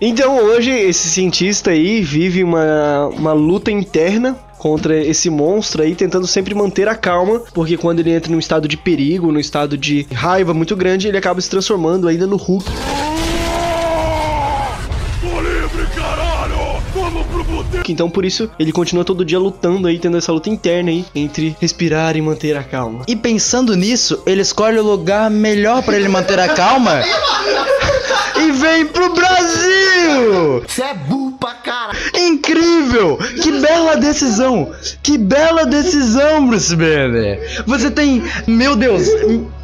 Então 0.00 0.38
hoje 0.44 0.70
esse 0.70 1.08
cientista 1.08 1.70
aí 1.70 2.00
vive 2.02 2.44
uma, 2.44 3.08
uma 3.08 3.32
luta 3.32 3.70
interna 3.70 4.38
contra 4.56 4.96
esse 4.96 5.28
monstro 5.28 5.82
aí, 5.82 5.94
tentando 5.94 6.26
sempre 6.26 6.54
manter 6.54 6.88
a 6.88 6.94
calma, 6.94 7.40
porque 7.52 7.76
quando 7.76 8.00
ele 8.00 8.12
entra 8.12 8.30
num 8.30 8.38
estado 8.38 8.68
de 8.68 8.76
perigo, 8.76 9.32
num 9.32 9.40
estado 9.40 9.76
de 9.76 10.06
raiva 10.12 10.52
muito 10.54 10.76
grande, 10.76 11.08
ele 11.08 11.16
acaba 11.18 11.40
se 11.40 11.50
transformando 11.50 12.06
ainda 12.06 12.26
no 12.26 12.36
Hulk. 12.36 12.70
Então 17.88 18.10
por 18.10 18.24
isso 18.24 18.50
ele 18.58 18.70
continua 18.70 19.04
todo 19.04 19.24
dia 19.24 19.38
lutando 19.38 19.88
aí, 19.88 19.98
tendo 19.98 20.16
essa 20.16 20.30
luta 20.30 20.50
interna 20.50 20.90
aí 20.90 21.04
entre 21.14 21.56
respirar 21.60 22.16
e 22.16 22.22
manter 22.22 22.56
a 22.56 22.62
calma. 22.62 23.02
E 23.08 23.16
pensando 23.16 23.74
nisso, 23.74 24.22
ele 24.26 24.42
escolhe 24.42 24.78
o 24.78 24.84
lugar 24.84 25.30
melhor 25.30 25.82
pra 25.82 25.96
ele 25.96 26.08
manter 26.08 26.38
a 26.38 26.48
calma 26.48 27.00
e 28.48 28.52
vem 28.52 28.86
pro 28.86 29.14
Brasil! 29.14 30.64
Você 30.66 30.82
é 30.82 30.94
burro 30.94 31.32
pra 31.32 31.54
caralho! 31.54 31.98
Incrível! 32.14 33.18
Que 33.42 33.52
bela 33.60 33.96
decisão! 33.96 34.72
Que 35.02 35.18
bela 35.18 35.66
decisão, 35.66 36.48
Bruce 36.48 36.74
Banner! 36.74 37.62
Você 37.66 37.90
tem, 37.90 38.22
meu 38.46 38.74
Deus, 38.74 39.06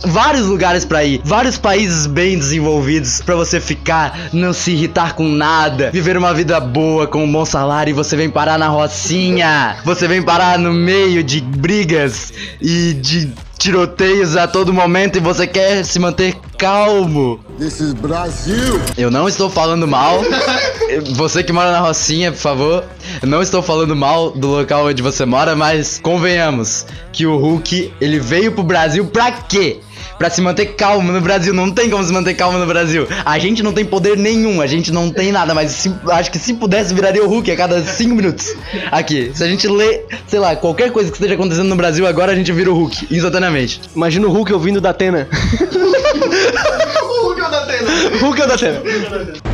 vários 0.04 0.46
lugares 0.46 0.84
pra 0.84 1.02
ir, 1.02 1.22
vários 1.24 1.56
países 1.56 2.06
bem 2.06 2.38
desenvolvidos 2.38 3.22
pra 3.22 3.34
você 3.34 3.58
ficar, 3.58 4.28
não 4.32 4.52
se 4.52 4.72
irritar 4.72 5.14
com 5.14 5.28
nada, 5.28 5.90
viver 5.90 6.16
uma 6.16 6.34
vida 6.34 6.60
boa 6.60 7.06
com 7.06 7.24
um 7.24 7.32
bom 7.32 7.44
salário 7.44 7.90
e 7.90 7.94
você 7.94 8.16
vem 8.16 8.28
parar 8.28 8.58
na 8.58 8.68
Rocinha! 8.68 9.76
Você 9.84 10.06
vem 10.06 10.22
parar 10.22 10.58
no 10.58 10.72
meio 10.72 11.24
de 11.24 11.40
brigas 11.40 12.32
e 12.60 12.92
de 12.94 13.32
tiroteios 13.64 14.36
a 14.36 14.46
todo 14.46 14.74
momento 14.74 15.16
e 15.16 15.20
você 15.20 15.46
quer 15.46 15.86
se 15.86 15.98
manter 15.98 16.36
calmo. 16.58 17.40
This 17.58 17.80
is 17.80 17.94
Brasil. 17.94 18.78
Eu 18.94 19.10
não 19.10 19.26
estou 19.26 19.48
falando 19.48 19.88
mal. 19.88 20.20
Você 21.16 21.42
que 21.42 21.50
mora 21.50 21.72
na 21.72 21.80
Rocinha, 21.80 22.30
por 22.30 22.38
favor. 22.38 22.84
Eu 23.22 23.26
não 23.26 23.40
estou 23.40 23.62
falando 23.62 23.96
mal 23.96 24.32
do 24.32 24.48
local 24.48 24.86
onde 24.86 25.00
você 25.00 25.24
mora, 25.24 25.56
mas 25.56 25.98
convenhamos 25.98 26.84
que 27.10 27.26
o 27.26 27.38
Hulk, 27.38 27.90
ele 28.02 28.20
veio 28.20 28.52
pro 28.52 28.62
Brasil 28.62 29.06
pra 29.06 29.32
quê? 29.32 29.80
Pra 30.18 30.30
se 30.30 30.40
manter 30.40 30.66
calmo 30.74 31.12
no 31.12 31.20
Brasil. 31.20 31.52
Não 31.52 31.70
tem 31.70 31.90
como 31.90 32.02
se 32.02 32.12
manter 32.12 32.34
calmo 32.34 32.58
no 32.58 32.66
Brasil. 32.66 33.06
A 33.24 33.38
gente 33.38 33.62
não 33.62 33.72
tem 33.72 33.84
poder 33.84 34.16
nenhum, 34.16 34.60
a 34.60 34.66
gente 34.66 34.92
não 34.92 35.10
tem 35.10 35.32
nada, 35.32 35.54
mas 35.54 35.72
se, 35.72 35.94
acho 36.10 36.30
que 36.30 36.38
se 36.38 36.54
pudesse 36.54 36.94
viraria 36.94 37.24
o 37.24 37.28
Hulk 37.28 37.50
a 37.50 37.56
cada 37.56 37.82
5 37.82 38.14
minutos. 38.14 38.54
Aqui, 38.90 39.32
se 39.34 39.42
a 39.42 39.46
gente 39.46 39.66
lê, 39.68 40.02
sei 40.26 40.38
lá, 40.38 40.56
qualquer 40.56 40.90
coisa 40.90 41.10
que 41.10 41.16
esteja 41.16 41.34
acontecendo 41.34 41.68
no 41.68 41.76
Brasil 41.76 42.06
agora, 42.06 42.32
a 42.32 42.34
gente 42.34 42.52
vira 42.52 42.70
o 42.70 42.74
Hulk, 42.74 43.08
instantaneamente. 43.10 43.80
Imagina 43.94 44.26
o 44.26 44.30
Hulk 44.30 44.52
ouvindo 44.52 44.80
da 44.80 44.90
Atena. 44.90 45.28
o 47.02 47.26
Hulk 47.26 47.40
é 47.40 47.46
o 47.46 47.50
da 47.50 47.62
Atena. 47.62 47.90
Hulk 48.20 48.40
é 48.40 48.44
o 48.44 48.48
da 48.48 48.54
Atena. 48.54 48.82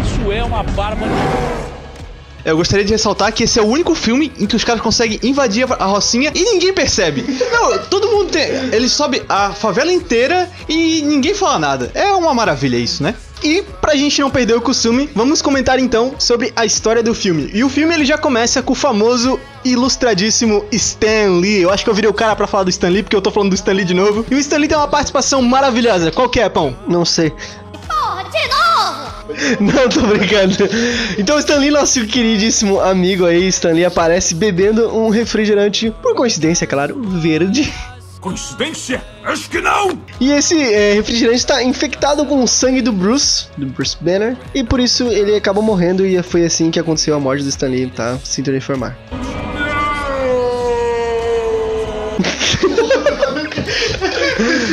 Isso 0.05 0.33
é 0.33 0.45
uma 0.45 0.63
barbaridade. 0.63 1.80
Eu 2.45 2.57
gostaria 2.57 2.85
de 2.85 2.93
ressaltar 2.93 3.33
que 3.33 3.45
esse 3.45 3.59
é 3.59 3.63
o 3.63 3.67
único 3.67 3.95
filme 3.95 4.33
em 4.39 4.47
que 4.47 4.57
os 4.57 4.65
caras 4.65 4.81
conseguem 4.81 5.21
invadir 5.23 5.67
a 5.79 5.85
Rocinha 5.85 6.33
e 6.35 6.43
ninguém 6.43 6.73
percebe. 6.73 7.25
Não, 7.53 7.79
todo 7.79 8.09
mundo 8.09 8.31
tem. 8.31 8.49
Ele 8.73 8.89
sobe 8.89 9.23
a 9.29 9.53
favela 9.53 9.93
inteira 9.93 10.51
e 10.69 11.03
ninguém 11.03 11.35
fala 11.35 11.59
nada. 11.59 11.91
É 11.95 12.13
uma 12.13 12.35
maravilha 12.35 12.77
isso, 12.77 13.03
né? 13.03 13.15
E 13.43 13.63
pra 13.81 13.95
gente 13.95 14.21
não 14.21 14.31
perder 14.31 14.55
o 14.55 14.61
costume, 14.61 15.09
vamos 15.15 15.41
comentar 15.41 15.79
então 15.79 16.15
sobre 16.19 16.53
a 16.55 16.67
história 16.67 17.03
do 17.03 17.15
filme. 17.15 17.51
E 17.55 17.65
o 17.65 17.71
filme 17.71 17.95
ele 17.95 18.05
já 18.05 18.19
começa 18.19 18.63
com 18.63 18.73
o 18.73 18.77
famoso 18.77 19.41
ilustradíssimo 19.65 20.65
Stan 20.71 21.39
Lee. 21.41 21.63
Eu 21.63 21.71
acho 21.71 21.83
que 21.83 21.91
eu 21.91 21.95
virei 21.95 22.11
o 22.11 22.15
cara 22.15 22.37
pra 22.37 22.47
falar 22.47 22.65
do 22.65 22.71
Stan 22.71 22.89
Lee, 22.89 23.03
porque 23.03 23.17
eu 23.17 23.23
tô 23.23 23.31
falando 23.31 23.51
do 23.51 23.55
Stan 23.55 23.73
Lee 23.73 23.85
de 23.85 23.95
novo. 23.95 24.27
E 24.31 24.35
o 24.35 24.39
Stan 24.39 24.59
Lee 24.59 24.69
tem 24.69 24.77
uma 24.77 24.89
participação 24.89 25.41
maravilhosa. 25.41 26.11
Qual 26.11 26.29
que 26.29 26.39
é, 26.39 26.49
Pão? 26.51 26.77
Não 26.87 27.05
sei. 27.05 27.31
Porra, 27.89 28.25
de 28.25 28.49
novo! 28.49 28.60
Não, 29.61 29.89
tô 29.89 30.01
brincando. 30.03 30.55
Então, 31.19 31.39
Stan 31.39 31.57
Lee, 31.57 31.71
nosso 31.71 32.05
queridíssimo 32.07 32.81
amigo 32.81 33.27
aí, 33.27 33.49
Stan 33.49 33.73
Lee, 33.73 33.85
aparece 33.85 34.35
bebendo 34.35 34.97
um 34.97 35.09
refrigerante, 35.09 35.93
por 36.03 36.15
coincidência, 36.15 36.67
claro, 36.67 37.01
verde. 37.03 37.73
Coincidência? 38.21 39.03
Acho 39.25 39.49
que 39.49 39.61
não! 39.61 39.99
E 40.21 40.31
esse 40.31 40.61
é, 40.61 40.93
refrigerante 40.93 41.39
está 41.39 41.63
infectado 41.63 42.27
com 42.27 42.43
o 42.43 42.49
sangue 42.49 42.83
do 42.83 42.93
Bruce, 42.93 43.47
do 43.57 43.67
Bruce 43.67 43.97
Banner, 43.99 44.37
e 44.55 44.63
por 44.63 44.79
isso 44.79 45.05
ele 45.05 45.35
acaba 45.35 45.63
morrendo 45.63 46.07
e 46.07 46.23
foi 46.23 46.45
assim 46.45 46.71
que 46.71 46.79
aconteceu 46.79 47.15
a 47.15 47.21
morte 47.21 47.43
do 47.43 47.49
Stan 47.49 47.69
Lee, 47.69 47.87
tá? 47.87 48.19
Sinto 48.23 48.51
lhe 48.51 48.59
informar. 48.59 48.99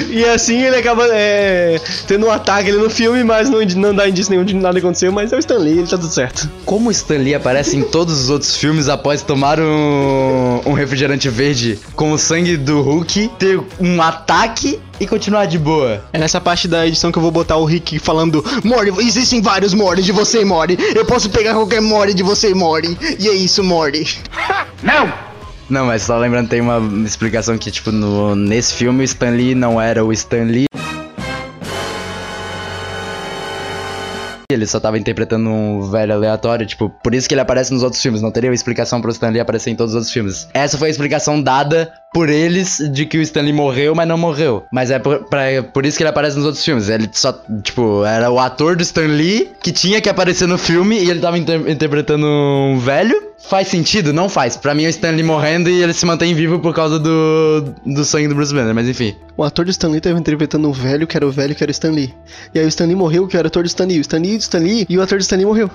E 0.10 0.24
assim 0.26 0.62
ele 0.63 0.76
acaba 0.76 1.06
é, 1.12 1.80
tendo 2.08 2.26
um 2.26 2.32
ataque 2.32 2.70
ali 2.70 2.78
no 2.78 2.89
filme, 2.89 3.24
mas 3.24 3.50
não, 3.50 3.62
não 3.62 3.93
dá 3.93 4.08
indício 4.08 4.32
nenhum 4.32 4.46
de 4.46 4.56
nada 4.56 4.80
aconteceu, 4.80 5.12
mas 5.12 5.32
é 5.32 5.36
o 5.36 5.39
Stan 5.39 5.58
Lee, 5.58 5.80
ele 5.80 5.88
tá 5.88 5.98
tudo 5.98 6.13
certo. 6.13 6.50
Como 6.65 6.89
o 6.89 6.91
Stan 6.91 7.17
Lee 7.17 7.36
aparece 7.36 7.76
em 7.78 7.84
todos 7.84 8.22
os 8.22 8.30
outros 8.30 8.56
filmes 8.56 8.89
após 8.89 9.22
tomar 9.22 9.60
um, 9.60 10.62
um 10.65 10.74
refrigerante 10.74 11.30
verde 11.30 11.80
com 11.96 12.12
o 12.12 12.17
sangue 12.17 12.58
do 12.58 12.82
Hulk, 12.82 13.32
ter 13.39 13.60
um 13.80 14.02
ataque 14.02 14.80
e 15.00 15.06
continuar 15.06 15.46
de 15.46 15.58
boa. 15.58 16.04
É 16.12 16.17
nessa 16.17 16.41
parte 16.41 16.67
da 16.67 16.86
edição 16.88 17.12
que 17.12 17.17
eu 17.17 17.22
vou 17.22 17.32
botar 17.32 17.58
o 17.58 17.65
Rick 17.65 18.00
falando: 18.00 18.43
Mori, 18.63 18.91
existem 19.00 19.41
vários 19.41 19.74
Mori 19.74 20.02
de 20.02 20.12
você, 20.12 20.43
Mori. 20.43 20.78
Eu 20.96 21.06
posso 21.06 21.30
pegar 21.30 21.54
qualquer 21.54 21.82
Mori 21.82 22.13
de 22.13 22.24
você, 22.24 22.54
Mori. 22.54 22.98
E 23.20 23.28
é 23.28 23.34
isso, 23.34 23.63
Mori. 23.63 24.08
Não! 24.82 25.27
Não, 25.69 25.86
mas 25.86 26.03
só 26.03 26.17
lembrando, 26.17 26.47
tem 26.47 26.62
uma 26.62 26.80
explicação 27.06 27.58
que, 27.58 27.69
tipo, 27.69 27.91
no, 27.91 28.36
nesse 28.36 28.73
filme 28.73 29.01
o 29.01 29.03
Stan 29.03 29.32
Lee 29.32 29.53
não 29.53 29.82
era 29.82 30.03
o 30.03 30.13
Stan 30.13 30.43
Lee. 30.43 30.65
Ele 34.49 34.65
só 34.65 34.80
tava 34.80 34.97
interpretando 34.97 35.49
um 35.49 35.91
velho 35.91 36.13
aleatório, 36.13 36.65
tipo, 36.65 36.89
por 36.89 37.13
isso 37.13 37.27
que 37.27 37.34
ele 37.34 37.41
aparece 37.41 37.73
nos 37.73 37.84
outros 37.84 38.01
filmes. 38.01 38.21
Não 38.21 38.32
teria 38.32 38.49
uma 38.49 38.56
explicação 38.56 39.01
pro 39.01 39.12
Stan 39.12 39.27
Lee 39.27 39.41
aparecer 39.41 39.71
em 39.71 39.75
todos 39.75 39.91
os 39.91 39.95
outros 39.97 40.13
filmes. 40.13 40.47
Essa 40.53 40.77
foi 40.77 40.88
a 40.88 40.91
explicação 40.91 41.41
dada 41.41 41.91
por 42.13 42.30
eles 42.30 42.77
de 42.93 43.06
que 43.06 43.17
o 43.17 43.21
Stan 43.21 43.41
Lee 43.41 43.51
morreu, 43.51 43.93
mas 43.93 44.08
não 44.08 44.17
morreu. 44.17 44.63
Mas 44.71 44.89
é 44.89 44.99
por, 44.99 45.25
pra, 45.25 45.41
por 45.73 45.86
isso 45.86 45.97
que 45.97 46.03
ele 46.03 46.10
aparece 46.10 46.38
nos 46.38 46.45
outros 46.45 46.63
filmes. 46.63 46.88
Ele 46.88 47.10
só, 47.12 47.38
tipo, 47.62 48.06
era 48.06 48.32
o 48.32 48.39
ator 48.39 48.77
do 48.77 48.84
Stan 48.84 49.06
Lee 49.06 49.51
que 49.62 49.73
tinha 49.73 49.99
que 49.99 50.08
aparecer 50.08 50.47
no 50.47 50.58
filme 50.58 50.97
e 50.97 51.10
ele 51.10 51.19
tava 51.19 51.38
inter 51.38 51.69
interpretando 51.69 52.25
um 52.25 52.80
velho. 52.80 53.27
Faz 53.39 53.67
sentido? 53.67 54.12
Não 54.12 54.28
faz. 54.28 54.58
Pra 54.58 54.73
mim 54.73 54.84
é 54.84 54.88
o 54.88 54.89
Stan 54.89 55.12
Lee 55.12 55.23
morrendo 55.23 55.69
e 55.69 55.82
ele 55.82 55.93
se 55.93 56.06
mantém 56.06 56.34
vivo 56.34 56.60
por 56.60 56.73
causa 56.73 57.00
do, 57.00 57.73
do 57.86 58.04
sangue 58.04 58.28
do 58.28 58.36
Bruce 58.36 58.54
Banner, 58.54 58.73
mas 58.73 58.89
enfim. 58.89 59.15
O 59.38 59.43
ator 59.43 59.63
do 59.63 59.71
Stan 59.71 59.89
Lee 59.89 60.02
tava 60.02 60.17
interpretando 60.17 60.67
um 60.67 60.71
velho 60.71 61.06
que 61.06 61.15
era 61.15 61.26
o 61.26 61.32
velho 61.32 61.56
que 61.56 61.63
era 61.63 61.69
o 61.69 61.71
Stan 61.71 61.91
Lee. 61.91 62.13
E 62.54 62.60
aí 62.60 62.65
o 62.65 62.67
Stan 62.67 62.86
Lee 62.86 62.95
morreu, 62.95 63.28
que 63.28 63.38
era 63.38 63.45
o 63.45 63.50
ator 63.50 63.63
do 63.63 63.67
Stan 63.67 63.86
Lee. 63.86 64.00
O 64.00 64.02
Stan 64.02 64.17
Lee, 64.17 64.36
o 64.36 64.38
Stan 64.38 64.60
Lee 64.60 64.86
e 64.89 64.97
o 64.97 65.02
ator 65.02 65.19
do 65.19 65.21
Stan 65.21 65.38
Lee 65.38 65.45
morreu. 65.45 65.69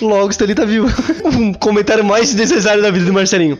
Logo 0.00 0.28
o 0.28 0.30
Stan 0.30 0.46
Lee 0.46 0.54
tá 0.54 0.64
vivo. 0.64 0.86
um 1.36 1.52
comentário 1.52 2.04
mais 2.04 2.32
necessário 2.34 2.82
da 2.82 2.90
vida 2.90 3.04
do 3.04 3.12
Marcelinho. 3.12 3.58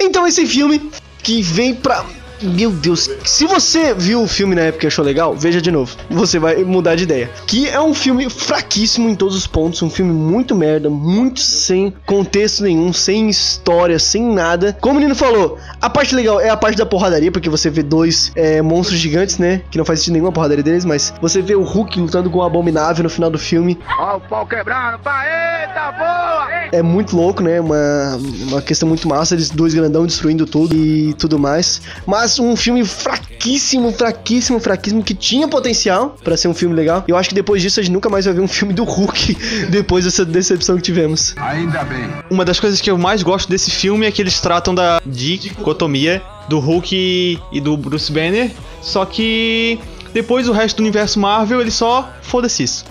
Então 0.00 0.26
esse 0.26 0.46
filme 0.46 0.90
que 1.22 1.42
vem 1.42 1.74
pra 1.74 2.04
meu 2.42 2.70
Deus, 2.70 3.10
se 3.24 3.46
você 3.46 3.94
viu 3.94 4.22
o 4.22 4.28
filme 4.28 4.54
na 4.54 4.62
época 4.62 4.86
e 4.86 4.88
achou 4.88 5.04
legal, 5.04 5.34
veja 5.34 5.60
de 5.60 5.70
novo. 5.70 5.96
Você 6.10 6.38
vai 6.38 6.64
mudar 6.64 6.94
de 6.94 7.04
ideia. 7.04 7.30
Que 7.46 7.68
é 7.68 7.80
um 7.80 7.94
filme 7.94 8.28
fraquíssimo 8.30 9.08
em 9.08 9.14
todos 9.14 9.36
os 9.36 9.46
pontos, 9.46 9.82
um 9.82 9.90
filme 9.90 10.12
muito 10.12 10.54
merda, 10.54 10.88
muito 10.88 11.40
sem 11.40 11.92
contexto 12.06 12.62
nenhum, 12.62 12.92
sem 12.92 13.28
história, 13.28 13.98
sem 13.98 14.22
nada. 14.22 14.76
Como 14.80 14.94
o 14.94 14.96
menino 14.96 15.14
falou, 15.14 15.58
a 15.80 15.90
parte 15.90 16.14
legal 16.14 16.40
é 16.40 16.48
a 16.48 16.56
parte 16.56 16.76
da 16.76 16.86
porradaria, 16.86 17.32
porque 17.32 17.48
você 17.48 17.70
vê 17.70 17.82
dois 17.82 18.32
é, 18.34 18.62
monstros 18.62 18.98
gigantes, 18.98 19.38
né? 19.38 19.62
Que 19.70 19.78
não 19.78 19.84
faz 19.84 20.00
sentido 20.00 20.14
nenhuma 20.14 20.32
porradaria 20.32 20.62
deles, 20.62 20.84
mas 20.84 21.12
você 21.20 21.42
vê 21.42 21.54
o 21.54 21.62
Hulk 21.62 21.98
lutando 22.00 22.30
com 22.30 22.38
o 22.38 22.42
Abominável 22.42 23.02
no 23.02 23.10
final 23.10 23.30
do 23.30 23.38
filme. 23.38 23.78
Ó 23.98 24.16
o 24.16 24.20
pau 24.20 24.46
quebrando, 24.46 24.98
pá, 25.00 25.24
eita 25.24 25.92
boa! 25.92 26.48
É 26.70 26.82
muito 26.82 27.16
louco, 27.16 27.42
né? 27.42 27.60
Uma, 27.60 28.18
uma 28.48 28.62
questão 28.62 28.88
muito 28.88 29.08
massa, 29.08 29.34
eles 29.34 29.50
dois 29.50 29.74
grandão 29.74 30.06
destruindo 30.06 30.46
tudo 30.46 30.76
e 30.76 31.14
tudo 31.14 31.38
mais. 31.38 31.80
Mas 32.06 32.27
um 32.38 32.56
filme 32.56 32.84
fraquíssimo, 32.84 33.92
fraquíssimo, 33.92 34.58
fraquíssimo, 34.60 35.02
que 35.02 35.14
tinha 35.14 35.46
potencial 35.46 36.16
pra 36.22 36.36
ser 36.36 36.48
um 36.48 36.54
filme 36.54 36.74
legal. 36.74 37.04
Eu 37.06 37.16
acho 37.16 37.28
que 37.28 37.34
depois 37.34 37.62
disso 37.62 37.80
a 37.80 37.82
gente 37.82 37.92
nunca 37.92 38.08
mais 38.08 38.24
vai 38.24 38.34
ver 38.34 38.40
um 38.40 38.48
filme 38.48 38.74
do 38.74 38.84
Hulk 38.84 39.36
depois 39.70 40.04
dessa 40.04 40.24
decepção 40.24 40.76
que 40.76 40.82
tivemos. 40.82 41.34
Ainda 41.36 41.84
bem. 41.84 42.08
Uma 42.30 42.44
das 42.44 42.58
coisas 42.58 42.80
que 42.80 42.90
eu 42.90 42.98
mais 42.98 43.22
gosto 43.22 43.48
desse 43.48 43.70
filme 43.70 44.06
é 44.06 44.10
que 44.10 44.20
eles 44.20 44.40
tratam 44.40 44.74
da 44.74 45.00
dicotomia 45.06 46.20
do 46.48 46.58
Hulk 46.58 47.38
e 47.52 47.60
do 47.60 47.76
Bruce 47.76 48.10
Banner, 48.10 48.50
só 48.80 49.04
que 49.04 49.78
depois 50.12 50.48
o 50.48 50.52
resto 50.52 50.78
do 50.78 50.80
universo 50.80 51.20
Marvel 51.20 51.60
ele 51.60 51.70
só 51.70 52.10
foda-se 52.22 52.62
isso. 52.62 52.84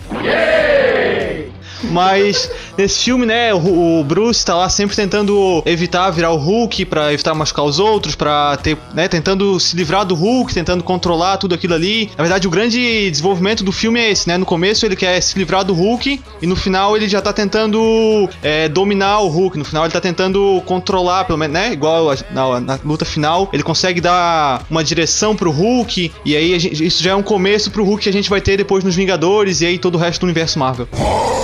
Mas 1.83 2.49
nesse 2.77 2.99
filme, 3.03 3.25
né, 3.25 3.53
o, 3.53 4.03
Bruce 4.03 4.45
tá 4.45 4.55
lá 4.55 4.69
sempre 4.69 4.95
tentando 4.95 5.61
evitar 5.65 6.09
virar 6.11 6.31
o 6.31 6.37
Hulk 6.37 6.85
pra 6.85 7.13
evitar 7.13 7.33
machucar 7.33 7.65
os 7.65 7.79
outros, 7.79 8.15
pra 8.15 8.57
ter, 8.57 8.77
né, 8.93 9.07
tentando 9.07 9.59
se 9.59 9.75
livrar 9.75 10.05
do 10.05 10.15
Hulk, 10.15 10.53
tentando 10.53 10.83
controlar 10.83 11.37
tudo 11.37 11.55
aquilo 11.55 11.73
ali. 11.73 12.09
Na 12.17 12.23
verdade, 12.23 12.47
o 12.47 12.51
grande 12.51 13.09
desenvolvimento 13.11 13.63
do 13.63 13.71
filme 13.71 13.99
é 13.99 14.11
esse, 14.11 14.27
né? 14.27 14.37
No 14.37 14.45
começo 14.45 14.85
ele 14.85 14.95
quer 14.95 15.19
se 15.21 15.37
livrar 15.37 15.63
do 15.63 15.73
Hulk 15.73 16.21
e 16.41 16.47
no 16.47 16.55
final 16.55 16.95
ele 16.95 17.07
já 17.07 17.21
tá 17.21 17.33
tentando 17.33 18.29
é, 18.41 18.67
dominar 18.69 19.19
o 19.19 19.27
Hulk. 19.27 19.57
No 19.57 19.65
final 19.65 19.85
ele 19.85 19.93
tá 19.93 20.01
tentando 20.01 20.61
controlar, 20.65 21.25
pelo 21.25 21.37
menos, 21.37 21.53
né? 21.53 21.73
Igual 21.73 22.13
na, 22.31 22.59
na 22.59 22.79
luta 22.83 23.05
final, 23.05 23.49
ele 23.53 23.63
consegue 23.63 24.01
dar 24.01 24.65
uma 24.69 24.83
direção 24.83 25.35
pro 25.35 25.51
Hulk 25.51 26.11
e 26.25 26.35
aí 26.35 26.59
gente- 26.59 26.85
isso 26.85 27.03
já 27.03 27.11
é 27.11 27.15
um 27.15 27.23
começo 27.23 27.71
pro 27.71 27.83
Hulk 27.83 28.03
que 28.03 28.09
a 28.09 28.13
gente 28.13 28.29
vai 28.29 28.41
ter 28.41 28.57
depois 28.57 28.83
nos 28.83 28.95
Vingadores 28.95 29.61
e 29.61 29.65
aí 29.65 29.77
todo 29.77 29.95
o 29.95 29.97
resto 29.97 30.21
do 30.21 30.23
universo 30.25 30.57
Marvel. 30.59 30.87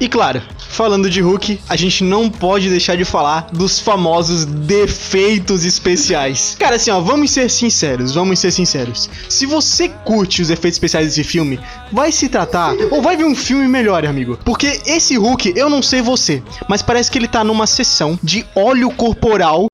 E 0.00 0.08
claro, 0.08 0.42
falando 0.58 1.08
de 1.08 1.20
Hulk, 1.20 1.60
a 1.68 1.76
gente 1.76 2.02
não 2.02 2.28
pode 2.28 2.68
deixar 2.68 2.96
de 2.96 3.04
falar 3.04 3.46
dos 3.52 3.78
famosos 3.78 4.44
defeitos 4.44 5.64
especiais. 5.64 6.56
Cara, 6.58 6.76
assim, 6.76 6.90
ó, 6.90 7.00
vamos 7.00 7.30
ser 7.30 7.48
sinceros, 7.48 8.12
vamos 8.12 8.38
ser 8.38 8.50
sinceros. 8.50 9.08
Se 9.28 9.46
você 9.46 9.88
curte 9.88 10.42
os 10.42 10.50
efeitos 10.50 10.76
especiais 10.76 11.06
desse 11.06 11.24
filme, 11.24 11.60
vai 11.92 12.10
se 12.10 12.28
tratar 12.28 12.74
ou 12.90 13.00
vai 13.00 13.16
ver 13.16 13.24
um 13.24 13.36
filme 13.36 13.68
melhor, 13.68 14.04
amigo. 14.04 14.38
Porque 14.44 14.80
esse 14.84 15.16
Hulk, 15.16 15.54
eu 15.56 15.70
não 15.70 15.80
sei 15.80 16.02
você, 16.02 16.42
mas 16.68 16.82
parece 16.82 17.10
que 17.10 17.16
ele 17.16 17.28
tá 17.28 17.44
numa 17.44 17.66
sessão 17.66 18.18
de 18.22 18.44
óleo 18.54 18.90
corporal 18.90 19.68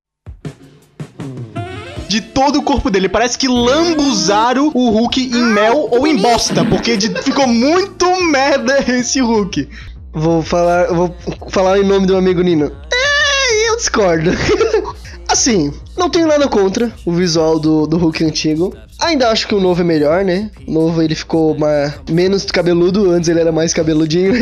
de 2.11 2.21
todo 2.21 2.59
o 2.59 2.63
corpo 2.63 2.89
dele. 2.89 3.07
Parece 3.07 3.37
que 3.37 3.47
lambuzaram 3.47 4.69
o 4.73 4.89
Hulk 4.89 5.21
em 5.33 5.43
mel 5.43 5.87
ou 5.91 6.05
em 6.05 6.17
bosta, 6.17 6.65
porque 6.65 6.97
de- 6.97 7.09
ficou 7.23 7.47
muito 7.47 8.05
merda 8.29 8.79
esse 8.91 9.19
Hulk. 9.21 9.67
Vou 10.13 10.41
falar, 10.43 10.87
vou 10.93 11.15
falar 11.49 11.79
em 11.79 11.85
nome 11.85 12.05
do 12.05 12.17
amigo 12.17 12.41
Nino. 12.41 12.71
É, 12.91 13.69
eu 13.69 13.77
discordo. 13.77 14.31
assim, 15.27 15.73
não 15.97 16.09
tenho 16.09 16.27
nada 16.27 16.47
contra 16.49 16.91
o 17.05 17.11
visual 17.13 17.57
do, 17.57 17.87
do 17.87 17.97
Hulk 17.97 18.23
antigo. 18.25 18.75
Ainda 19.01 19.29
acho 19.29 19.47
que 19.47 19.55
o 19.55 19.59
novo 19.59 19.81
é 19.81 19.83
melhor, 19.83 20.23
né? 20.23 20.51
O 20.67 20.71
novo 20.71 21.01
ele 21.01 21.15
ficou 21.15 21.57
mais, 21.57 21.93
menos 22.09 22.45
cabeludo, 22.45 23.09
antes 23.09 23.27
ele 23.29 23.39
era 23.39 23.51
mais 23.51 23.73
cabeludinho. 23.73 24.33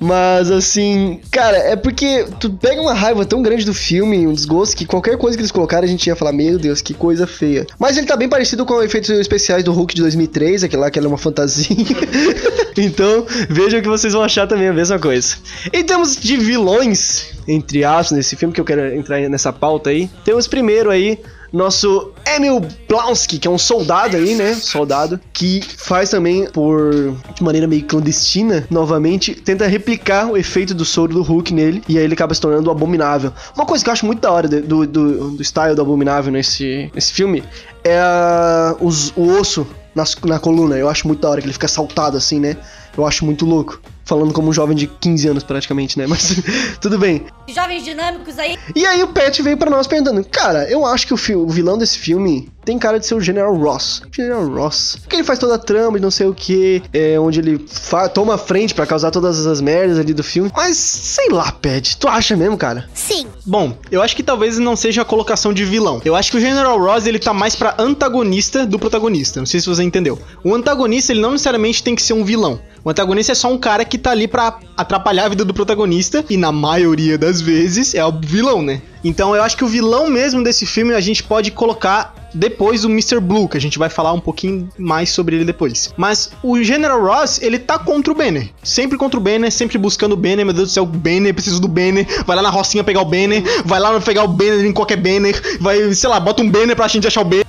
Mas 0.00 0.50
assim, 0.50 1.20
cara, 1.30 1.56
é 1.56 1.76
porque 1.76 2.24
tu 2.38 2.50
pega 2.50 2.80
uma 2.80 2.94
raiva 2.94 3.24
tão 3.24 3.42
grande 3.42 3.64
do 3.64 3.74
filme, 3.74 4.26
um 4.26 4.32
desgosto, 4.32 4.76
que 4.76 4.86
qualquer 4.86 5.16
coisa 5.16 5.36
que 5.36 5.40
eles 5.40 5.50
colocaram 5.50 5.84
a 5.84 5.88
gente 5.88 6.06
ia 6.06 6.16
falar, 6.16 6.32
meu 6.32 6.58
Deus, 6.58 6.80
que 6.80 6.94
coisa 6.94 7.26
feia. 7.26 7.66
Mas 7.78 7.96
ele 7.96 8.06
tá 8.06 8.16
bem 8.16 8.28
parecido 8.28 8.64
com 8.64 8.74
os 8.74 8.84
efeitos 8.84 9.10
especiais 9.10 9.64
do 9.64 9.72
Hulk 9.72 9.94
de 9.94 10.02
2003, 10.02 10.64
aquele 10.64 10.82
lá 10.82 10.90
que 10.90 10.98
era 10.98 11.08
uma 11.08 11.18
fantasia. 11.18 11.76
então, 12.76 13.26
vejam 13.48 13.80
que 13.80 13.88
vocês 13.88 14.12
vão 14.12 14.22
achar 14.22 14.46
também 14.46 14.68
a 14.68 14.72
mesma 14.72 14.98
coisa. 14.98 15.36
Em 15.72 15.82
termos 15.82 16.16
de 16.16 16.36
vilões, 16.36 17.32
entre 17.46 17.84
aspas, 17.84 18.16
nesse 18.16 18.36
filme, 18.36 18.54
que 18.54 18.60
eu 18.60 18.64
quero 18.64 18.94
entrar 18.94 19.20
nessa 19.28 19.52
pauta 19.52 19.90
aí, 19.90 20.08
temos 20.24 20.46
primeiro 20.46 20.90
aí 20.90 21.18
nosso 21.52 22.12
Emil 22.26 22.60
Blonsky, 22.88 23.38
que 23.38 23.48
é 23.48 23.50
um 23.50 23.56
soldado 23.58 24.16
aí, 24.16 24.34
né? 24.34 24.54
Soldado, 24.54 25.18
que 25.32 25.62
faz 25.76 26.10
também 26.10 26.46
por 26.50 27.14
de 27.34 27.42
maneira 27.42 27.66
meio 27.66 27.84
clandestina, 27.84 28.66
novamente, 28.70 29.34
tenta 29.34 29.66
replicar 29.66 30.26
o 30.30 30.36
efeito 30.36 30.74
do 30.74 30.84
soro 30.84 31.14
do 31.14 31.22
Hulk 31.22 31.52
nele, 31.54 31.82
e 31.88 31.96
aí 31.98 32.04
ele 32.04 32.14
acaba 32.14 32.34
se 32.34 32.40
tornando 32.40 32.68
o 32.68 32.72
abominável. 32.72 33.32
Uma 33.56 33.64
coisa 33.66 33.82
que 33.82 33.88
eu 33.90 33.92
acho 33.92 34.04
muito 34.06 34.20
da 34.20 34.30
hora 34.30 34.46
do, 34.48 34.86
do, 34.86 35.30
do 35.32 35.42
style 35.42 35.74
do 35.74 35.82
abominável 35.82 36.32
nesse, 36.32 36.90
nesse 36.94 37.12
filme 37.12 37.42
é 37.84 37.98
a- 37.98 38.76
os- 38.80 39.12
o 39.16 39.28
osso 39.38 39.66
nas- 39.94 40.16
na 40.24 40.38
coluna. 40.38 40.76
Eu 40.76 40.88
acho 40.88 41.06
muito 41.06 41.20
da 41.20 41.30
hora 41.30 41.40
que 41.40 41.46
ele 41.46 41.52
fica 41.54 41.68
saltado 41.68 42.16
assim, 42.16 42.38
né? 42.38 42.56
Eu 42.96 43.06
acho 43.06 43.24
muito 43.24 43.46
louco. 43.46 43.80
Falando 44.08 44.32
como 44.32 44.48
um 44.48 44.52
jovem 44.54 44.74
de 44.74 44.86
15 44.86 45.28
anos 45.28 45.42
praticamente, 45.44 45.98
né? 45.98 46.06
Mas 46.06 46.34
tudo 46.80 46.98
bem. 46.98 47.26
Jovens 47.46 47.84
dinâmicos 47.84 48.38
aí. 48.38 48.56
E 48.74 48.86
aí 48.86 49.02
o 49.02 49.08
Pet 49.08 49.42
veio 49.42 49.58
pra 49.58 49.68
nós 49.70 49.86
perguntando, 49.86 50.24
cara, 50.24 50.64
eu 50.70 50.86
acho 50.86 51.06
que 51.06 51.12
o, 51.12 51.16
fi- 51.16 51.34
o 51.36 51.46
vilão 51.46 51.76
desse 51.76 51.98
filme 51.98 52.48
tem 52.64 52.78
cara 52.78 52.98
de 52.98 53.06
ser 53.06 53.14
o 53.14 53.20
General 53.20 53.54
Ross. 53.54 54.02
General 54.14 54.46
Ross. 54.48 54.96
Porque 55.02 55.16
ele 55.16 55.24
faz 55.24 55.38
toda 55.38 55.54
a 55.56 55.58
trama 55.58 55.98
e 55.98 56.00
não 56.00 56.10
sei 56.10 56.26
o 56.26 56.34
que, 56.34 56.82
é, 56.92 57.18
onde 57.20 57.38
ele 57.40 57.66
fa- 57.70 58.08
toma 58.08 58.34
a 58.34 58.38
frente 58.38 58.74
pra 58.74 58.86
causar 58.86 59.10
todas 59.10 59.46
as 59.46 59.60
merdas 59.60 59.98
ali 59.98 60.12
do 60.14 60.22
filme. 60.24 60.50
Mas, 60.56 60.76
sei 60.78 61.28
lá, 61.30 61.52
Pet, 61.52 61.96
tu 61.98 62.08
acha 62.08 62.34
mesmo, 62.36 62.56
cara? 62.56 62.88
Sim. 62.94 63.26
Bom, 63.46 63.74
eu 63.90 64.02
acho 64.02 64.16
que 64.16 64.22
talvez 64.22 64.58
não 64.58 64.74
seja 64.76 65.02
a 65.02 65.04
colocação 65.04 65.52
de 65.52 65.64
vilão. 65.66 66.00
Eu 66.04 66.14
acho 66.16 66.30
que 66.30 66.36
o 66.36 66.40
General 66.40 66.78
Ross 66.78 67.06
ele 67.06 67.18
tá 67.18 67.32
mais 67.34 67.54
pra 67.56 67.74
antagonista 67.78 68.66
do 68.66 68.78
protagonista. 68.78 69.38
Não 69.40 69.46
sei 69.46 69.60
se 69.60 69.66
você 69.66 69.82
entendeu. 69.82 70.18
O 70.44 70.54
antagonista 70.54 71.12
ele 71.12 71.20
não 71.20 71.32
necessariamente 71.32 71.82
tem 71.82 71.94
que 71.94 72.02
ser 72.02 72.12
um 72.14 72.24
vilão. 72.24 72.60
O 72.84 72.90
antagonista 72.90 73.32
é 73.32 73.34
só 73.34 73.52
um 73.52 73.58
cara 73.58 73.84
que 73.84 73.97
tá 73.98 74.10
ali 74.10 74.28
pra 74.28 74.58
atrapalhar 74.76 75.26
a 75.26 75.28
vida 75.28 75.44
do 75.44 75.52
protagonista 75.52 76.24
e 76.30 76.36
na 76.36 76.52
maioria 76.52 77.18
das 77.18 77.40
vezes 77.40 77.94
é 77.94 78.04
o 78.04 78.12
vilão, 78.12 78.62
né? 78.62 78.80
Então 79.04 79.34
eu 79.34 79.42
acho 79.42 79.56
que 79.56 79.64
o 79.64 79.68
vilão 79.68 80.08
mesmo 80.08 80.42
desse 80.42 80.66
filme 80.66 80.94
a 80.94 81.00
gente 81.00 81.22
pode 81.22 81.50
colocar 81.50 82.14
depois 82.34 82.84
o 82.84 82.90
Mr. 82.90 83.20
Blue, 83.20 83.48
que 83.48 83.56
a 83.56 83.60
gente 83.60 83.78
vai 83.78 83.88
falar 83.88 84.12
um 84.12 84.20
pouquinho 84.20 84.68
mais 84.78 85.10
sobre 85.10 85.36
ele 85.36 85.44
depois. 85.44 85.92
Mas 85.96 86.30
o 86.42 86.62
General 86.62 87.00
Ross, 87.00 87.40
ele 87.40 87.58
tá 87.58 87.78
contra 87.78 88.12
o 88.12 88.16
Banner. 88.16 88.50
Sempre 88.62 88.98
contra 88.98 89.18
o 89.18 89.22
Banner, 89.22 89.50
sempre 89.50 89.78
buscando 89.78 90.12
o 90.12 90.16
Banner. 90.16 90.44
Meu 90.44 90.54
Deus 90.54 90.68
do 90.68 90.72
céu, 90.72 90.84
Banner, 90.84 91.32
preciso 91.32 91.60
do 91.60 91.68
Banner. 91.68 92.06
Vai 92.26 92.36
lá 92.36 92.42
na 92.42 92.50
rocinha 92.50 92.84
pegar 92.84 93.00
o 93.00 93.04
Banner. 93.04 93.42
Vai 93.64 93.80
lá 93.80 93.98
pegar 94.00 94.24
o 94.24 94.28
Banner 94.28 94.64
em 94.64 94.72
qualquer 94.72 94.96
Banner. 94.96 95.58
Vai, 95.60 95.94
sei 95.94 96.08
lá, 96.08 96.20
bota 96.20 96.42
um 96.42 96.50
Banner 96.50 96.76
pra 96.76 96.88
gente 96.88 97.06
achar 97.06 97.22
o 97.22 97.24
Banner. 97.24 97.46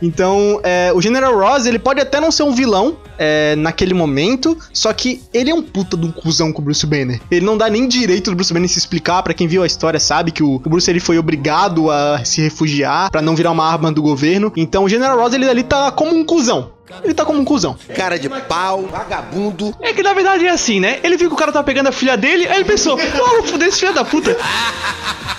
Então, 0.00 0.60
é, 0.62 0.92
o 0.94 1.00
General 1.00 1.36
Ross, 1.36 1.66
ele 1.66 1.78
pode 1.78 2.00
até 2.00 2.20
não 2.20 2.30
ser 2.30 2.42
um 2.44 2.52
vilão 2.52 2.96
é, 3.18 3.56
naquele 3.56 3.94
momento, 3.94 4.56
só 4.72 4.92
que 4.92 5.22
ele 5.34 5.50
é 5.50 5.54
um 5.54 5.62
puta 5.62 5.96
de 5.96 6.06
um 6.06 6.12
cuzão 6.12 6.52
com 6.52 6.62
o 6.62 6.64
Bruce 6.64 6.86
Banner. 6.86 7.20
Ele 7.30 7.44
não 7.44 7.56
dá 7.56 7.68
nem 7.68 7.88
direito 7.88 8.30
do 8.30 8.36
Bruce 8.36 8.52
Banner 8.52 8.68
se 8.68 8.78
explicar. 8.78 9.22
Pra 9.22 9.34
quem 9.34 9.46
viu 9.46 9.62
a 9.62 9.66
história 9.66 9.98
sabe 9.98 10.30
que 10.30 10.42
o, 10.42 10.56
o 10.56 10.68
Bruce 10.68 10.88
ele 10.90 11.00
foi 11.00 11.18
obrigado 11.18 11.90
a 11.90 12.24
se 12.24 12.40
refugiar 12.40 13.10
pra 13.10 13.20
não 13.20 13.34
virar 13.34 13.50
uma 13.50 13.70
arma 13.70 13.90
do 13.90 14.02
governo. 14.02 14.52
Então, 14.56 14.84
o 14.84 14.88
General 14.88 15.18
Ross, 15.18 15.34
ele 15.34 15.48
ali 15.48 15.62
tá 15.62 15.90
como 15.90 16.14
um 16.14 16.24
cuzão. 16.24 16.72
Ele 17.04 17.12
tá 17.12 17.24
como 17.24 17.40
um 17.40 17.44
cuzão. 17.44 17.76
Cara 17.94 18.18
de 18.18 18.28
pau, 18.28 18.86
vagabundo. 18.86 19.74
É 19.80 19.92
que 19.92 20.02
na 20.02 20.14
verdade 20.14 20.46
é 20.46 20.50
assim, 20.50 20.80
né? 20.80 21.00
Ele 21.02 21.18
viu 21.18 21.28
que 21.28 21.34
o 21.34 21.38
cara 21.38 21.52
tava 21.52 21.64
pegando 21.64 21.88
a 21.88 21.92
filha 21.92 22.16
dele, 22.16 22.46
aí 22.46 22.56
ele 22.56 22.64
pensou, 22.64 22.98
oh, 22.98 23.36
vou 23.36 23.42
foder 23.42 23.68
esse 23.68 23.80
filho 23.80 23.92
da 23.92 24.04
puta. 24.04 24.34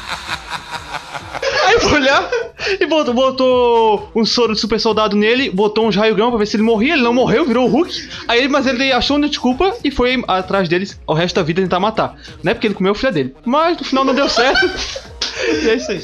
Aí 1.68 1.80
foi 1.80 1.94
olhar 1.94 2.30
e 2.80 2.86
botou, 2.86 3.14
botou 3.14 4.12
um 4.16 4.26
soro 4.26 4.54
de 4.54 4.60
super 4.60 4.80
soldado 4.80 5.16
nele, 5.16 5.50
botou 5.50 5.88
uns 5.88 5.96
raio 5.96 6.16
grão 6.16 6.30
pra 6.30 6.40
ver 6.40 6.46
se 6.46 6.56
ele 6.56 6.64
morria. 6.64 6.94
Ele 6.94 7.04
não 7.04 7.14
morreu, 7.14 7.46
virou 7.46 7.68
o 7.68 7.70
Hulk. 7.70 8.10
Aí, 8.28 8.48
mas 8.48 8.68
ele 8.68 8.92
achou 8.92 9.18
uma 9.18 9.28
desculpa 9.28 9.76
e 9.84 9.92
foi 9.92 10.24
atrás 10.28 10.68
deles 10.68 11.00
o 11.08 11.14
resto 11.14 11.36
da 11.36 11.44
vida 11.44 11.62
tentar 11.62 11.80
matar. 11.80 12.16
Não 12.44 12.52
é 12.52 12.54
porque 12.54 12.68
ele 12.68 12.74
comeu 12.74 12.92
a 12.92 12.96
filha 12.96 13.12
dele. 13.12 13.36
Mas 13.46 13.78
no 13.78 13.84
final 13.84 14.04
não 14.04 14.14
deu 14.14 14.28
certo. 14.28 14.70
e 15.64 15.70
é 15.70 15.76
isso 15.76 15.92
aí. 15.92 16.02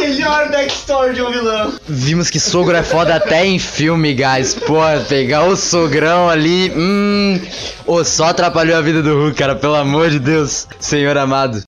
Melhor 0.00 0.50
backstory 0.50 1.14
de 1.14 1.22
um 1.22 1.30
vilão. 1.30 1.72
Vimos 1.86 2.30
que 2.30 2.40
sogro 2.40 2.76
é 2.76 2.82
foda 2.82 3.14
até 3.14 3.44
em 3.44 3.58
filme, 3.58 4.14
guys. 4.14 4.54
Pô, 4.54 4.80
pegar 5.08 5.44
o 5.44 5.56
sogrão 5.56 6.28
ali. 6.28 6.72
Hum. 6.74 7.40
Ô, 7.86 8.04
só 8.04 8.26
atrapalhou 8.26 8.76
a 8.76 8.80
vida 8.80 9.02
do 9.02 9.14
Hulk, 9.14 9.36
cara. 9.36 9.54
Pelo 9.54 9.74
amor 9.74 10.10
de 10.10 10.18
Deus, 10.18 10.66
senhor 10.80 11.16
amado. 11.18 11.62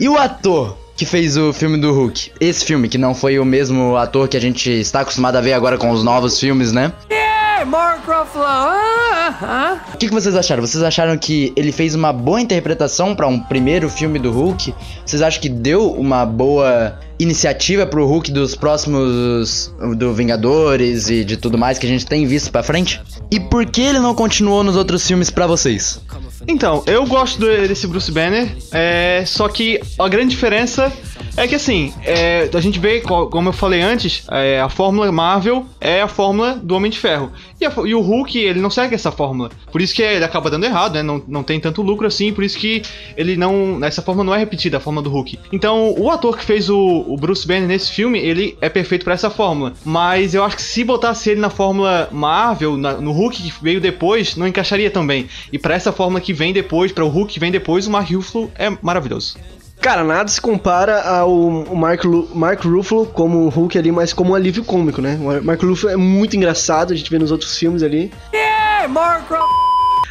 E 0.00 0.08
o 0.08 0.16
ator 0.16 0.85
que 0.96 1.04
fez 1.04 1.36
o 1.36 1.52
filme 1.52 1.78
do 1.78 1.92
Hulk? 1.92 2.32
Esse 2.40 2.64
filme, 2.64 2.88
que 2.88 2.98
não 2.98 3.14
foi 3.14 3.38
o 3.38 3.44
mesmo 3.44 3.96
ator 3.96 4.28
que 4.28 4.36
a 4.36 4.40
gente 4.40 4.70
está 4.70 5.00
acostumado 5.00 5.36
a 5.36 5.40
ver 5.40 5.52
agora 5.52 5.76
com 5.76 5.90
os 5.90 6.02
novos 6.02 6.38
filmes, 6.40 6.72
né? 6.72 6.92
Yeah, 7.10 7.64
Mark 7.66 8.06
Ruffalo! 8.06 8.96
Ah, 9.28 9.78
O 9.92 9.98
que, 9.98 10.06
que 10.08 10.14
vocês 10.14 10.34
acharam? 10.36 10.64
Vocês 10.64 10.82
acharam 10.82 11.18
que 11.18 11.52
ele 11.56 11.72
fez 11.72 11.94
uma 11.94 12.12
boa 12.12 12.40
interpretação 12.40 13.14
pra 13.14 13.26
um 13.26 13.38
primeiro 13.40 13.90
filme 13.90 14.18
do 14.18 14.30
Hulk? 14.30 14.72
Vocês 15.04 15.20
acham 15.20 15.40
que 15.42 15.48
deu 15.48 15.90
uma 15.92 16.24
boa 16.24 16.98
iniciativa 17.18 17.86
pro 17.86 18.06
Hulk 18.06 18.30
dos 18.30 18.54
próximos 18.54 19.74
do 19.96 20.12
Vingadores 20.14 21.08
e 21.10 21.24
de 21.24 21.36
tudo 21.36 21.58
mais 21.58 21.78
que 21.78 21.86
a 21.86 21.88
gente 21.88 22.06
tem 22.06 22.24
visto 22.26 22.50
pra 22.52 22.62
frente? 22.62 23.02
E 23.30 23.40
por 23.40 23.66
que 23.66 23.80
ele 23.82 23.98
não 23.98 24.14
continuou 24.14 24.62
nos 24.62 24.76
outros 24.76 25.06
filmes 25.06 25.28
pra 25.28 25.46
vocês? 25.46 26.00
Então, 26.46 26.82
eu 26.86 27.04
gosto 27.06 27.38
desse 27.40 27.86
Bruce 27.86 28.10
Banner, 28.12 28.48
é, 28.72 29.24
só 29.26 29.48
que 29.48 29.80
a 29.98 30.08
grande 30.08 30.30
diferença 30.30 30.92
é 31.36 31.46
que 31.46 31.54
assim, 31.54 31.92
é, 32.04 32.48
a 32.52 32.60
gente 32.60 32.78
vê, 32.78 33.00
co- 33.00 33.26
como 33.26 33.48
eu 33.48 33.52
falei 33.52 33.80
antes, 33.82 34.24
é, 34.30 34.60
a 34.60 34.68
fórmula 34.68 35.10
Marvel 35.12 35.66
é 35.80 36.00
a 36.02 36.08
fórmula 36.08 36.54
do 36.54 36.74
Homem 36.74 36.90
de 36.90 36.98
Ferro. 36.98 37.30
E, 37.60 37.64
a 37.64 37.72
e 37.86 37.94
o 37.94 38.00
Hulk, 38.00 38.38
ele 38.38 38.60
não 38.60 38.68
segue 38.68 38.94
essa 38.94 39.10
fórmula. 39.10 39.50
Por 39.72 39.80
isso 39.80 39.94
que 39.94 40.02
ele 40.02 40.24
acaba 40.24 40.50
dando 40.50 40.64
errado, 40.64 40.94
né? 40.94 41.02
Não, 41.02 41.22
não 41.26 41.42
tem 41.42 41.58
tanto 41.58 41.80
lucro 41.80 42.06
assim, 42.06 42.32
por 42.32 42.44
isso 42.44 42.58
que 42.58 42.82
ele 43.16 43.34
não. 43.36 43.78
Essa 43.82 44.02
fórmula 44.02 44.26
não 44.26 44.34
é 44.34 44.38
repetida, 44.38 44.76
a 44.76 44.80
fórmula 44.80 45.02
do 45.02 45.10
Hulk. 45.10 45.38
Então, 45.52 45.94
o 45.98 46.10
ator 46.10 46.36
que 46.36 46.44
fez 46.44 46.68
o, 46.68 46.76
o 47.08 47.16
Bruce 47.16 47.46
Banner 47.46 47.66
nesse 47.66 47.90
filme, 47.92 48.18
ele 48.18 48.58
é 48.60 48.68
perfeito 48.68 49.04
pra 49.04 49.14
essa 49.14 49.30
fórmula. 49.30 49.72
Mas 49.84 50.34
eu 50.34 50.44
acho 50.44 50.56
que 50.56 50.62
se 50.62 50.84
botasse 50.84 51.30
ele 51.30 51.40
na 51.40 51.48
fórmula 51.50 52.08
Marvel, 52.12 52.76
na- 52.76 52.94
no 52.94 53.12
Hulk 53.12 53.42
que 53.42 53.52
veio 53.62 53.80
depois, 53.80 54.36
não 54.36 54.46
encaixaria 54.46 54.90
tão 54.90 55.06
bem. 55.06 55.26
E 55.50 55.58
pra 55.58 55.74
essa 55.74 55.92
fórmula 55.92 56.20
que 56.20 56.32
vem 56.34 56.52
depois, 56.52 56.92
pra 56.92 57.04
o 57.04 57.08
Hulk 57.08 57.32
que 57.32 57.40
vem 57.40 57.50
depois, 57.50 57.86
o 57.86 57.90
Mark 57.90 58.10
Ruffalo 58.10 58.50
é 58.54 58.70
maravilhoso. 58.82 59.36
Cara, 59.80 60.02
nada 60.02 60.28
se 60.28 60.40
compara 60.40 61.00
ao 61.02 61.50
Mark, 61.76 62.04
Lu- 62.04 62.28
Mark 62.34 62.64
Ruffalo 62.64 63.06
como 63.06 63.48
Hulk 63.48 63.78
ali, 63.78 63.92
mas 63.92 64.12
como 64.12 64.32
um 64.32 64.34
alívio 64.34 64.64
cômico, 64.64 65.00
né? 65.00 65.16
O 65.20 65.44
Mark 65.44 65.62
Ruffalo 65.62 65.92
é 65.92 65.96
muito 65.96 66.36
engraçado, 66.36 66.92
a 66.92 66.96
gente 66.96 67.10
vê 67.10 67.18
nos 67.18 67.30
outros 67.30 67.56
filmes 67.56 67.82
ali. 67.82 68.10
Yeah, 68.34 68.88
Mark 68.88 69.28
Ruffalo! 69.30 69.66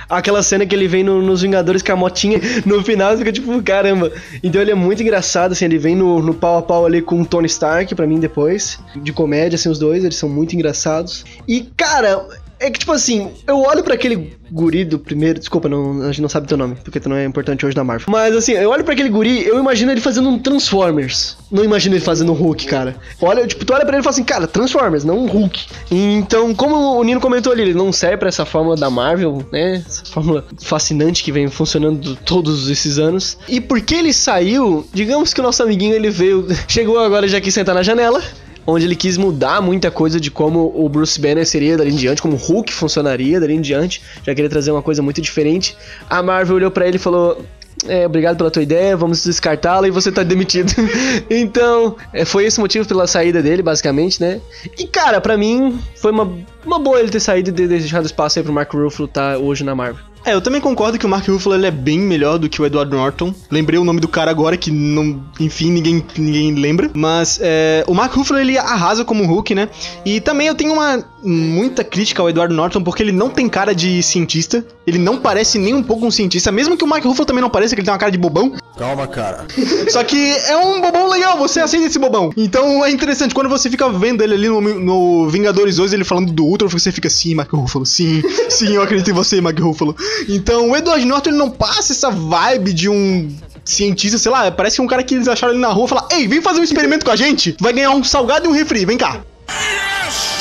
Aquela 0.08 0.44
cena 0.44 0.68
que 0.68 0.76
ele 0.76 0.88
vem 0.88 1.04
no- 1.04 1.20
nos 1.22 1.42
Vingadores 1.42 1.82
com 1.82 1.92
a 1.92 1.96
motinha 1.96 2.40
no 2.64 2.84
final 2.84 3.18
fica 3.18 3.32
tipo, 3.34 3.62
caramba. 3.64 4.12
Então 4.44 4.62
ele 4.62 4.70
é 4.72 4.76
muito 4.76 5.02
engraçado, 5.02 5.54
assim, 5.54 5.66
ele 5.66 5.80
vem 5.80 5.96
no, 5.96 6.22
no 6.22 6.34
pau 6.34 6.60
a 6.60 6.62
pau 6.62 6.86
ali 6.86 7.02
com 7.02 7.22
o 7.22 7.26
Tony 7.26 7.48
Stark, 7.48 7.94
pra 7.96 8.06
mim, 8.06 8.20
depois. 8.20 8.80
De 8.96 9.12
comédia, 9.12 9.56
assim, 9.56 9.68
os 9.68 9.80
dois, 9.80 10.04
eles 10.06 10.16
são 10.16 10.30
muito 10.30 10.54
engraçados. 10.56 11.26
E, 11.48 11.62
cara, 11.76 12.24
é 12.66 12.72
que 12.72 12.80
tipo 12.80 12.92
assim, 12.92 13.32
eu 13.48 13.60
olho 13.62 13.84
pra 13.84 13.94
aquele 13.94 14.34
guri 14.52 14.86
do 14.86 15.00
primeiro. 15.00 15.40
Desculpa, 15.40 15.68
não, 15.70 16.02
a 16.02 16.08
gente 16.08 16.22
não 16.22 16.30
sabe 16.30 16.48
teu 16.48 16.58
nome, 16.58 16.76
porque 16.84 17.00
tu 17.00 17.10
não 17.10 17.16
é 17.16 17.26
importante 17.26 17.66
hoje 17.66 17.76
na 17.76 17.84
Marvel. 17.84 18.08
Mas 18.10 18.36
assim, 18.36 18.54
eu 18.54 18.70
olho 18.70 18.84
pra 18.84 18.94
aquele 18.94 19.10
guri, 19.10 19.46
eu 19.46 19.60
imagino 19.60 19.92
ele 19.92 20.02
fazendo 20.02 20.30
um 20.30 20.40
Transformers. 20.40 21.38
Não 21.52 21.64
imagino 21.64 21.96
ele 21.96 22.04
fazendo 22.04 22.32
um 22.32 22.36
Hulk, 22.36 22.66
cara. 22.66 22.96
Olha, 23.22 23.46
tipo, 23.48 23.66
tu 23.66 23.74
olha 23.74 23.86
pra 23.86 23.96
ele 23.96 24.02
e 24.02 24.04
fala 24.04 24.14
assim, 24.14 24.24
cara, 24.24 24.48
Transformers, 24.48 25.04
não 25.04 25.20
um 25.20 25.28
Hulk. 25.28 25.66
Então, 25.92 26.54
como 26.54 27.00
o 27.00 27.04
Nino 27.04 27.20
comentou 27.20 27.52
ali, 27.52 27.64
ele 27.64 27.74
não 27.74 27.92
serve 27.92 28.18
pra 28.18 28.30
essa 28.30 28.46
fórmula 28.46 28.76
da 28.76 28.90
Marvel, 28.90 29.46
né? 29.52 29.84
Essa 29.86 30.06
fórmula 30.06 30.46
fascinante 30.60 31.24
que 31.24 31.32
vem 31.32 31.48
funcionando 31.48 32.16
todos 32.16 32.70
esses 32.70 32.98
anos. 32.98 33.38
E 33.48 33.62
porque 33.62 33.96
ele 33.96 34.14
saiu, 34.14 34.86
digamos 34.94 35.34
que 35.34 35.40
o 35.40 35.44
nosso 35.44 35.62
amiguinho 35.64 35.94
ele 35.94 36.10
veio, 36.10 36.48
chegou 36.68 37.00
agora 37.00 37.28
já 37.28 37.38
aqui 37.38 37.52
sentar 37.52 37.76
na 37.76 37.84
janela 37.84 38.22
onde 38.66 38.86
ele 38.86 38.96
quis 38.96 39.18
mudar 39.18 39.62
muita 39.62 39.92
coisa 39.92 40.20
de 40.20 40.32
como 40.32 40.72
o 40.76 40.90
Bruce 40.90 41.20
Banner 41.20 41.46
seria 41.46 41.78
dali 41.78 41.92
em 41.92 41.96
diante, 41.96 42.22
como 42.22 42.36
o 42.36 42.40
Hulk 42.40 42.74
funcionaria 42.74 43.40
dali 43.40 43.54
em 43.54 43.62
diante, 43.62 44.02
já 44.24 44.34
queria 44.34 44.50
trazer 44.50 44.72
uma 44.72 44.82
coisa 44.82 45.02
muito 45.02 45.22
diferente. 45.22 45.78
A 46.10 46.22
Marvel 46.24 46.56
olhou 46.56 46.72
pra 46.72 46.88
ele 46.88 46.98
e 46.98 47.00
falou: 47.00 47.46
é, 47.88 48.06
obrigado 48.06 48.38
pela 48.38 48.50
tua 48.50 48.64
ideia, 48.64 48.96
vamos 48.96 49.24
descartá-la 49.24 49.88
e 49.88 49.92
você 49.92 50.12
tá 50.12 50.24
demitido. 50.24 50.74
então, 51.30 51.96
é, 52.14 52.26
foi 52.26 52.46
esse 52.46 52.60
motivo 52.60 52.88
pela 52.88 53.06
saída 53.08 53.42
dele, 53.42 53.62
basicamente, 53.62 54.22
né? 54.22 54.42
E 54.78 54.88
cara, 54.88 55.20
pra 55.22 55.38
mim, 55.38 55.80
foi 55.96 56.12
uma, 56.12 56.32
uma 56.66 56.80
boa 56.80 57.00
ele 57.00 57.10
ter 57.10 57.20
saído 57.20 57.50
e 57.50 57.68
deixado 57.68 58.06
espaço 58.06 58.40
aí 58.40 58.44
pro 58.44 58.54
Mark 58.54 58.74
Ruffalo 58.74 59.08
tá 59.08 59.38
hoje 59.38 59.64
na 59.64 59.76
Marvel. 59.76 60.15
É, 60.26 60.34
eu 60.34 60.42
também 60.42 60.60
concordo 60.60 60.98
que 60.98 61.06
o 61.06 61.10
Mark 61.10 61.28
Ruffalo 61.28 61.56
ele 61.56 61.68
é 61.68 61.72
bem 61.72 62.00
melhor 62.00 62.40
do 62.40 62.50
que 62.50 62.60
o 62.60 62.66
Edward 62.66 62.92
Norton. 62.92 63.32
Lembrei 63.52 63.80
o 63.80 63.84
nome 63.84 64.00
do 64.00 64.08
cara 64.08 64.32
agora 64.32 64.58
que 64.58 64.72
não, 64.72 65.24
enfim, 65.40 65.70
ninguém, 65.70 66.04
ninguém 66.18 66.56
lembra. 66.56 66.90
Mas 66.96 67.40
é, 67.40 67.84
o 67.88 67.94
Mark 67.94 68.12
Ruffalo 68.12 68.40
ele 68.40 68.58
arrasa 68.58 69.06
como 69.06 69.24
Hulk, 69.24 69.54
né? 69.54 69.70
E 70.04 70.20
também 70.20 70.48
eu 70.48 70.56
tenho 70.56 70.74
uma 70.74 71.06
muita 71.24 71.84
crítica 71.84 72.22
ao 72.22 72.30
Edward 72.30 72.54
Norton 72.54 72.84
porque 72.84 73.02
ele 73.02 73.12
não 73.12 73.30
tem 73.30 73.48
cara 73.48 73.74
de 73.74 74.02
cientista. 74.02 74.66
Ele 74.86 74.98
não 74.98 75.18
parece 75.18 75.58
nem 75.58 75.74
um 75.74 75.84
pouco 75.84 76.06
um 76.06 76.12
cientista, 76.12 76.52
mesmo 76.52 76.78
que 76.78 76.84
o 76.84 76.88
Mark 76.88 77.04
Ruffalo 77.04 77.26
também 77.26 77.42
não 77.42 77.50
pareça 77.50 77.76
que 77.76 77.82
ele 77.82 77.86
tem 77.86 77.94
uma 77.94 78.00
cara 78.00 78.12
de 78.12 78.18
bobão. 78.18 78.54
Calma, 78.78 79.08
cara. 79.08 79.46
Só 79.90 80.04
que 80.04 80.32
é 80.48 80.58
um 80.58 80.82
bobão 80.82 81.08
legal, 81.08 81.38
você 81.38 81.60
aceita 81.60 81.86
esse 81.86 81.98
bobão. 81.98 82.32
Então 82.36 82.84
é 82.84 82.92
interessante, 82.92 83.34
quando 83.34 83.50
você 83.50 83.70
fica 83.70 83.90
vendo 83.90 84.24
ele 84.24 84.34
ali 84.34 84.48
no, 84.48 84.62
no 84.62 85.30
Vingadores 85.30 85.78
2, 85.78 85.94
ele 85.94 86.04
falando 86.04 86.32
do 86.32 86.46
Ultron, 86.46 86.68
você 86.68 86.92
fica, 86.92 87.10
sim, 87.10 87.36
Mark 87.36 87.52
Ruffalo, 87.52 87.86
sim, 87.86 88.22
sim, 88.50 88.74
eu 88.74 88.82
acredito 88.82 89.10
em 89.10 89.14
você, 89.14 89.40
Mark 89.40 89.58
Ruffalo. 89.60 89.96
Então 90.28 90.70
o 90.70 90.76
Edward 90.76 91.06
Norton 91.06 91.30
ele 91.30 91.38
não 91.38 91.50
passa 91.50 91.94
essa 91.94 92.10
vibe 92.10 92.74
de 92.74 92.90
um 92.90 93.36
cientista, 93.64 94.18
sei 94.18 94.32
lá, 94.32 94.52
parece 94.52 94.82
um 94.82 94.88
cara 94.88 95.04
que 95.04 95.16
eles 95.16 95.28
acharam 95.28 95.54
ele 95.54 95.62
na 95.62 95.70
rua 95.70 95.86
e 95.86 95.90
falaram, 95.90 96.08
ei, 96.12 96.28
vem 96.28 96.42
fazer 96.42 96.60
um 96.60 96.64
experimento 96.64 97.04
com 97.04 97.12
a 97.12 97.16
gente, 97.16 97.56
vai 97.60 97.74
ganhar 97.74 97.92
um 97.92 98.04
salgado 98.04 98.46
e 98.46 98.48
um 98.48 98.52
refri, 98.52 98.86
vem 98.86 98.98
cá. 98.98 99.24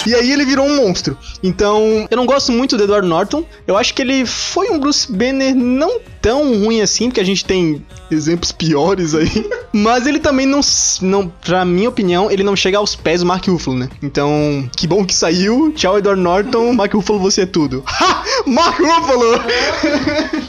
E 0.06 0.14
aí 0.14 0.30
ele 0.30 0.44
virou 0.44 0.66
um 0.66 0.76
monstro. 0.76 1.16
Então, 1.42 2.06
eu 2.10 2.16
não 2.16 2.26
gosto 2.26 2.52
muito 2.52 2.76
do 2.76 2.84
Edward 2.84 3.08
Norton. 3.08 3.44
Eu 3.66 3.76
acho 3.76 3.94
que 3.94 4.02
ele 4.02 4.26
foi 4.26 4.68
um 4.70 4.78
Bruce 4.78 5.10
Banner 5.10 5.54
não 5.54 5.98
tão 6.20 6.58
ruim 6.62 6.82
assim, 6.82 7.08
porque 7.08 7.20
a 7.20 7.24
gente 7.24 7.44
tem 7.44 7.84
exemplos 8.10 8.52
piores 8.52 9.14
aí. 9.14 9.48
Mas 9.72 10.06
ele 10.06 10.18
também 10.18 10.46
não, 10.46 10.60
não, 11.00 11.28
pra 11.28 11.64
minha 11.64 11.88
opinião, 11.88 12.30
ele 12.30 12.42
não 12.42 12.54
chega 12.54 12.76
aos 12.78 12.94
pés 12.94 13.20
do 13.20 13.26
Mark 13.26 13.46
Ruffalo, 13.46 13.78
né? 13.78 13.88
Então, 14.02 14.68
que 14.76 14.86
bom 14.86 15.04
que 15.04 15.14
saiu. 15.14 15.72
Tchau, 15.74 15.98
Edward 15.98 16.20
Norton. 16.20 16.72
Mark 16.74 16.92
Ruffalo, 16.92 17.18
você 17.18 17.42
é 17.42 17.46
tudo. 17.46 17.82
Ha! 17.94 18.24
Mark 18.46 18.78
Ruffalo! 18.78 19.40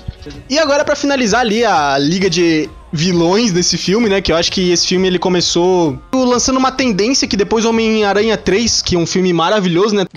E 0.50 0.58
agora, 0.58 0.84
pra 0.84 0.96
finalizar 0.96 1.42
ali 1.42 1.64
a 1.64 2.00
liga 2.00 2.30
de 2.30 2.68
vilões 2.96 3.52
desse 3.52 3.78
filme, 3.78 4.10
né? 4.10 4.22
Que 4.22 4.32
eu 4.32 4.36
acho 4.36 4.52
que 4.52 4.72
esse 4.72 4.88
filme 4.88 5.08
ele 5.08 5.20
começou 5.20 6.00
lançando 6.14 6.58
uma 6.58 6.72
tendência 6.72 7.28
que 7.28 7.38
depois 7.38 7.66
Homem-Aranha 7.66 8.38
3, 8.38 8.82
que 8.82 8.96
é 8.96 9.00
um 9.00 9.06
filme 9.06 9.34
maravilhoso, 9.34 9.96
né? 9.96 10.06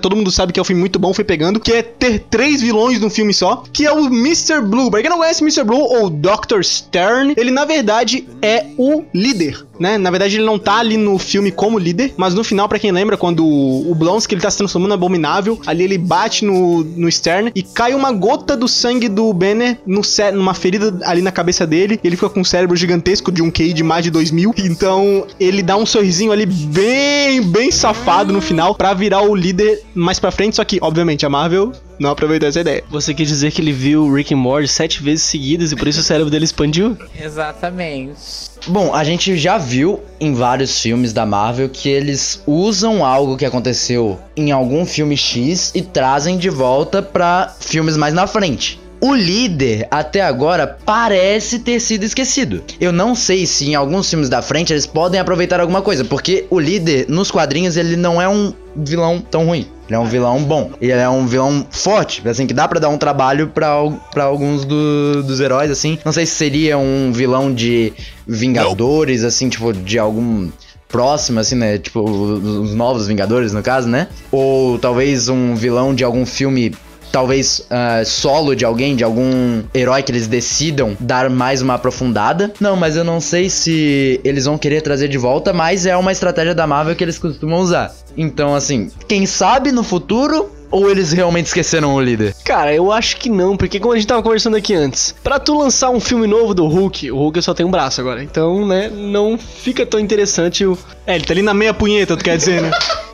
Todo 0.00 0.16
mundo 0.16 0.32
sabe 0.32 0.52
que 0.52 0.58
é 0.58 0.62
um 0.62 0.64
filme 0.64 0.80
muito 0.80 0.98
bom, 0.98 1.14
foi 1.14 1.22
pegando, 1.22 1.60
que 1.60 1.72
é 1.72 1.80
ter 1.80 2.18
três 2.28 2.60
vilões 2.60 3.00
num 3.00 3.08
filme 3.08 3.32
só, 3.32 3.62
que 3.72 3.86
é 3.86 3.92
o 3.92 4.06
Mr. 4.06 4.60
Blue. 4.60 4.90
Pra 4.90 5.00
quem 5.00 5.08
não 5.08 5.18
conhece 5.18 5.44
Mr. 5.44 5.62
Blue 5.62 5.78
ou 5.78 6.10
Dr. 6.10 6.62
Stern, 6.64 7.34
ele 7.36 7.52
na 7.52 7.64
verdade 7.64 8.26
é 8.40 8.66
o 8.76 9.04
líder, 9.14 9.64
né? 9.82 9.98
Na 9.98 10.10
verdade 10.10 10.36
ele 10.36 10.44
não 10.44 10.58
tá 10.58 10.78
ali 10.78 10.96
no 10.96 11.18
filme 11.18 11.50
como 11.50 11.78
líder, 11.78 12.14
mas 12.16 12.32
no 12.32 12.44
final, 12.44 12.68
pra 12.68 12.78
quem 12.78 12.92
lembra, 12.92 13.16
quando 13.16 13.44
o 13.44 13.94
Blonsky 13.94 14.34
ele 14.34 14.40
tá 14.40 14.50
se 14.50 14.56
transformando 14.56 14.92
em 14.92 14.94
abominável, 14.94 15.60
ali 15.66 15.82
ele 15.82 15.98
bate 15.98 16.44
no, 16.44 16.84
no 16.84 17.10
Stern 17.10 17.50
e 17.54 17.62
cai 17.62 17.92
uma 17.94 18.12
gota 18.12 18.56
do 18.56 18.68
sangue 18.68 19.08
do 19.08 19.32
Banner 19.32 19.78
no 19.84 20.00
numa 20.34 20.54
ferida 20.54 20.96
ali 21.04 21.20
na 21.20 21.32
cabeça 21.32 21.66
dele, 21.66 21.98
ele 22.04 22.16
fica 22.16 22.30
com 22.30 22.40
um 22.40 22.44
cérebro 22.44 22.76
gigantesco 22.76 23.32
de 23.32 23.42
um 23.42 23.50
QI 23.50 23.72
de 23.72 23.82
mais 23.82 24.04
de 24.04 24.10
2000, 24.10 24.54
então 24.58 25.26
ele 25.40 25.62
dá 25.62 25.76
um 25.76 25.84
sorrisinho 25.84 26.30
ali 26.30 26.46
bem, 26.46 27.42
bem 27.42 27.70
safado 27.72 28.32
no 28.32 28.40
final 28.40 28.74
pra 28.74 28.94
virar 28.94 29.22
o 29.22 29.34
líder 29.34 29.82
mais 29.94 30.20
pra 30.20 30.30
frente, 30.30 30.56
só 30.56 30.64
que, 30.64 30.78
obviamente, 30.80 31.26
a 31.26 31.28
Marvel 31.28 31.72
não 32.02 32.10
aproveitou 32.10 32.48
essa 32.48 32.60
ideia. 32.60 32.84
Você 32.90 33.14
quer 33.14 33.22
dizer 33.22 33.52
que 33.52 33.62
ele 33.62 33.72
viu 33.72 34.12
Rick 34.12 34.34
and 34.34 34.38
Morty 34.38 34.68
sete 34.68 35.02
vezes 35.02 35.22
seguidas 35.22 35.70
e 35.72 35.76
por 35.76 35.86
isso 35.86 36.00
o 36.00 36.02
cérebro 36.02 36.30
dele 36.30 36.44
expandiu? 36.44 36.98
Exatamente. 37.18 38.50
Bom, 38.66 38.94
a 38.94 39.02
gente 39.04 39.36
já 39.36 39.56
viu 39.56 40.00
em 40.20 40.34
vários 40.34 40.80
filmes 40.80 41.12
da 41.12 41.24
Marvel 41.24 41.68
que 41.68 41.88
eles 41.88 42.42
usam 42.46 43.04
algo 43.04 43.36
que 43.36 43.46
aconteceu 43.46 44.18
em 44.36 44.50
algum 44.50 44.84
filme 44.84 45.16
X 45.16 45.72
e 45.74 45.82
trazem 45.82 46.36
de 46.36 46.50
volta 46.50 47.00
pra 47.00 47.54
filmes 47.60 47.96
mais 47.96 48.12
na 48.12 48.26
frente. 48.26 48.81
O 49.04 49.16
líder, 49.16 49.88
até 49.90 50.20
agora, 50.20 50.78
parece 50.86 51.58
ter 51.58 51.80
sido 51.80 52.04
esquecido. 52.04 52.62
Eu 52.80 52.92
não 52.92 53.16
sei 53.16 53.46
se 53.46 53.68
em 53.68 53.74
alguns 53.74 54.08
filmes 54.08 54.28
da 54.28 54.40
frente 54.40 54.72
eles 54.72 54.86
podem 54.86 55.18
aproveitar 55.18 55.58
alguma 55.60 55.82
coisa, 55.82 56.04
porque 56.04 56.46
o 56.48 56.60
líder, 56.60 57.06
nos 57.08 57.28
quadrinhos, 57.28 57.76
ele 57.76 57.96
não 57.96 58.22
é 58.22 58.28
um 58.28 58.54
vilão 58.76 59.20
tão 59.20 59.46
ruim. 59.46 59.66
Ele 59.88 59.96
é 59.96 59.98
um 59.98 60.04
vilão 60.06 60.44
bom. 60.44 60.70
Ele 60.80 60.92
é 60.92 61.08
um 61.08 61.26
vilão 61.26 61.66
forte, 61.68 62.22
assim, 62.28 62.46
que 62.46 62.54
dá 62.54 62.68
pra 62.68 62.78
dar 62.78 62.90
um 62.90 62.96
trabalho 62.96 63.48
pra 63.48 64.22
alguns 64.22 64.64
do- 64.64 65.22
dos 65.24 65.40
heróis, 65.40 65.68
assim. 65.72 65.98
Não 66.04 66.12
sei 66.12 66.24
se 66.24 66.36
seria 66.36 66.78
um 66.78 67.10
vilão 67.12 67.52
de 67.52 67.92
Vingadores, 68.24 69.24
assim, 69.24 69.48
tipo, 69.48 69.72
de 69.72 69.98
algum 69.98 70.48
próximo, 70.88 71.40
assim, 71.40 71.56
né? 71.56 71.76
Tipo, 71.76 72.02
os 72.08 72.72
novos 72.72 73.08
Vingadores, 73.08 73.52
no 73.52 73.62
caso, 73.62 73.88
né? 73.88 74.06
Ou 74.30 74.78
talvez 74.78 75.28
um 75.28 75.56
vilão 75.56 75.92
de 75.92 76.04
algum 76.04 76.24
filme 76.24 76.72
talvez 77.12 77.64
ah, 77.70 78.02
solo 78.04 78.56
de 78.56 78.64
alguém, 78.64 78.96
de 78.96 79.04
algum 79.04 79.62
herói 79.74 80.02
que 80.02 80.10
eles 80.10 80.26
decidam 80.26 80.96
dar 80.98 81.28
mais 81.28 81.60
uma 81.60 81.74
aprofundada. 81.74 82.52
Não, 82.58 82.74
mas 82.74 82.96
eu 82.96 83.04
não 83.04 83.20
sei 83.20 83.50
se 83.50 84.20
eles 84.24 84.46
vão 84.46 84.56
querer 84.56 84.80
trazer 84.80 85.08
de 85.08 85.18
volta, 85.18 85.52
mas 85.52 85.84
é 85.86 85.96
uma 85.96 86.10
estratégia 86.10 86.54
da 86.54 86.66
Marvel 86.66 86.96
que 86.96 87.04
eles 87.04 87.18
costumam 87.18 87.60
usar. 87.60 87.94
Então, 88.16 88.54
assim, 88.54 88.90
quem 89.06 89.26
sabe 89.26 89.70
no 89.70 89.82
futuro 89.82 90.50
ou 90.70 90.90
eles 90.90 91.12
realmente 91.12 91.46
esqueceram 91.46 91.94
o 91.94 92.00
líder? 92.00 92.34
Cara, 92.44 92.74
eu 92.74 92.90
acho 92.90 93.18
que 93.18 93.28
não, 93.28 93.56
porque 93.56 93.78
como 93.78 93.92
a 93.92 93.96
gente 93.96 94.06
tava 94.06 94.22
conversando 94.22 94.56
aqui 94.56 94.74
antes, 94.74 95.14
pra 95.22 95.38
tu 95.38 95.56
lançar 95.58 95.90
um 95.90 96.00
filme 96.00 96.26
novo 96.26 96.54
do 96.54 96.66
Hulk, 96.66 97.10
o 97.10 97.16
Hulk 97.16 97.42
só 97.42 97.52
tem 97.52 97.66
um 97.66 97.70
braço 97.70 98.00
agora, 98.00 98.22
então, 98.22 98.66
né, 98.66 98.88
não 98.88 99.36
fica 99.38 99.84
tão 99.84 100.00
interessante 100.00 100.64
o... 100.64 100.76
É, 101.06 101.14
ele 101.14 101.24
tá 101.24 101.34
ali 101.34 101.42
na 101.42 101.52
meia 101.52 101.74
punheta, 101.74 102.16
tu 102.16 102.24
quer 102.24 102.38
dizer, 102.38 102.62
né? 102.62 102.70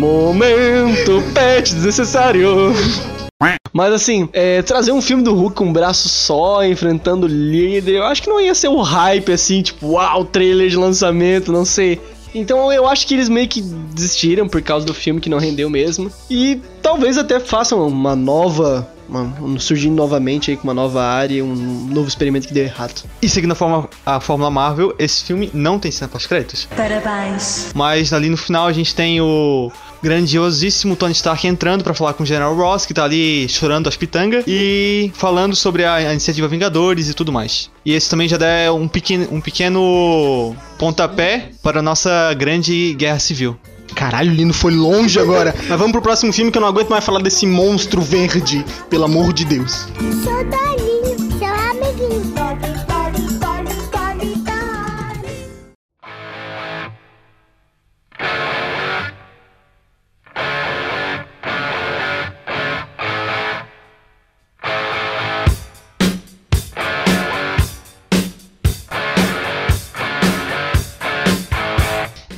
Momento 0.00 1.22
pet 1.34 1.74
desnecessário. 1.74 2.72
Mas 3.70 3.92
assim, 3.92 4.30
é, 4.32 4.62
trazer 4.62 4.92
um 4.92 5.02
filme 5.02 5.22
do 5.22 5.34
Hulk 5.34 5.54
com 5.56 5.66
um 5.66 5.72
braço 5.74 6.08
só, 6.08 6.64
enfrentando 6.64 7.26
o 7.26 7.28
líder, 7.28 7.96
eu 7.96 8.04
acho 8.04 8.22
que 8.22 8.28
não 8.30 8.40
ia 8.40 8.54
ser 8.54 8.68
o 8.68 8.80
hype 8.80 9.30
assim, 9.30 9.60
tipo, 9.60 9.88
uau, 9.88 10.24
trailer 10.24 10.70
de 10.70 10.76
lançamento, 10.76 11.52
não 11.52 11.66
sei. 11.66 12.00
Então 12.34 12.72
eu 12.72 12.88
acho 12.88 13.06
que 13.06 13.12
eles 13.12 13.28
meio 13.28 13.46
que 13.46 13.60
desistiram 13.60 14.48
por 14.48 14.62
causa 14.62 14.86
do 14.86 14.94
filme 14.94 15.20
que 15.20 15.28
não 15.28 15.38
rendeu 15.38 15.68
mesmo. 15.68 16.10
E 16.30 16.58
talvez 16.80 17.18
até 17.18 17.38
façam 17.38 17.86
uma 17.86 18.16
nova. 18.16 18.88
Uma, 19.06 19.58
surgindo 19.58 19.96
novamente 19.96 20.52
aí 20.52 20.56
com 20.56 20.62
uma 20.62 20.74
nova 20.74 21.02
área, 21.02 21.44
um 21.44 21.88
novo 21.90 22.06
experimento 22.06 22.46
que 22.46 22.54
deu 22.54 22.62
errado. 22.62 23.02
E 23.20 23.28
seguindo 23.28 23.50
a, 23.50 23.56
forma, 23.56 23.90
a 24.06 24.20
Fórmula 24.20 24.52
Marvel, 24.52 24.94
esse 25.00 25.24
filme 25.24 25.50
não 25.52 25.80
tem 25.80 25.90
cena 25.90 26.08
pós-créditos. 26.08 26.68
Parabéns. 26.76 27.72
Mas 27.74 28.12
ali 28.12 28.30
no 28.30 28.36
final 28.36 28.68
a 28.68 28.72
gente 28.72 28.94
tem 28.94 29.20
o 29.20 29.72
grandiosíssimo 30.02 30.96
Tony 30.96 31.12
Stark 31.12 31.46
entrando 31.46 31.84
para 31.84 31.94
falar 31.94 32.14
com 32.14 32.22
o 32.22 32.26
General 32.26 32.54
Ross, 32.54 32.86
que 32.86 32.94
tá 32.94 33.04
ali 33.04 33.48
chorando 33.48 33.88
as 33.88 33.96
pitangas, 33.96 34.44
e 34.46 35.10
falando 35.14 35.54
sobre 35.54 35.84
a, 35.84 35.94
a, 35.94 36.12
iniciativa 36.12 36.48
Vingadores 36.48 37.08
e 37.08 37.14
tudo 37.14 37.32
mais. 37.32 37.70
E 37.84 37.92
esse 37.92 38.08
também 38.08 38.28
já 38.28 38.36
dá 38.36 38.72
um 38.74 38.88
pequeno, 38.88 39.28
um 39.30 39.40
pequeno 39.40 40.54
pontapé 40.78 41.50
para 41.62 41.80
a 41.80 41.82
nossa 41.82 42.34
grande 42.34 42.94
guerra 42.94 43.18
civil. 43.18 43.56
Caralho, 43.94 44.30
o 44.30 44.34
Lino 44.34 44.54
foi 44.54 44.72
longe 44.72 45.18
agora. 45.18 45.54
Mas 45.68 45.78
vamos 45.78 45.92
pro 45.92 46.00
próximo 46.00 46.32
filme 46.32 46.50
que 46.50 46.58
eu 46.58 46.62
não 46.62 46.68
aguento 46.68 46.88
mais 46.88 47.04
falar 47.04 47.20
desse 47.20 47.46
monstro 47.46 48.00
verde, 48.00 48.64
pelo 48.88 49.04
amor 49.04 49.32
de 49.32 49.44
Deus. 49.44 49.88
Sou 50.24 50.99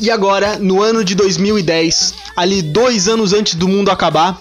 E 0.02 0.10
agora, 0.10 0.58
no 0.58 0.82
ano 0.82 1.04
de 1.04 1.14
2010, 1.14 2.14
ali 2.34 2.60
dois 2.60 3.06
anos 3.06 3.32
antes 3.32 3.54
do 3.54 3.68
mundo 3.68 3.88
acabar, 3.88 4.36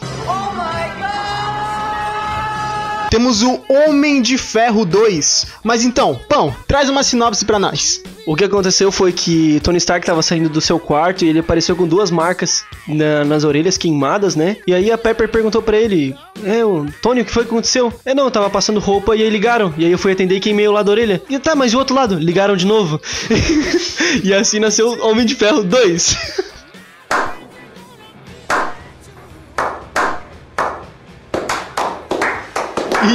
temos 3.12 3.44
o 3.44 3.62
Homem 3.70 4.24
de 4.24 4.40
Ferro 4.40 4.84
2. 4.84 5.46
Mas 5.64 5.84
então, 5.84 6.20
Pão, 6.28 6.52
traz 6.68 6.90
uma 6.90 7.04
sinopse 7.04 7.46
pra 7.46 7.60
nós. 7.60 8.02
O 8.26 8.36
que 8.36 8.44
aconteceu 8.44 8.92
foi 8.92 9.12
que 9.12 9.60
Tony 9.62 9.78
Stark 9.78 10.04
estava 10.04 10.22
saindo 10.22 10.50
do 10.50 10.62
seu 10.62 10.80
quarto 10.80 11.24
e 11.24 11.30
ele 11.30 11.40
apareceu 11.40 11.76
com 11.76 11.88
duas 11.88 12.12
marcas 12.12 12.64
na, 12.88 13.26
nas 13.26 13.44
orelhas 13.44 13.78
queimadas, 13.78 14.36
né? 14.36 14.58
E 14.68 14.74
aí 14.74 14.92
a 14.92 14.98
Pepper 14.98 15.30
perguntou 15.30 15.62
para 15.62 15.78
ele: 15.78 16.16
É, 16.44 16.64
o 16.64 16.86
Tony, 17.02 17.22
o 17.22 17.26
que 17.26 17.32
foi 17.32 17.44
que 17.44 17.50
aconteceu? 17.50 17.92
É, 18.06 18.14
não, 18.14 18.26
eu 18.26 18.32
tava 18.32 18.50
passando 18.50 18.80
roupa 18.80 19.16
e 19.16 19.24
aí 19.24 19.30
ligaram. 19.30 19.74
E 19.78 19.86
aí 19.86 19.92
eu 19.92 19.98
fui 19.98 20.12
atender 20.12 20.36
e 20.36 20.40
queimei 20.40 20.68
o 20.68 20.72
lado 20.72 20.86
da 20.86 20.92
orelha. 20.92 21.22
E 21.30 21.40
tá, 21.40 21.56
mas 21.56 21.74
o 21.74 21.78
outro 21.78 21.96
lado? 21.96 22.16
Ligaram 22.16 22.56
de 22.56 22.66
novo. 22.66 23.02
e 24.24 24.34
assim 24.34 24.60
nasceu 24.60 24.98
Homem 25.02 25.26
de 25.26 25.36
Ferro 25.36 25.64
2. 25.64 26.42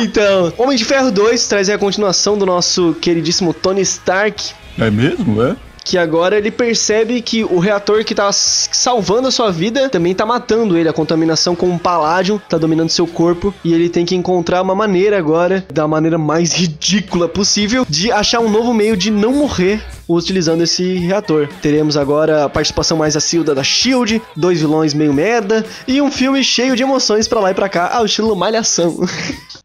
Então, 0.02 0.52
Homem 0.58 0.76
de 0.76 0.84
Ferro 0.84 1.10
2 1.10 1.48
traz 1.48 1.70
a 1.70 1.78
continuação 1.78 2.36
do 2.36 2.44
nosso 2.44 2.94
queridíssimo 3.00 3.54
Tony 3.54 3.80
Stark. 3.80 4.52
É 4.78 4.90
mesmo, 4.90 5.42
é? 5.42 5.56
Que 5.82 5.96
agora 5.96 6.36
ele 6.36 6.50
percebe 6.50 7.22
que 7.22 7.44
o 7.44 7.58
reator 7.58 8.04
que 8.04 8.14
tá 8.14 8.30
salvando 8.32 9.28
a 9.28 9.30
sua 9.30 9.50
vida 9.50 9.88
também 9.88 10.14
tá 10.14 10.26
matando 10.26 10.76
ele. 10.76 10.88
A 10.88 10.92
contaminação 10.92 11.54
com 11.54 11.70
o 11.70 11.78
paládio 11.78 12.42
tá 12.46 12.58
dominando 12.58 12.90
seu 12.90 13.06
corpo. 13.06 13.54
E 13.64 13.72
ele 13.72 13.88
tem 13.88 14.04
que 14.04 14.14
encontrar 14.14 14.60
uma 14.60 14.74
maneira 14.74 15.16
agora, 15.16 15.64
da 15.72 15.88
maneira 15.88 16.18
mais 16.18 16.52
ridícula 16.58 17.26
possível, 17.28 17.86
de 17.88 18.12
achar 18.12 18.40
um 18.40 18.50
novo 18.50 18.74
meio 18.74 18.96
de 18.96 19.10
não 19.10 19.32
morrer 19.32 19.80
utilizando 20.08 20.62
esse 20.62 20.98
reator. 20.98 21.48
Teremos 21.62 21.96
agora 21.96 22.44
a 22.44 22.48
participação 22.48 22.98
mais 22.98 23.16
acilda 23.16 23.54
da 23.54 23.62
Shield, 23.62 24.20
dois 24.36 24.60
vilões 24.60 24.92
meio 24.92 25.14
merda 25.14 25.64
e 25.88 26.02
um 26.02 26.10
filme 26.10 26.44
cheio 26.44 26.76
de 26.76 26.82
emoções 26.82 27.26
para 27.26 27.40
lá 27.40 27.50
e 27.52 27.54
para 27.54 27.68
cá, 27.68 27.90
ao 27.94 28.04
estilo 28.04 28.36
Malhação. 28.36 28.98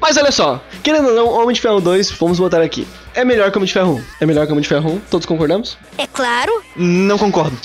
Mas 0.00 0.16
olha 0.16 0.32
só, 0.32 0.60
querendo 0.82 1.08
ou 1.08 1.14
não, 1.14 1.28
Homem 1.28 1.54
de 1.54 1.60
Ferro 1.60 1.80
2, 1.80 2.10
vamos 2.12 2.38
botar 2.40 2.62
aqui. 2.62 2.86
É 3.14 3.24
melhor 3.24 3.50
que 3.50 3.58
Homem 3.58 3.66
de 3.66 3.72
Ferro 3.72 3.96
1. 3.96 4.04
É 4.20 4.26
melhor 4.26 4.46
que 4.46 4.52
Homem 4.52 4.62
de 4.62 4.68
Ferro 4.68 4.94
1, 4.94 5.00
todos 5.10 5.26
concordamos? 5.26 5.76
É 5.98 6.06
claro. 6.06 6.62
Não 6.74 7.18
concordo. 7.18 7.56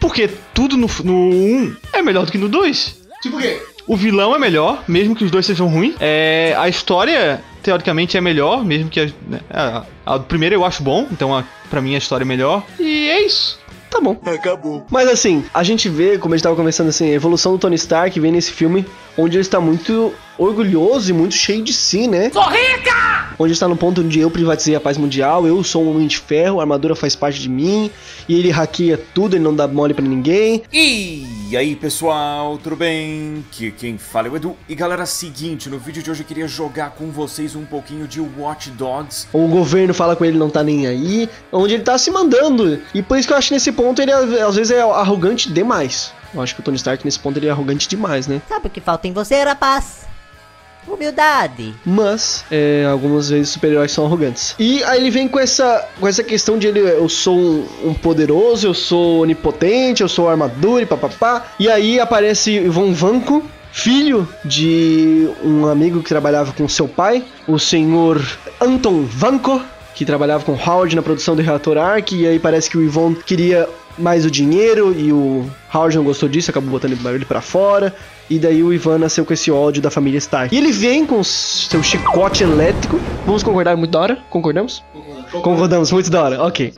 Porque 0.00 0.30
tudo 0.54 0.76
no, 0.76 0.86
no 1.04 1.12
1 1.12 1.76
é 1.92 2.02
melhor 2.02 2.24
do 2.24 2.32
que 2.32 2.38
no 2.38 2.48
2. 2.48 2.96
Tipo 3.20 3.36
o 3.36 3.40
quê? 3.40 3.60
O 3.86 3.96
vilão 3.96 4.34
é 4.34 4.38
melhor, 4.38 4.82
mesmo 4.88 5.14
que 5.14 5.24
os 5.24 5.30
dois 5.30 5.46
sejam 5.46 5.68
ruins. 5.68 5.94
É, 6.00 6.54
a 6.58 6.68
história, 6.68 7.40
teoricamente, 7.62 8.16
é 8.16 8.20
melhor, 8.20 8.64
mesmo 8.64 8.88
que 8.90 9.00
a, 9.00 9.04
né, 9.28 9.40
a, 9.48 9.84
a, 10.04 10.14
a 10.14 10.18
primeira 10.18 10.54
eu 10.54 10.64
acho 10.64 10.82
bom, 10.82 11.06
então 11.10 11.36
a, 11.36 11.44
pra 11.70 11.80
mim 11.80 11.94
a 11.94 11.98
história 11.98 12.24
é 12.24 12.26
melhor. 12.26 12.64
E 12.80 13.08
é 13.08 13.24
isso. 13.24 13.58
Tá 13.96 14.00
bom. 14.02 14.16
Acabou. 14.26 14.84
Mas 14.90 15.08
assim, 15.08 15.42
a 15.54 15.62
gente 15.62 15.88
vê, 15.88 16.18
como 16.18 16.34
a 16.34 16.36
gente 16.36 16.44
tava 16.44 16.54
conversando 16.54 16.88
assim, 16.88 17.10
a 17.10 17.14
evolução 17.14 17.52
do 17.52 17.58
Tony 17.58 17.76
Stark 17.76 18.20
vem 18.20 18.30
nesse 18.30 18.52
filme, 18.52 18.84
onde 19.16 19.36
ele 19.36 19.42
está 19.42 19.58
muito 19.58 20.12
orgulhoso 20.38 21.10
e 21.10 21.12
muito 21.12 21.34
cheio 21.34 21.62
de 21.62 21.72
si, 21.72 22.06
né? 22.06 22.30
Sou 22.30 22.42
rica! 22.48 23.26
Onde 23.38 23.52
está 23.52 23.68
no 23.68 23.76
ponto 23.76 24.00
onde 24.00 24.18
eu 24.18 24.30
privatizei 24.30 24.74
a 24.74 24.80
paz 24.80 24.96
mundial, 24.96 25.46
eu 25.46 25.62
sou 25.62 25.84
um 25.84 25.90
homem 25.90 26.06
de 26.06 26.18
ferro, 26.18 26.58
a 26.58 26.62
armadura 26.62 26.96
faz 26.96 27.14
parte 27.14 27.38
de 27.38 27.48
mim, 27.48 27.90
e 28.26 28.34
ele 28.34 28.50
hackeia 28.50 28.98
tudo, 29.14 29.36
ele 29.36 29.44
não 29.44 29.54
dá 29.54 29.68
mole 29.68 29.92
pra 29.92 30.04
ninguém. 30.04 30.62
E 30.72 31.54
aí 31.56 31.76
pessoal, 31.76 32.56
tudo 32.58 32.76
bem? 32.76 33.44
Que 33.52 33.70
quem 33.70 33.98
fala 33.98 34.28
é 34.28 34.30
o 34.30 34.36
Edu. 34.36 34.56
E 34.68 34.74
galera, 34.74 35.04
seguinte, 35.04 35.68
no 35.68 35.78
vídeo 35.78 36.02
de 36.02 36.10
hoje 36.10 36.22
eu 36.22 36.26
queria 36.26 36.48
jogar 36.48 36.90
com 36.90 37.10
vocês 37.10 37.54
um 37.54 37.64
pouquinho 37.64 38.08
de 38.08 38.20
Watch 38.20 38.70
Dogs. 38.70 39.28
O 39.32 39.46
governo 39.48 39.92
fala 39.92 40.16
com 40.16 40.24
ele, 40.24 40.38
não 40.38 40.48
tá 40.48 40.62
nem 40.62 40.86
aí, 40.86 41.28
onde 41.52 41.74
ele 41.74 41.82
tá 41.82 41.98
se 41.98 42.10
mandando. 42.10 42.80
E 42.94 43.02
por 43.02 43.18
isso 43.18 43.28
que 43.28 43.34
eu 43.34 43.38
acho 43.38 43.48
que 43.48 43.54
nesse 43.54 43.70
ponto 43.70 44.00
ele 44.00 44.12
às 44.12 44.56
vezes 44.56 44.70
é 44.70 44.80
arrogante 44.80 45.52
demais. 45.52 46.12
Eu 46.32 46.40
acho 46.40 46.54
que 46.54 46.60
o 46.60 46.64
Tony 46.64 46.76
Stark 46.76 47.04
nesse 47.04 47.18
ponto 47.18 47.38
ele 47.38 47.46
é 47.46 47.50
arrogante 47.50 47.86
demais, 47.88 48.26
né? 48.26 48.40
Sabe 48.48 48.66
o 48.68 48.70
que 48.70 48.80
falta 48.80 49.06
em 49.06 49.12
você, 49.12 49.42
rapaz? 49.42 50.05
Humildade. 50.86 51.74
Mas, 51.84 52.44
é, 52.50 52.86
algumas 52.90 53.28
vezes 53.30 53.50
super-heróis 53.50 53.92
são 53.92 54.04
arrogantes. 54.06 54.54
E 54.58 54.82
aí 54.84 55.00
ele 55.00 55.10
vem 55.10 55.28
com 55.28 55.38
essa, 55.38 55.86
com 55.98 56.06
essa 56.06 56.22
questão 56.22 56.58
de 56.58 56.68
ele, 56.68 56.80
eu 56.80 57.08
sou 57.08 57.36
um, 57.36 57.66
um 57.84 57.94
poderoso, 57.94 58.66
eu 58.66 58.74
sou 58.74 59.22
onipotente, 59.22 60.02
eu 60.02 60.08
sou 60.08 60.28
armadura 60.28 60.82
e 60.82 60.86
papapá. 60.86 61.46
E 61.58 61.68
aí 61.68 61.98
aparece 61.98 62.52
Ivan 62.52 62.92
Vanko, 62.92 63.44
filho 63.72 64.26
de 64.44 65.28
um 65.44 65.66
amigo 65.66 66.02
que 66.02 66.08
trabalhava 66.08 66.52
com 66.52 66.68
seu 66.68 66.88
pai, 66.88 67.24
o 67.46 67.58
senhor 67.58 68.20
Anton 68.60 69.02
Vanko, 69.02 69.60
que 69.94 70.04
trabalhava 70.04 70.44
com 70.44 70.52
Howard 70.52 70.94
na 70.94 71.02
produção 71.02 71.36
do 71.36 71.42
reator 71.42 71.76
Ark, 71.78 72.14
e 72.14 72.26
aí 72.26 72.38
parece 72.38 72.70
que 72.70 72.78
o 72.78 72.82
Yvon 72.82 73.14
queria 73.14 73.68
mais 73.98 74.24
o 74.24 74.30
dinheiro 74.30 74.94
e 74.98 75.12
o 75.12 75.48
Howard 75.72 75.96
não 75.96 76.04
gostou 76.04 76.28
disso, 76.28 76.50
acabou 76.50 76.70
botando 76.70 76.92
ele 76.92 77.24
pra 77.24 77.40
fora. 77.40 77.94
E 78.28 78.38
daí 78.38 78.62
o 78.62 78.72
Ivan 78.72 78.98
nasceu 78.98 79.24
com 79.24 79.32
esse 79.32 79.50
ódio 79.50 79.80
da 79.80 79.90
família 79.90 80.18
Stark. 80.18 80.54
E 80.54 80.58
ele 80.58 80.72
vem 80.72 81.06
com 81.06 81.22
seu 81.22 81.82
chicote 81.82 82.42
elétrico. 82.42 82.98
Vamos 83.24 83.42
concordar 83.42 83.76
muito 83.76 83.92
da 83.92 84.00
hora? 84.00 84.18
Concordamos? 84.30 84.82
Concordamos, 84.92 85.42
Concordamos 85.42 85.92
muito 85.92 86.10
da 86.10 86.22
hora, 86.22 86.42
ok. 86.42 86.74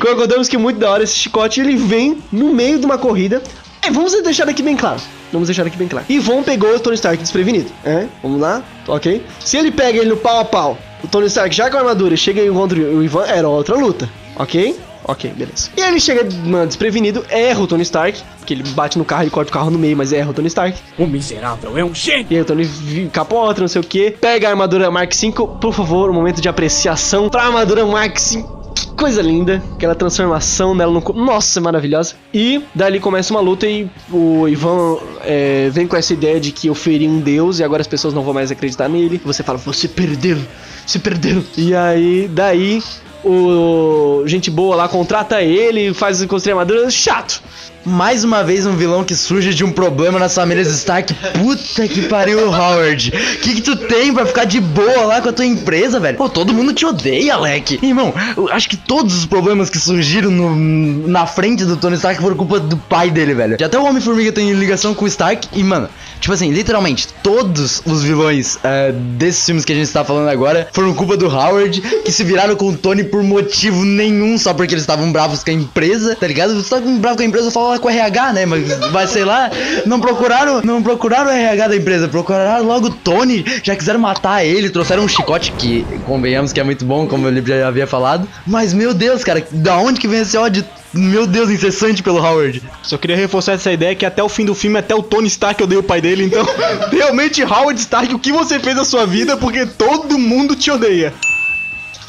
Concordamos 0.00 0.48
que 0.48 0.56
muito 0.56 0.78
da 0.78 0.90
hora 0.90 1.02
esse 1.02 1.14
chicote 1.14 1.60
ele 1.60 1.76
vem 1.76 2.22
no 2.32 2.54
meio 2.54 2.78
de 2.78 2.86
uma 2.86 2.98
corrida. 2.98 3.42
É, 3.82 3.90
vamos 3.90 4.12
deixar 4.22 4.48
aqui 4.48 4.62
bem 4.62 4.76
claro. 4.76 5.00
Vamos 5.32 5.48
deixar 5.48 5.66
aqui 5.66 5.76
bem 5.76 5.88
claro. 5.88 6.06
Yvon 6.08 6.42
pegou 6.42 6.74
o 6.74 6.80
Tony 6.80 6.94
Stark 6.94 7.20
desprevenido. 7.20 7.70
É? 7.84 8.06
Vamos 8.22 8.40
lá? 8.40 8.62
Ok? 8.86 9.24
Se 9.40 9.56
ele 9.56 9.70
pega 9.70 9.98
ele 9.98 10.10
no 10.10 10.16
pau 10.16 10.40
a 10.40 10.44
pau, 10.44 10.78
o 11.02 11.08
Tony 11.08 11.26
Stark 11.26 11.54
já 11.54 11.70
com 11.70 11.76
a 11.76 11.80
armadura 11.80 12.16
chega 12.16 12.40
e 12.42 12.48
encontra 12.48 12.78
o 12.78 13.02
Ivan, 13.02 13.24
era 13.26 13.48
outra 13.48 13.76
luta. 13.76 14.08
Ok? 14.36 14.76
Ok, 15.10 15.32
beleza. 15.36 15.70
E 15.76 15.82
aí 15.82 15.90
ele 15.90 16.00
chega 16.00 16.24
mano, 16.44 16.68
desprevenido, 16.68 17.24
erra 17.28 17.60
o 17.60 17.66
Tony 17.66 17.82
Stark, 17.82 18.22
porque 18.38 18.54
ele 18.54 18.62
bate 18.70 18.96
no 18.96 19.04
carro 19.04 19.24
e 19.24 19.30
corta 19.30 19.50
o 19.50 19.52
carro 19.52 19.68
no 19.68 19.78
meio, 19.78 19.96
mas 19.96 20.12
erra 20.12 20.30
o 20.30 20.32
Tony 20.32 20.46
Stark. 20.46 20.78
O 20.96 21.04
miserável 21.04 21.76
é 21.76 21.84
um 21.84 21.92
gênio! 21.92 22.28
E 22.30 22.36
aí 22.36 22.40
o 22.40 22.44
Tony 22.44 22.64
capota, 23.12 23.60
não 23.60 23.66
sei 23.66 23.80
o 23.80 23.84
que, 23.84 24.12
pega 24.12 24.46
a 24.46 24.50
armadura 24.50 24.88
Mark 24.88 25.12
V, 25.12 25.32
por 25.60 25.74
favor, 25.74 26.10
um 26.10 26.14
momento 26.14 26.40
de 26.40 26.48
apreciação 26.48 27.28
pra 27.28 27.42
armadura 27.42 27.84
Mark 27.84 28.16
V. 28.20 28.44
Que 28.72 28.86
coisa 28.86 29.20
linda, 29.20 29.60
aquela 29.74 29.96
transformação 29.96 30.76
dela 30.76 30.92
no. 30.92 31.00
Nossa, 31.12 31.60
maravilhosa. 31.60 32.14
E 32.32 32.62
dali 32.72 33.00
começa 33.00 33.34
uma 33.34 33.40
luta 33.40 33.66
e 33.66 33.90
o 34.12 34.46
Ivan 34.46 34.96
é, 35.22 35.68
vem 35.72 35.88
com 35.88 35.96
essa 35.96 36.12
ideia 36.12 36.38
de 36.38 36.52
que 36.52 36.68
eu 36.68 36.74
feri 36.74 37.08
um 37.08 37.18
deus 37.18 37.58
e 37.58 37.64
agora 37.64 37.80
as 37.80 37.88
pessoas 37.88 38.14
não 38.14 38.22
vão 38.22 38.32
mais 38.32 38.52
acreditar 38.52 38.88
nele. 38.88 39.20
Você 39.24 39.42
fala, 39.42 39.58
você 39.58 39.88
perdeu, 39.88 40.38
se 40.86 41.00
perdeu. 41.00 41.42
E 41.56 41.74
aí, 41.74 42.30
daí 42.32 42.80
o 43.24 44.22
gente 44.26 44.50
boa 44.50 44.76
lá 44.76 44.88
contrata 44.88 45.40
ele, 45.42 45.92
faz 45.94 46.24
construir 46.26 46.52
armadura, 46.52 46.90
chato. 46.90 47.42
Mais 47.82 48.24
uma 48.24 48.44
vez 48.44 48.66
um 48.66 48.76
vilão 48.76 49.02
que 49.02 49.14
surge 49.16 49.54
de 49.54 49.64
um 49.64 49.72
problema 49.72 50.18
nas 50.18 50.34
famílias 50.34 50.68
Stark. 50.68 51.14
Puta 51.14 51.88
que 51.88 52.02
pariu, 52.02 52.48
Howard. 52.52 53.10
Que 53.40 53.54
que 53.54 53.62
tu 53.62 53.74
tem 53.74 54.12
pra 54.12 54.26
ficar 54.26 54.44
de 54.44 54.60
boa 54.60 55.06
lá 55.06 55.22
com 55.22 55.30
a 55.30 55.32
tua 55.32 55.46
empresa, 55.46 55.98
velho? 55.98 56.18
Pô, 56.18 56.28
todo 56.28 56.52
mundo 56.52 56.74
te 56.74 56.84
odeia, 56.84 57.36
Alec. 57.36 57.78
Irmão, 57.82 58.12
acho 58.50 58.68
que 58.68 58.76
todos 58.76 59.16
os 59.16 59.24
problemas 59.24 59.70
que 59.70 59.78
surgiram 59.78 60.30
no- 60.30 61.08
na 61.08 61.26
frente 61.26 61.64
do 61.64 61.74
Tony 61.74 61.96
Stark 61.96 62.20
foram 62.20 62.36
culpa 62.36 62.60
do 62.60 62.76
pai 62.76 63.10
dele, 63.10 63.32
velho. 63.32 63.56
E 63.58 63.64
até 63.64 63.78
o 63.78 63.84
Homem-Formiga 63.86 64.30
tem 64.30 64.52
ligação 64.52 64.92
com 64.94 65.06
o 65.06 65.08
Stark. 65.08 65.48
E, 65.54 65.64
mano, 65.64 65.88
tipo 66.20 66.32
assim, 66.32 66.50
literalmente, 66.50 67.08
todos 67.22 67.82
os 67.84 68.02
vilões 68.02 68.58
é, 68.62 68.92
desses 68.92 69.44
filmes 69.44 69.64
que 69.64 69.72
a 69.72 69.76
gente 69.76 69.90
tá 69.90 70.04
falando 70.04 70.28
agora 70.28 70.68
foram 70.72 70.94
culpa 70.94 71.16
do 71.16 71.26
Howard, 71.26 71.80
que 71.80 72.12
se 72.12 72.22
viraram 72.22 72.54
com 72.54 72.68
o 72.68 72.76
Tony 72.76 73.04
por 73.04 73.22
motivo 73.22 73.84
nenhum, 73.84 74.38
só 74.38 74.52
porque 74.52 74.74
eles 74.74 74.82
estavam 74.82 75.10
bravos 75.10 75.42
com 75.42 75.50
a 75.50 75.54
empresa, 75.54 76.14
tá 76.14 76.26
ligado? 76.26 76.54
Você 76.54 76.68
tá 76.70 76.80
bravo 76.80 77.16
com 77.16 77.22
a 77.22 77.26
empresa, 77.26 77.50
fala 77.50 77.78
com 77.78 77.88
o 77.88 77.90
RH, 77.90 78.32
né? 78.32 78.46
Mas 78.46 78.68
vai, 78.90 79.06
sei 79.06 79.24
lá, 79.24 79.50
não 79.86 80.00
procuraram, 80.00 80.60
não 80.62 80.82
procuraram 80.82 81.30
o 81.30 81.34
RH 81.34 81.68
da 81.68 81.76
empresa, 81.76 82.08
procuraram 82.08 82.64
logo 82.64 82.88
o 82.88 82.90
Tony, 82.90 83.44
já 83.62 83.74
quiseram 83.74 84.00
matar 84.00 84.44
ele, 84.44 84.70
trouxeram 84.70 85.04
um 85.04 85.08
chicote 85.08 85.52
que, 85.52 85.84
convenhamos 86.06 86.52
que 86.52 86.60
é 86.60 86.64
muito 86.64 86.84
bom, 86.84 87.06
como 87.06 87.28
ele 87.28 87.42
já 87.44 87.66
havia 87.66 87.86
falado. 87.86 88.28
Mas, 88.46 88.74
meu 88.74 88.92
Deus, 88.92 89.24
cara, 89.24 89.44
da 89.50 89.76
onde 89.78 90.00
que 90.00 90.08
vem 90.08 90.20
esse 90.20 90.36
ódio? 90.36 90.64
Meu 90.92 91.26
Deus, 91.26 91.50
incessante 91.50 92.02
pelo 92.02 92.18
Howard. 92.18 92.62
Só 92.82 92.98
queria 92.98 93.16
reforçar 93.16 93.52
essa 93.52 93.70
ideia 93.70 93.94
que 93.94 94.04
até 94.04 94.22
o 94.22 94.28
fim 94.28 94.44
do 94.44 94.54
filme, 94.54 94.78
até 94.78 94.94
o 94.94 95.02
Tony 95.02 95.28
Stark 95.28 95.62
odeia 95.62 95.78
o 95.78 95.84
pai 95.84 96.00
dele. 96.00 96.24
Então, 96.24 96.44
realmente, 96.90 97.42
Howard 97.42 97.80
Stark, 97.80 98.12
o 98.14 98.18
que 98.18 98.32
você 98.32 98.58
fez 98.58 98.74
na 98.74 98.84
sua 98.84 99.06
vida? 99.06 99.36
Porque 99.36 99.66
todo 99.66 100.18
mundo 100.18 100.56
te 100.56 100.70
odeia. 100.70 101.14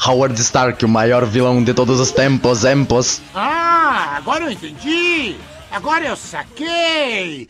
Howard 0.04 0.40
Stark, 0.40 0.84
o 0.84 0.88
maior 0.88 1.24
vilão 1.24 1.62
de 1.62 1.72
todos 1.72 2.00
os 2.00 2.10
tempos, 2.10 2.64
empos. 2.64 3.22
Ah, 3.34 4.14
agora 4.16 4.44
eu 4.44 4.50
entendi! 4.50 5.36
Agora 5.70 6.04
eu 6.04 6.16
saquei! 6.16 7.48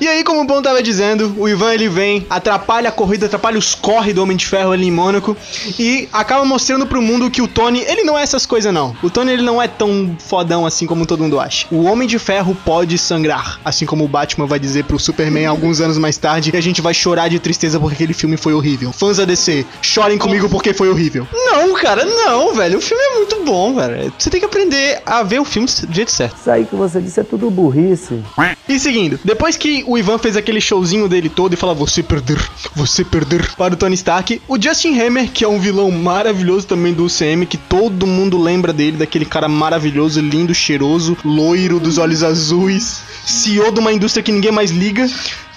E 0.00 0.08
aí, 0.08 0.24
como 0.24 0.40
o 0.40 0.44
Bom 0.44 0.60
tava 0.60 0.82
dizendo, 0.82 1.32
o 1.38 1.48
Ivan 1.48 1.72
ele 1.72 1.88
vem, 1.88 2.26
atrapalha 2.28 2.88
a 2.88 2.92
corrida, 2.92 3.26
atrapalha 3.26 3.56
os 3.56 3.76
corre 3.76 4.12
do 4.12 4.20
Homem 4.20 4.36
de 4.36 4.44
Ferro 4.44 4.72
ali 4.72 4.88
em 4.88 4.90
Mônaco 4.90 5.36
e 5.78 6.08
acaba 6.12 6.44
mostrando 6.44 6.84
pro 6.84 7.00
mundo 7.00 7.30
que 7.30 7.40
o 7.40 7.46
Tony, 7.46 7.80
ele 7.86 8.02
não 8.02 8.18
é 8.18 8.24
essas 8.24 8.44
coisas 8.44 8.74
não. 8.74 8.94
O 9.04 9.08
Tony 9.08 9.30
ele 9.30 9.42
não 9.42 9.62
é 9.62 9.68
tão 9.68 10.16
fodão 10.18 10.66
assim 10.66 10.84
como 10.84 11.06
todo 11.06 11.22
mundo 11.22 11.38
acha. 11.38 11.68
O 11.70 11.84
Homem 11.84 12.08
de 12.08 12.18
Ferro 12.18 12.56
pode 12.64 12.98
sangrar, 12.98 13.60
assim 13.64 13.86
como 13.86 14.04
o 14.04 14.08
Batman 14.08 14.46
vai 14.46 14.58
dizer 14.58 14.82
pro 14.84 14.98
Superman 14.98 15.46
alguns 15.46 15.80
anos 15.80 15.96
mais 15.96 16.16
tarde, 16.16 16.50
e 16.52 16.56
a 16.56 16.60
gente 16.60 16.82
vai 16.82 16.92
chorar 16.92 17.28
de 17.28 17.38
tristeza 17.38 17.78
porque 17.78 17.94
aquele 17.94 18.14
filme 18.14 18.36
foi 18.36 18.52
horrível. 18.52 18.92
Fãs 18.92 19.18
da 19.18 19.24
DC, 19.24 19.64
chorem 19.80 20.18
comigo 20.18 20.48
porque 20.48 20.74
foi 20.74 20.88
horrível. 20.88 21.24
Não, 21.32 21.72
cara, 21.74 22.04
não, 22.04 22.52
velho. 22.52 22.78
O 22.78 22.82
filme 22.82 23.02
é 23.02 23.14
muito 23.14 23.44
bom, 23.44 23.74
velho. 23.74 24.12
Você 24.18 24.28
tem 24.28 24.40
que 24.40 24.46
aprender 24.46 25.00
a 25.06 25.22
ver 25.22 25.38
o 25.38 25.44
filme 25.44 25.68
do 25.86 25.94
jeito 25.94 26.10
certo. 26.10 26.36
Isso 26.36 26.50
aí 26.50 26.64
que 26.64 26.74
você 26.74 27.00
disse 27.00 27.20
é 27.20 27.22
tudo 27.22 27.48
burrice. 27.48 28.20
E 28.68 28.80
seguindo, 28.80 29.20
depois 29.22 29.56
que 29.56 29.83
o 29.86 29.98
Ivan 29.98 30.18
fez 30.18 30.36
aquele 30.36 30.60
showzinho 30.60 31.08
dele 31.08 31.28
todo 31.28 31.54
e 31.54 31.56
fala 31.56 31.74
você 31.74 32.02
perder, 32.02 32.38
você 32.74 33.04
perder 33.04 33.54
para 33.56 33.74
o 33.74 33.76
Tony 33.76 33.94
Stark, 33.94 34.40
o 34.48 34.60
Justin 34.60 34.98
Hammer, 35.00 35.30
que 35.30 35.44
é 35.44 35.48
um 35.48 35.58
vilão 35.58 35.90
maravilhoso 35.90 36.66
também 36.66 36.92
do 36.92 37.04
UCM, 37.04 37.46
que 37.46 37.56
todo 37.56 38.06
mundo 38.06 38.40
lembra 38.40 38.72
dele, 38.72 38.96
daquele 38.96 39.24
cara 39.24 39.48
maravilhoso, 39.48 40.20
lindo, 40.20 40.54
cheiroso, 40.54 41.16
loiro, 41.24 41.78
dos 41.78 41.98
olhos 41.98 42.22
azuis, 42.22 43.02
CEO 43.24 43.72
de 43.72 43.80
uma 43.80 43.92
indústria 43.92 44.22
que 44.22 44.32
ninguém 44.32 44.52
mais 44.52 44.70
liga. 44.70 45.08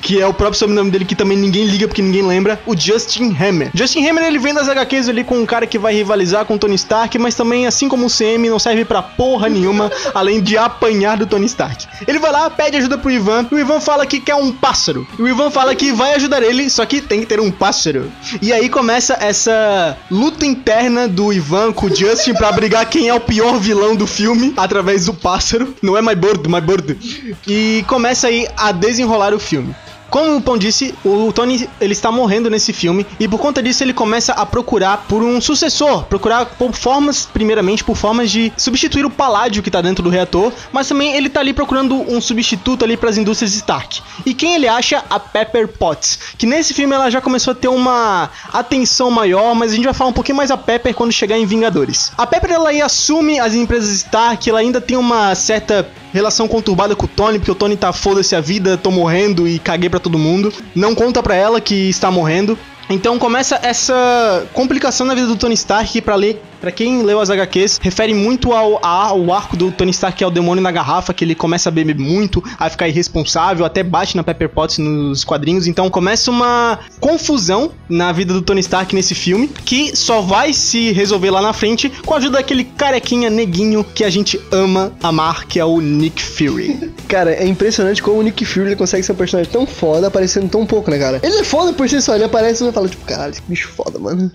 Que 0.01 0.21
é 0.21 0.27
o 0.27 0.33
próprio 0.33 0.59
sobrenome 0.59 0.91
dele 0.91 1.05
que 1.05 1.15
também 1.15 1.37
ninguém 1.37 1.65
liga 1.65 1.87
porque 1.87 2.01
ninguém 2.01 2.21
lembra, 2.21 2.59
o 2.65 2.75
Justin 2.77 3.35
Hammer. 3.39 3.71
Justin 3.73 4.07
Hammer 4.07 4.25
ele 4.25 4.39
vem 4.39 4.53
das 4.53 4.69
HQs 4.69 5.09
ali 5.09 5.23
com 5.23 5.37
um 5.37 5.45
cara 5.45 5.65
que 5.65 5.77
vai 5.77 5.93
rivalizar 5.93 6.45
com 6.45 6.55
o 6.55 6.59
Tony 6.59 6.75
Stark, 6.75 7.17
mas 7.17 7.35
também, 7.35 7.65
assim 7.65 7.89
como 7.89 8.05
o 8.05 8.09
CM, 8.09 8.49
não 8.49 8.59
serve 8.59 8.85
pra 8.85 9.01
porra 9.01 9.49
nenhuma, 9.49 9.91
além 10.13 10.41
de 10.41 10.57
apanhar 10.57 11.17
do 11.17 11.25
Tony 11.25 11.45
Stark. 11.45 11.87
Ele 12.07 12.19
vai 12.19 12.31
lá, 12.31 12.49
pede 12.49 12.77
ajuda 12.77 12.97
pro 12.97 13.11
Ivan, 13.11 13.47
e 13.51 13.55
o 13.55 13.59
Ivan 13.59 13.79
fala 13.79 14.05
que 14.05 14.19
quer 14.19 14.35
um 14.35 14.51
pássaro. 14.51 15.07
E 15.17 15.21
o 15.21 15.27
Ivan 15.27 15.49
fala 15.49 15.75
que 15.75 15.91
vai 15.91 16.13
ajudar 16.13 16.43
ele, 16.43 16.69
só 16.69 16.85
que 16.85 17.01
tem 17.01 17.21
que 17.21 17.25
ter 17.25 17.39
um 17.39 17.51
pássaro. 17.51 18.11
E 18.41 18.53
aí 18.53 18.69
começa 18.69 19.17
essa 19.19 19.97
luta 20.09 20.45
interna 20.45 21.07
do 21.07 21.33
Ivan 21.33 21.71
com 21.71 21.87
o 21.87 21.95
Justin 21.95 22.33
pra 22.33 22.51
brigar 22.51 22.85
quem 22.89 23.09
é 23.09 23.13
o 23.13 23.19
pior 23.19 23.59
vilão 23.59 23.95
do 23.95 24.07
filme, 24.07 24.53
através 24.57 25.05
do 25.05 25.13
pássaro. 25.13 25.75
Não 25.81 25.97
é 25.97 26.01
My 26.01 26.15
Bird, 26.15 26.47
My 26.47 26.61
Bird. 26.61 27.35
E 27.47 27.83
começa 27.87 28.27
aí 28.27 28.47
a 28.55 28.71
desenrolar 28.71 29.33
o 29.33 29.39
filme. 29.39 29.75
Como 30.09 30.37
o 30.37 30.41
Pão 30.41 30.57
disse, 30.57 30.95
o 31.03 31.31
Tony 31.33 31.69
ele 31.81 31.93
está 31.93 32.11
morrendo 32.11 32.49
nesse 32.49 32.71
filme 32.71 33.05
e 33.19 33.27
por 33.27 33.39
conta 33.39 33.61
disso 33.61 33.83
ele 33.83 33.93
começa 33.93 34.33
a 34.33 34.45
procurar 34.45 35.05
por 35.07 35.21
um 35.21 35.41
sucessor, 35.41 36.03
procurar 36.03 36.45
por 36.45 36.73
formas, 36.73 37.25
primeiramente 37.25 37.83
por 37.83 37.95
formas 37.95 38.31
de 38.31 38.51
substituir 38.55 39.05
o 39.05 39.09
paládio 39.09 39.61
que 39.61 39.69
está 39.69 39.81
dentro 39.81 40.03
do 40.03 40.09
reator, 40.09 40.51
mas 40.71 40.87
também 40.87 41.13
ele 41.15 41.27
está 41.27 41.41
ali 41.41 41.53
procurando 41.53 41.95
um 42.09 42.21
substituto 42.21 42.85
ali 42.85 42.95
para 42.95 43.09
as 43.09 43.17
indústrias 43.17 43.53
Stark. 43.53 44.01
E 44.25 44.33
quem 44.33 44.55
ele 44.55 44.67
acha? 44.67 45.03
A 45.09 45.19
Pepper 45.19 45.67
Potts, 45.67 46.19
que 46.37 46.45
nesse 46.45 46.73
filme 46.73 46.93
ela 46.93 47.09
já 47.09 47.21
começou 47.21 47.51
a 47.51 47.55
ter 47.55 47.67
uma 47.67 48.29
atenção 48.53 49.11
maior, 49.11 49.53
mas 49.55 49.71
a 49.71 49.75
gente 49.75 49.85
vai 49.85 49.93
falar 49.93 50.09
um 50.09 50.13
pouquinho 50.13 50.37
mais 50.37 50.51
a 50.51 50.57
Pepper 50.57 50.93
quando 50.93 51.11
chegar 51.11 51.37
em 51.37 51.45
Vingadores. 51.45 52.11
A 52.17 52.25
Pepper 52.25 52.51
ela 52.51 52.71
assume 52.83 53.39
as 53.39 53.53
empresas 53.53 53.89
Stark, 53.89 54.49
ela 54.49 54.59
ainda 54.59 54.79
tem 54.79 54.97
uma 54.97 55.33
certa 55.35 55.89
relação 56.13 56.47
conturbada 56.47 56.95
com 56.95 57.05
o 57.05 57.07
Tony, 57.07 57.37
porque 57.37 57.51
o 57.51 57.55
Tony 57.55 57.75
tá 57.75 57.91
foda-se 57.93 58.35
a 58.35 58.41
vida, 58.41 58.77
tô 58.77 58.91
morrendo 58.91 59.47
e 59.47 59.59
caguei 59.59 59.89
pra 59.89 59.99
todo 60.07 60.17
mundo. 60.17 60.53
Não 60.73 60.95
conta 60.95 61.21
pra 61.21 61.35
ela 61.35 61.59
que 61.59 61.89
está 61.89 62.09
morrendo. 62.09 62.57
Então 62.89 63.19
começa 63.19 63.59
essa 63.61 64.47
complicação 64.53 65.05
na 65.05 65.13
vida 65.13 65.27
do 65.27 65.35
Tony 65.35 65.55
Stark 65.55 66.01
pra 66.01 66.15
ler 66.15 66.41
Pra 66.59 66.71
quem 66.71 67.03
leu 67.03 67.19
as 67.19 67.29
HQs, 67.29 67.79
refere 67.81 68.13
muito 68.13 68.51
ao, 68.51 68.83
ao 68.83 69.31
arco 69.31 69.55
do 69.55 69.71
Tony 69.71 69.91
Stark, 69.91 70.17
que 70.17 70.23
é 70.23 70.27
o 70.27 70.31
demônio 70.31 70.61
na 70.61 70.71
garrafa, 70.71 71.13
que 71.13 71.23
ele 71.23 71.35
começa 71.35 71.69
a 71.69 71.71
beber 71.71 71.95
muito, 71.95 72.43
a 72.57 72.69
ficar 72.69 72.87
irresponsável, 72.87 73.65
até 73.65 73.83
bate 73.83 74.17
na 74.17 74.23
Pepper 74.23 74.49
Potts 74.49 74.79
nos 74.79 75.23
quadrinhos. 75.23 75.67
Então 75.67 75.89
começa 75.89 76.31
uma 76.31 76.79
confusão 76.99 77.71
na 77.87 78.11
vida 78.11 78.33
do 78.33 78.41
Tony 78.41 78.61
Stark 78.61 78.93
nesse 78.95 79.13
filme, 79.13 79.47
que 79.47 79.95
só 79.95 80.21
vai 80.21 80.51
se 80.51 80.91
resolver 80.91 81.29
lá 81.29 81.41
na 81.41 81.53
frente 81.53 81.89
com 82.05 82.13
a 82.13 82.17
ajuda 82.17 82.37
daquele 82.37 82.63
carequinha 82.63 83.29
neguinho 83.29 83.83
que 83.83 84.03
a 84.03 84.09
gente 84.09 84.39
ama 84.51 84.91
amar, 85.01 85.45
que 85.45 85.59
é 85.59 85.65
o 85.65 85.79
Nick 85.79 86.21
Fury. 86.21 86.91
Cara, 87.07 87.31
é 87.31 87.47
impressionante 87.47 88.01
como 88.01 88.19
o 88.19 88.23
Nick 88.23 88.43
Fury 88.43 88.75
consegue 88.75 89.03
ser 89.03 89.11
um 89.11 89.15
personagem 89.15 89.51
tão 89.51 89.65
foda, 89.65 90.07
aparecendo 90.07 90.49
tão 90.49 90.65
pouco, 90.65 90.89
né, 90.91 90.97
cara? 90.97 91.19
Ele 91.23 91.37
é 91.37 91.43
foda 91.43 91.71
por 91.71 91.87
si 91.87 92.01
só, 92.01 92.15
ele 92.15 92.25
aparece 92.25 92.63
fala, 92.77 92.89
tipo, 92.89 93.05
caralho, 93.05 93.31
esse 93.31 93.41
bicho 93.47 93.69
foda, 93.69 93.97
mano. 93.97 94.31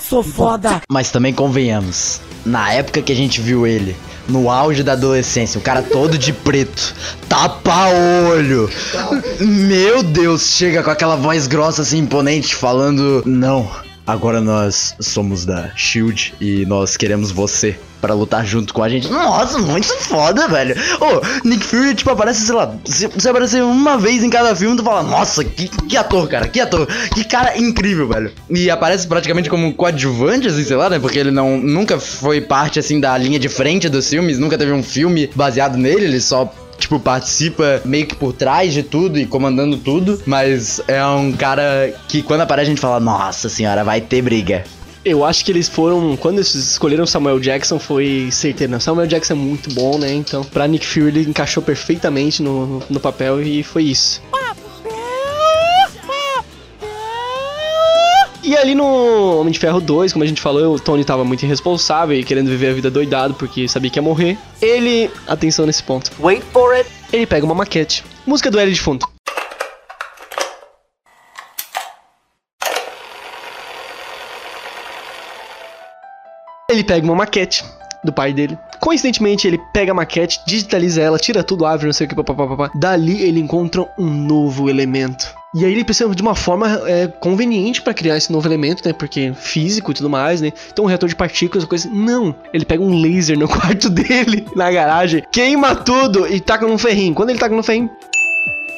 Sou 0.00 0.22
foda. 0.22 0.80
Mas 0.88 1.10
também 1.10 1.32
convenhamos, 1.32 2.20
na 2.44 2.72
época 2.72 3.02
que 3.02 3.12
a 3.12 3.16
gente 3.16 3.40
viu 3.40 3.66
ele, 3.66 3.94
no 4.26 4.50
auge 4.50 4.82
da 4.82 4.92
adolescência, 4.92 5.58
o 5.58 5.62
cara 5.62 5.82
todo 5.82 6.16
de 6.16 6.32
preto, 6.32 6.94
tapa-olho. 7.28 8.70
Meu 9.38 10.02
Deus, 10.02 10.54
chega 10.54 10.82
com 10.82 10.90
aquela 10.90 11.16
voz 11.16 11.46
grossa 11.46 11.82
assim, 11.82 11.98
imponente, 11.98 12.54
falando: 12.54 13.22
Não, 13.26 13.70
agora 14.10 14.40
nós 14.40 14.94
somos 15.00 15.44
da 15.44 15.70
Shield 15.76 16.34
e 16.40 16.66
nós 16.66 16.96
queremos 16.96 17.30
você 17.30 17.78
para 18.00 18.14
lutar 18.14 18.46
junto 18.46 18.72
com 18.72 18.82
a 18.82 18.88
gente. 18.88 19.08
Nossa, 19.08 19.58
muito 19.58 19.88
foda, 19.98 20.48
velho. 20.48 20.74
Ô, 21.00 21.46
Nick 21.46 21.64
Fury, 21.64 21.94
tipo, 21.94 22.10
aparece, 22.10 22.46
sei 22.46 22.54
lá, 22.54 22.74
você 22.84 23.28
aparecer 23.28 23.62
uma 23.62 23.98
vez 23.98 24.24
em 24.24 24.30
cada 24.30 24.54
filme, 24.56 24.76
tu 24.76 24.82
fala, 24.82 25.02
nossa, 25.02 25.44
que, 25.44 25.68
que 25.68 25.96
ator, 25.96 26.26
cara, 26.28 26.48
que 26.48 26.60
ator, 26.60 26.88
que 27.14 27.24
cara 27.24 27.58
incrível, 27.58 28.08
velho. 28.08 28.32
E 28.48 28.70
aparece 28.70 29.06
praticamente 29.06 29.50
como 29.50 29.74
coadjuvante, 29.74 30.48
assim, 30.48 30.64
sei 30.64 30.76
lá, 30.76 30.88
né? 30.88 30.98
Porque 30.98 31.18
ele 31.18 31.30
não 31.30 31.58
nunca 31.58 32.00
foi 32.00 32.40
parte, 32.40 32.78
assim, 32.78 32.98
da 32.98 33.16
linha 33.18 33.38
de 33.38 33.48
frente 33.48 33.88
dos 33.88 34.08
filmes, 34.08 34.38
nunca 34.38 34.56
teve 34.56 34.72
um 34.72 34.82
filme 34.82 35.30
baseado 35.34 35.76
nele, 35.76 36.04
ele 36.04 36.20
só 36.20 36.50
tipo, 36.80 36.98
participa 36.98 37.80
meio 37.84 38.06
que 38.06 38.16
por 38.16 38.32
trás 38.32 38.72
de 38.72 38.82
tudo 38.82 39.18
e 39.18 39.26
comandando 39.26 39.76
tudo, 39.76 40.20
mas 40.26 40.80
é 40.88 41.04
um 41.06 41.32
cara 41.32 41.94
que 42.08 42.22
quando 42.22 42.40
aparece 42.40 42.68
a 42.68 42.70
gente 42.70 42.80
fala, 42.80 42.98
nossa 42.98 43.48
senhora, 43.48 43.84
vai 43.84 44.00
ter 44.00 44.22
briga. 44.22 44.64
Eu 45.02 45.24
acho 45.24 45.44
que 45.44 45.50
eles 45.50 45.66
foram. 45.66 46.14
Quando 46.16 46.36
eles 46.36 46.54
escolheram 46.54 47.06
Samuel 47.06 47.40
Jackson, 47.40 47.78
foi 47.78 48.28
certeiro. 48.30 48.78
Samuel 48.80 49.06
Jackson 49.06 49.32
é 49.32 49.36
muito 49.36 49.72
bom, 49.72 49.96
né? 49.96 50.12
Então, 50.12 50.44
pra 50.44 50.66
Nick 50.66 50.86
Fury, 50.86 51.08
ele 51.08 51.30
encaixou 51.30 51.62
perfeitamente 51.62 52.42
no, 52.42 52.82
no 52.90 53.00
papel 53.00 53.40
e 53.40 53.62
foi 53.62 53.84
isso. 53.84 54.20
E 58.50 58.56
ali 58.56 58.74
no 58.74 59.38
Homem 59.38 59.52
de 59.52 59.60
Ferro 59.60 59.80
2, 59.80 60.12
como 60.12 60.24
a 60.24 60.26
gente 60.26 60.40
falou, 60.40 60.74
o 60.74 60.80
Tony 60.80 61.04
tava 61.04 61.24
muito 61.24 61.44
irresponsável 61.44 62.18
e 62.18 62.24
querendo 62.24 62.48
viver 62.48 62.70
a 62.70 62.74
vida 62.74 62.90
doidado 62.90 63.32
porque 63.34 63.68
sabia 63.68 63.88
que 63.88 63.96
ia 63.96 64.02
morrer. 64.02 64.36
Ele. 64.60 65.08
Atenção 65.28 65.66
nesse 65.66 65.84
ponto. 65.84 66.10
Wait 66.18 66.42
for 66.52 66.74
it! 66.74 66.90
Ele 67.12 67.26
pega 67.26 67.46
uma 67.46 67.54
maquete. 67.54 68.02
Música 68.26 68.50
do 68.50 68.58
L 68.58 68.72
de 68.72 68.80
fundo. 68.80 69.06
Ele 76.68 76.82
pega 76.82 77.06
uma 77.06 77.14
maquete 77.14 77.64
do 78.02 78.12
pai 78.12 78.32
dele. 78.32 78.58
Coincidentemente, 78.80 79.46
ele 79.46 79.60
pega 79.72 79.92
a 79.92 79.94
maquete, 79.94 80.40
digitaliza 80.44 81.00
ela, 81.00 81.20
tira 81.20 81.44
tudo, 81.44 81.64
árvore, 81.64 81.86
não 81.86 81.92
sei 81.92 82.08
o 82.08 82.10
que, 82.10 82.16
papapá. 82.16 82.68
Dali 82.74 83.22
ele 83.22 83.38
encontra 83.38 83.88
um 83.96 84.10
novo 84.10 84.68
elemento. 84.68 85.38
E 85.52 85.64
aí 85.64 85.72
ele 85.72 85.84
precisa 85.84 86.14
de 86.14 86.22
uma 86.22 86.36
forma 86.36 86.80
é, 86.86 87.08
conveniente 87.08 87.82
pra 87.82 87.92
criar 87.92 88.16
esse 88.16 88.30
novo 88.30 88.46
elemento, 88.46 88.86
né? 88.86 88.92
Porque 88.92 89.32
físico 89.34 89.90
e 89.90 89.94
tudo 89.94 90.08
mais, 90.08 90.40
né? 90.40 90.52
Então 90.72 90.84
um 90.84 90.88
reator 90.88 91.08
de 91.08 91.16
partículas, 91.16 91.64
coisa. 91.64 91.88
Não! 91.90 92.34
Ele 92.52 92.64
pega 92.64 92.82
um 92.82 93.00
laser 93.00 93.36
no 93.36 93.48
quarto 93.48 93.90
dele, 93.90 94.46
na 94.54 94.70
garagem, 94.70 95.24
queima 95.32 95.74
tudo 95.74 96.26
e 96.32 96.40
taca 96.40 96.66
num 96.66 96.78
ferrinho. 96.78 97.14
Quando 97.14 97.30
ele 97.30 97.38
taca 97.38 97.54
no 97.54 97.62
ferrinho. 97.64 97.90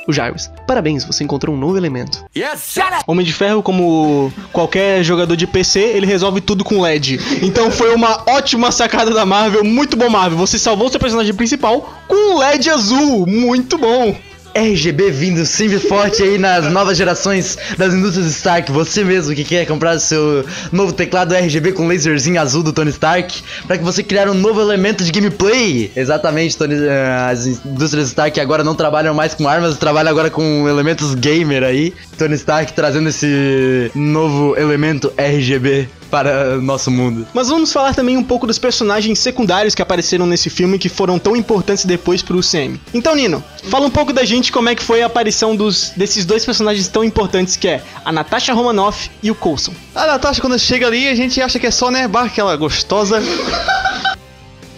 O 0.09 0.13
Jarvis. 0.13 0.51
Parabéns, 0.67 1.05
você 1.05 1.23
encontrou 1.23 1.55
um 1.55 1.59
novo 1.59 1.77
elemento. 1.77 2.25
Yes, 2.37 2.75
Homem 3.07 3.25
de 3.25 3.33
Ferro, 3.33 3.63
como 3.63 4.33
qualquer 4.53 5.05
jogador 5.05 5.37
de 5.37 5.47
PC, 5.47 5.79
ele 5.79 6.07
resolve 6.07 6.41
tudo 6.41 6.65
com 6.65 6.81
LED. 6.81 7.21
Então 7.41 7.71
foi 7.71 7.95
uma 7.95 8.25
ótima 8.27 8.73
sacada 8.73 9.13
da 9.13 9.25
Marvel, 9.25 9.63
muito 9.63 9.97
bom 9.97 10.09
Marvel. 10.09 10.39
Você 10.39 10.59
salvou 10.59 10.89
seu 10.89 10.99
personagem 10.99 11.35
principal 11.35 12.01
com 12.09 12.35
um 12.35 12.39
LED 12.39 12.71
azul, 12.71 13.27
muito 13.27 13.79
bom. 13.79 14.17
RGB 14.55 15.11
vindo 15.11 15.45
sempre 15.47 15.79
forte 15.79 16.23
aí 16.23 16.39
nas 16.39 16.71
novas 16.71 16.97
gerações 16.97 17.57
das 17.77 17.95
indústrias 17.95 18.27
Stark. 18.29 18.71
Você 18.73 19.05
mesmo 19.05 19.35
que 19.35 19.45
quer 19.45 19.67
comprar 19.67 19.99
seu 19.99 20.45
novo 20.71 20.93
teclado 20.93 21.35
RGB 21.35 21.73
com 21.73 21.89
laserzinho 21.89 22.41
azul 22.41 22.63
do 22.63 22.73
Tony 22.73 22.91
Stark, 22.91 23.43
para 23.67 23.79
que 23.79 23.85
você 23.85 24.03
criar 24.03 24.29
um 24.29 24.35
novo 24.35 24.61
elemento 24.61 25.05
de 25.05 25.11
gameplay. 25.11 25.91
Exatamente, 25.97 26.57
Tony, 26.57 26.75
uh, 26.75 27.31
as 27.31 27.47
indústrias 27.47 28.09
Stark 28.09 28.39
agora 28.41 28.63
não 28.63 28.75
trabalham 28.75 29.15
mais 29.15 29.35
com 29.35 29.49
armas, 29.49 29.77
trabalham 29.77 30.11
agora 30.11 30.31
com 30.31 30.69
elementos 30.69 31.15
gamer 31.15 31.63
aí. 31.63 31.93
Tony 32.19 32.35
Stark 32.35 32.73
trazendo 32.73 33.09
esse 33.09 33.91
novo 33.95 34.57
elemento 34.57 35.13
RGB 35.17 35.89
para 36.13 36.61
nosso 36.61 36.91
mundo. 36.91 37.27
Mas 37.33 37.49
vamos 37.49 37.73
falar 37.73 37.95
também 37.95 38.19
um 38.19 38.23
pouco 38.23 38.47
dos 38.47 38.59
personagens 38.59 39.19
secundários 39.19 39.75
que 39.75 39.81
apareceram 39.81 40.27
nesse 40.27 40.51
filme 40.51 40.79
que 40.79 40.91
foram 40.91 41.19
tão 41.19 41.35
importantes 41.35 41.87
depois 41.87 42.21
pro 42.21 42.37
UCM. 42.37 42.79
Então, 42.93 43.15
Nino, 43.15 43.43
fala 43.71 43.87
um 43.87 43.91
pouco 43.91 44.13
da 44.13 44.23
gente 44.23 44.53
como 44.53 44.69
é 44.69 44.75
que 44.75 44.83
foi 44.83 45.03
a 45.03 45.07
aparição 45.07 45.57
dos, 45.57 45.95
desses 45.97 46.27
dois 46.27 46.45
personagens 46.45 46.87
tão 46.87 47.03
importantes 47.03 47.57
que 47.57 47.67
é 47.67 47.83
a 48.05 48.13
Natasha 48.13 48.53
Romanoff 48.53 49.11
e 49.23 49.31
o 49.31 49.35
Coulson. 49.35 49.73
A 49.95 50.07
Natasha, 50.07 50.43
quando 50.43 50.59
chega 50.59 50.87
ali, 50.87 51.09
a 51.09 51.15
gente 51.15 51.41
acha 51.41 51.59
que 51.59 51.67
é 51.67 51.71
só, 51.71 51.91
né, 51.91 52.07
bah, 52.07 52.25
aquela 52.25 52.55
gostosa. 52.57 53.23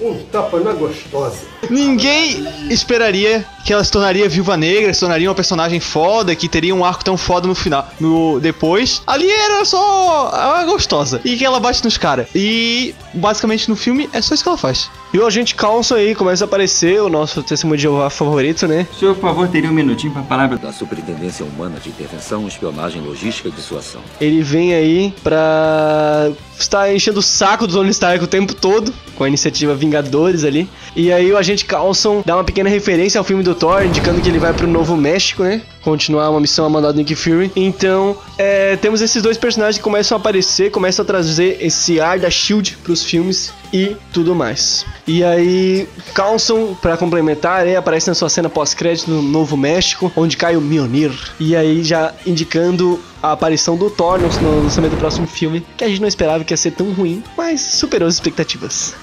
Um 0.01 0.23
tapa 0.31 0.61
na 0.61 0.73
gostosa. 0.73 1.54
Ninguém 1.71 2.47
esperaria 2.71 3.45
que 3.65 3.73
ela 3.73 3.83
se 3.83 3.91
tornaria 3.91 4.29
viúva 4.29 4.57
negra, 4.57 4.93
se 4.93 5.01
tornaria 5.01 5.29
uma 5.29 5.35
personagem 5.35 5.81
foda, 5.81 6.35
que 6.37 6.49
teria 6.49 6.75
um 6.75 6.85
arco 6.85 7.05
tão 7.05 7.17
foda 7.17 7.49
no 7.49 7.55
final. 7.55 7.89
No 7.99 8.39
depois, 8.39 9.03
ali 9.07 9.31
era 9.31 9.65
só 9.65 10.31
a 10.33 10.65
gostosa. 10.65 11.21
E 11.25 11.37
que 11.37 11.45
ela 11.45 11.59
bate 11.59 11.83
nos 11.83 11.97
caras. 11.97 12.27
E 12.35 12.95
basicamente 13.15 13.69
no 13.69 13.77
filme 13.77 14.09
é 14.13 14.21
só 14.21 14.35
isso 14.35 14.43
que 14.43 14.49
ela 14.49 14.59
faz. 14.59 14.91
E 15.15 15.19
o 15.19 15.25
agente 15.25 15.55
Coulson 15.55 15.95
aí 15.95 16.13
começa 16.13 16.43
a 16.43 16.47
aparecer, 16.47 17.01
o 17.01 17.09
nosso 17.09 17.41
testemunho 17.41 17.77
de 17.77 17.85
Jeová 17.85 18.11
favorito, 18.11 18.67
né? 18.67 18.85
Senhor, 18.99 19.15
por 19.15 19.29
favor, 19.29 19.47
teria 19.47 19.71
um 19.71 19.73
minutinho 19.73 20.13
para 20.13 20.23
palavra 20.23 20.59
da 20.59 20.73
Superintendência 20.73 21.47
Humana 21.47 21.79
de 21.81 21.89
Intervenção, 21.89 22.49
Espionagem, 22.49 23.01
Logística 23.01 23.49
e 23.49 23.53
Dissuasão. 23.53 24.01
Ele 24.21 24.43
vem 24.43 24.75
aí 24.75 25.15
pra 25.23 26.33
estar 26.59 26.93
enchendo 26.93 27.21
o 27.21 27.23
saco 27.23 27.65
do 27.65 27.75
Tony 27.75 27.91
Stark 27.91 28.25
o 28.25 28.27
tempo 28.27 28.55
todo, 28.55 28.93
com 29.15 29.23
a 29.23 29.29
iniciativa 29.29 29.73
Vingadores 29.73 30.43
ali. 30.43 30.69
E 30.97 31.13
aí 31.13 31.31
o 31.31 31.39
agente 31.39 31.54
Coulson 31.63 32.23
dá 32.25 32.37
uma 32.37 32.45
pequena 32.45 32.69
referência 32.69 33.19
ao 33.19 33.25
filme 33.25 33.43
do 33.43 33.55
Thor, 33.55 33.85
indicando 33.85 34.21
que 34.21 34.29
ele 34.29 34.39
vai 34.39 34.53
pro 34.53 34.67
Novo 34.67 34.97
México, 34.97 35.43
né? 35.43 35.63
Continuar 35.83 36.31
uma 36.31 36.41
missão 36.41 36.65
a 36.65 36.71
mandado 36.71 36.95
do 36.95 36.99
Nick 36.99 37.15
Fury. 37.15 37.53
Então, 37.55 38.17
é, 38.39 38.77
temos 38.77 39.01
esses 39.03 39.23
dois 39.23 39.37
personagens 39.37 39.77
que 39.77 39.85
começam 39.85 40.17
a 40.17 40.21
aparecer, 40.21 40.71
começam 40.71 41.03
a 41.03 41.07
trazer 41.07 41.59
esse 41.61 42.01
ar 42.01 42.19
da 42.19 42.31
SHIELD 42.31 42.79
pros 42.83 43.05
filmes 43.05 43.53
e 43.73 43.97
tudo 44.13 44.35
mais. 44.35 44.87
E 45.07 45.23
aí, 45.23 45.87
Coulson, 46.15 46.75
para 46.81 46.97
complementar, 46.97 47.67
é, 47.67 47.77
aparece 47.77 48.09
na 48.09 48.15
sua 48.15 48.29
cena 48.29 48.49
pós-crédito 48.49 49.11
no 49.11 49.21
Novo 49.21 49.57
México, 49.57 50.11
onde 50.17 50.37
cai 50.37 50.57
o 50.57 50.61
Mjolnir. 50.61 51.13
E 51.39 51.55
aí, 51.55 51.85
já 51.85 52.15
indicando 52.27 52.99
a 53.23 53.33
aparição 53.33 53.77
do 53.77 53.91
Thor 53.91 54.19
no 54.19 54.63
lançamento 54.63 54.93
do 54.93 54.97
próximo 54.99 55.27
filme, 55.27 55.65
que 55.77 55.85
a 55.85 55.89
gente 55.89 56.01
não 56.01 56.09
esperava 56.09 56.45
que 56.45 56.53
ia 56.53 56.57
ser 56.57 56.73
tão 56.73 56.93
ruim, 56.93 57.23
mas 57.37 57.61
superou 57.61 58.09
as 58.09 58.15
expectativas. 58.15 58.95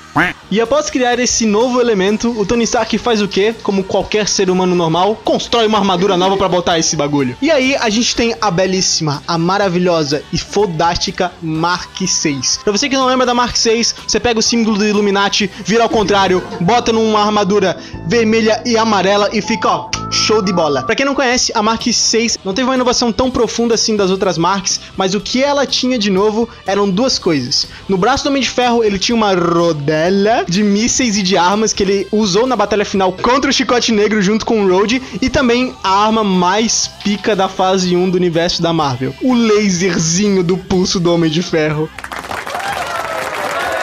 E 0.51 0.59
após 0.59 0.89
criar 0.89 1.17
esse 1.19 1.45
novo 1.45 1.79
elemento, 1.79 2.37
o 2.37 2.45
Tony 2.45 2.65
Stark 2.65 2.97
faz 2.97 3.21
o 3.21 3.27
quê? 3.27 3.55
Como 3.63 3.85
qualquer 3.85 4.27
ser 4.27 4.49
humano 4.49 4.75
normal, 4.75 5.15
constrói 5.23 5.65
uma 5.65 5.77
armadura 5.77 6.17
nova 6.17 6.35
para 6.35 6.49
botar 6.49 6.77
esse 6.77 6.95
bagulho. 6.95 7.37
E 7.41 7.49
aí 7.49 7.73
a 7.75 7.89
gente 7.89 8.13
tem 8.13 8.35
a 8.41 8.51
belíssima, 8.51 9.23
a 9.25 9.37
maravilhosa 9.37 10.21
e 10.33 10.37
fodástica 10.37 11.31
Mark 11.41 12.01
6. 12.05 12.59
Pra 12.63 12.71
você 12.73 12.89
que 12.89 12.97
não 12.97 13.05
lembra 13.05 13.25
da 13.25 13.33
Mark 13.33 13.55
6, 13.55 13.95
você 14.05 14.19
pega 14.19 14.39
o 14.39 14.43
símbolo 14.43 14.77
do 14.77 14.85
Illuminati, 14.85 15.49
vira 15.63 15.83
ao 15.83 15.89
contrário, 15.89 16.43
bota 16.59 16.91
numa 16.91 17.21
armadura 17.21 17.77
vermelha 18.05 18.61
e 18.65 18.77
amarela 18.77 19.29
e 19.31 19.41
fica, 19.41 19.69
ó, 19.69 20.00
show 20.31 20.41
de 20.41 20.53
bola. 20.53 20.83
Pra 20.83 20.95
quem 20.95 21.05
não 21.05 21.13
conhece, 21.13 21.51
a 21.53 21.61
Mark 21.61 21.85
6 21.91 22.39
não 22.45 22.53
teve 22.53 22.65
uma 22.65 22.75
inovação 22.75 23.11
tão 23.11 23.29
profunda 23.29 23.75
assim 23.75 23.97
das 23.97 24.09
outras 24.09 24.37
marcas, 24.37 24.79
mas 24.95 25.13
o 25.13 25.19
que 25.19 25.43
ela 25.43 25.65
tinha 25.65 25.99
de 25.99 26.09
novo 26.09 26.47
eram 26.65 26.89
duas 26.89 27.19
coisas. 27.19 27.67
No 27.89 27.97
braço 27.97 28.23
do 28.23 28.29
Homem 28.29 28.41
de 28.41 28.49
Ferro, 28.49 28.81
ele 28.81 28.97
tinha 28.97 29.13
uma 29.13 29.33
rodela 29.33 30.45
de 30.47 30.63
mísseis 30.63 31.17
e 31.17 31.23
de 31.23 31.35
armas 31.35 31.73
que 31.73 31.83
ele 31.83 32.07
usou 32.13 32.47
na 32.47 32.55
batalha 32.55 32.85
final 32.85 33.11
contra 33.11 33.49
o 33.49 33.53
Chicote 33.53 33.91
Negro 33.91 34.21
junto 34.21 34.45
com 34.45 34.63
o 34.63 34.69
Road 34.69 35.01
e 35.21 35.29
também 35.29 35.75
a 35.83 36.05
arma 36.05 36.23
mais 36.23 36.89
pica 37.03 37.35
da 37.35 37.49
fase 37.49 37.93
1 37.93 38.09
do 38.09 38.15
universo 38.15 38.61
da 38.61 38.71
Marvel, 38.71 39.13
o 39.21 39.33
laserzinho 39.33 40.43
do 40.43 40.57
pulso 40.57 40.97
do 40.97 41.13
Homem 41.13 41.29
de 41.29 41.41
Ferro. 41.43 41.89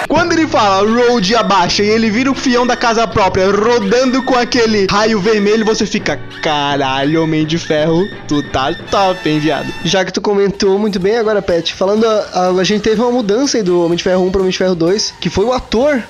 Quando 0.09 0.32
ele 0.32 0.46
fala 0.46 0.90
road 0.90 1.36
abaixa 1.36 1.82
e 1.82 1.86
ele 1.86 2.11
vira 2.11 2.30
o 2.30 2.34
fião 2.34 2.66
da 2.66 2.74
casa 2.74 3.06
própria 3.06 3.50
rodando 3.50 4.22
com 4.22 4.34
aquele 4.34 4.86
raio 4.90 5.20
vermelho, 5.20 5.66
você 5.66 5.84
fica, 5.84 6.16
caralho, 6.42 7.22
Homem 7.22 7.44
de 7.44 7.59
Ferro, 7.59 8.09
tu 8.26 8.42
tá 8.42 8.74
top, 8.90 9.28
hein, 9.28 9.38
viado. 9.38 9.70
Já 9.84 10.06
que 10.06 10.12
tu 10.12 10.22
comentou 10.22 10.78
muito 10.78 10.98
bem 10.98 11.18
agora, 11.18 11.42
Pet, 11.42 11.74
falando, 11.74 12.06
a, 12.06 12.48
a, 12.59 12.64
gente 12.64 12.80
teve 12.80 13.02
uma 13.02 13.11
mudança 13.11 13.59
aí 13.59 13.62
do 13.62 13.84
Homem 13.84 13.98
de 13.98 14.02
Ferro 14.02 14.24
1 14.24 14.30
pro 14.30 14.40
Homem 14.40 14.50
de 14.50 14.56
Ferro 14.56 14.74
2, 14.74 15.14
que 15.20 15.28
foi 15.28 15.44
o 15.44 15.52
ator. 15.52 16.02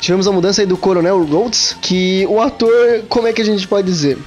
Tivemos 0.00 0.28
a 0.28 0.32
mudança 0.32 0.60
aí 0.60 0.66
do 0.66 0.76
Coronel 0.76 1.24
Rhodes, 1.24 1.74
que 1.80 2.26
o 2.28 2.42
ator, 2.42 2.70
como 3.08 3.26
é 3.26 3.32
que 3.32 3.40
a 3.40 3.44
gente 3.44 3.66
pode 3.66 3.86
dizer? 3.86 4.18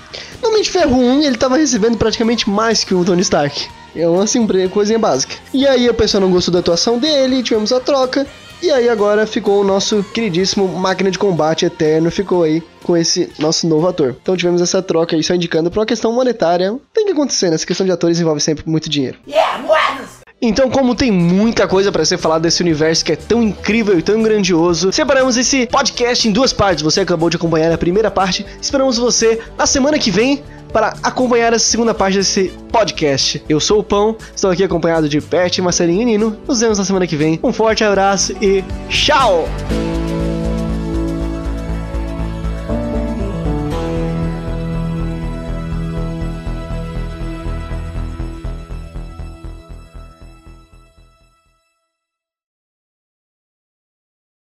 No 0.41 0.49
Homem 0.49 0.63
de 0.63 0.71
Ferro 0.71 0.97
1, 0.97 1.21
ele 1.21 1.37
tava 1.37 1.55
recebendo 1.55 1.97
praticamente 1.97 2.49
mais 2.49 2.83
que 2.83 2.95
o 2.95 3.05
Tony 3.05 3.21
Stark. 3.21 3.69
É 3.95 4.07
uma 4.07 4.23
assim, 4.23 4.45
coisinha 4.69 4.99
básica. 4.99 5.35
E 5.53 5.67
aí 5.67 5.87
a 5.87 5.93
pessoa 5.93 6.21
não 6.21 6.31
gostou 6.31 6.53
da 6.53 6.59
atuação 6.59 6.97
dele, 6.97 7.43
tivemos 7.43 7.71
a 7.71 7.79
troca. 7.79 8.25
E 8.61 8.69
aí 8.69 8.89
agora 8.89 9.25
ficou 9.25 9.61
o 9.61 9.63
nosso 9.63 10.03
queridíssimo 10.13 10.67
máquina 10.67 11.09
de 11.09 11.17
combate 11.17 11.65
eterno, 11.65 12.11
ficou 12.11 12.43
aí 12.43 12.61
com 12.83 12.97
esse 12.97 13.31
nosso 13.39 13.65
novo 13.65 13.87
ator. 13.87 14.17
Então 14.21 14.35
tivemos 14.35 14.61
essa 14.61 14.81
troca 14.81 15.15
aí, 15.15 15.23
só 15.23 15.33
indicando 15.33 15.71
para 15.71 15.79
uma 15.79 15.85
questão 15.85 16.11
monetária. 16.11 16.77
Tem 16.93 17.05
que 17.05 17.13
acontecer, 17.13 17.49
né? 17.49 17.55
Essa 17.55 17.65
questão 17.65 17.85
de 17.85 17.91
atores 17.91 18.19
envolve 18.19 18.41
sempre 18.41 18.69
muito 18.69 18.89
dinheiro. 18.89 19.17
Yeah, 19.25 19.59
moedas! 19.59 20.19
Então, 20.41 20.69
como 20.69 20.95
tem 20.95 21.11
muita 21.11 21.67
coisa 21.67 21.91
para 21.91 22.05
ser 22.05 22.17
falada 22.17 22.43
desse 22.43 22.61
universo 22.61 23.03
que 23.03 23.11
é 23.11 23.15
tão 23.15 23.43
incrível 23.43 23.99
e 23.99 24.01
tão 24.01 24.23
grandioso, 24.23 24.91
separamos 24.91 25.35
esse 25.35 25.67
podcast 25.67 26.27
em 26.27 26.31
duas 26.31 26.53
partes. 26.53 26.81
Você 26.81 27.01
acabou 27.01 27.29
de 27.29 27.35
acompanhar 27.35 27.71
a 27.73 27.77
primeira 27.77 28.09
parte. 28.09 28.45
Esperamos 28.61 28.97
você 28.97 29.41
na 29.57 29.65
semana 29.65 29.99
que 29.99 30.09
vem 30.09 30.41
para 30.71 30.93
acompanhar 31.03 31.53
essa 31.53 31.65
segunda 31.65 31.93
parte 31.93 32.17
desse 32.17 32.49
podcast. 32.71 33.43
Eu 33.49 33.59
sou 33.59 33.79
o 33.79 33.83
Pão, 33.83 34.15
estou 34.35 34.51
aqui 34.51 34.63
acompanhado 34.63 35.09
de 35.09 35.19
Pet, 35.21 35.61
Marcelinho 35.61 36.01
e 36.01 36.05
Nino. 36.05 36.37
Nos 36.47 36.59
vemos 36.59 36.77
na 36.77 36.85
semana 36.85 37.07
que 37.07 37.15
vem. 37.15 37.39
Um 37.43 37.51
forte 37.53 37.83
abraço 37.83 38.33
e 38.41 38.63
tchau! 38.89 39.45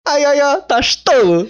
Ai, 0.07 0.23
ai, 0.23 0.39
ai, 0.39 0.61
tá 0.61 0.79
tolo! 1.03 1.43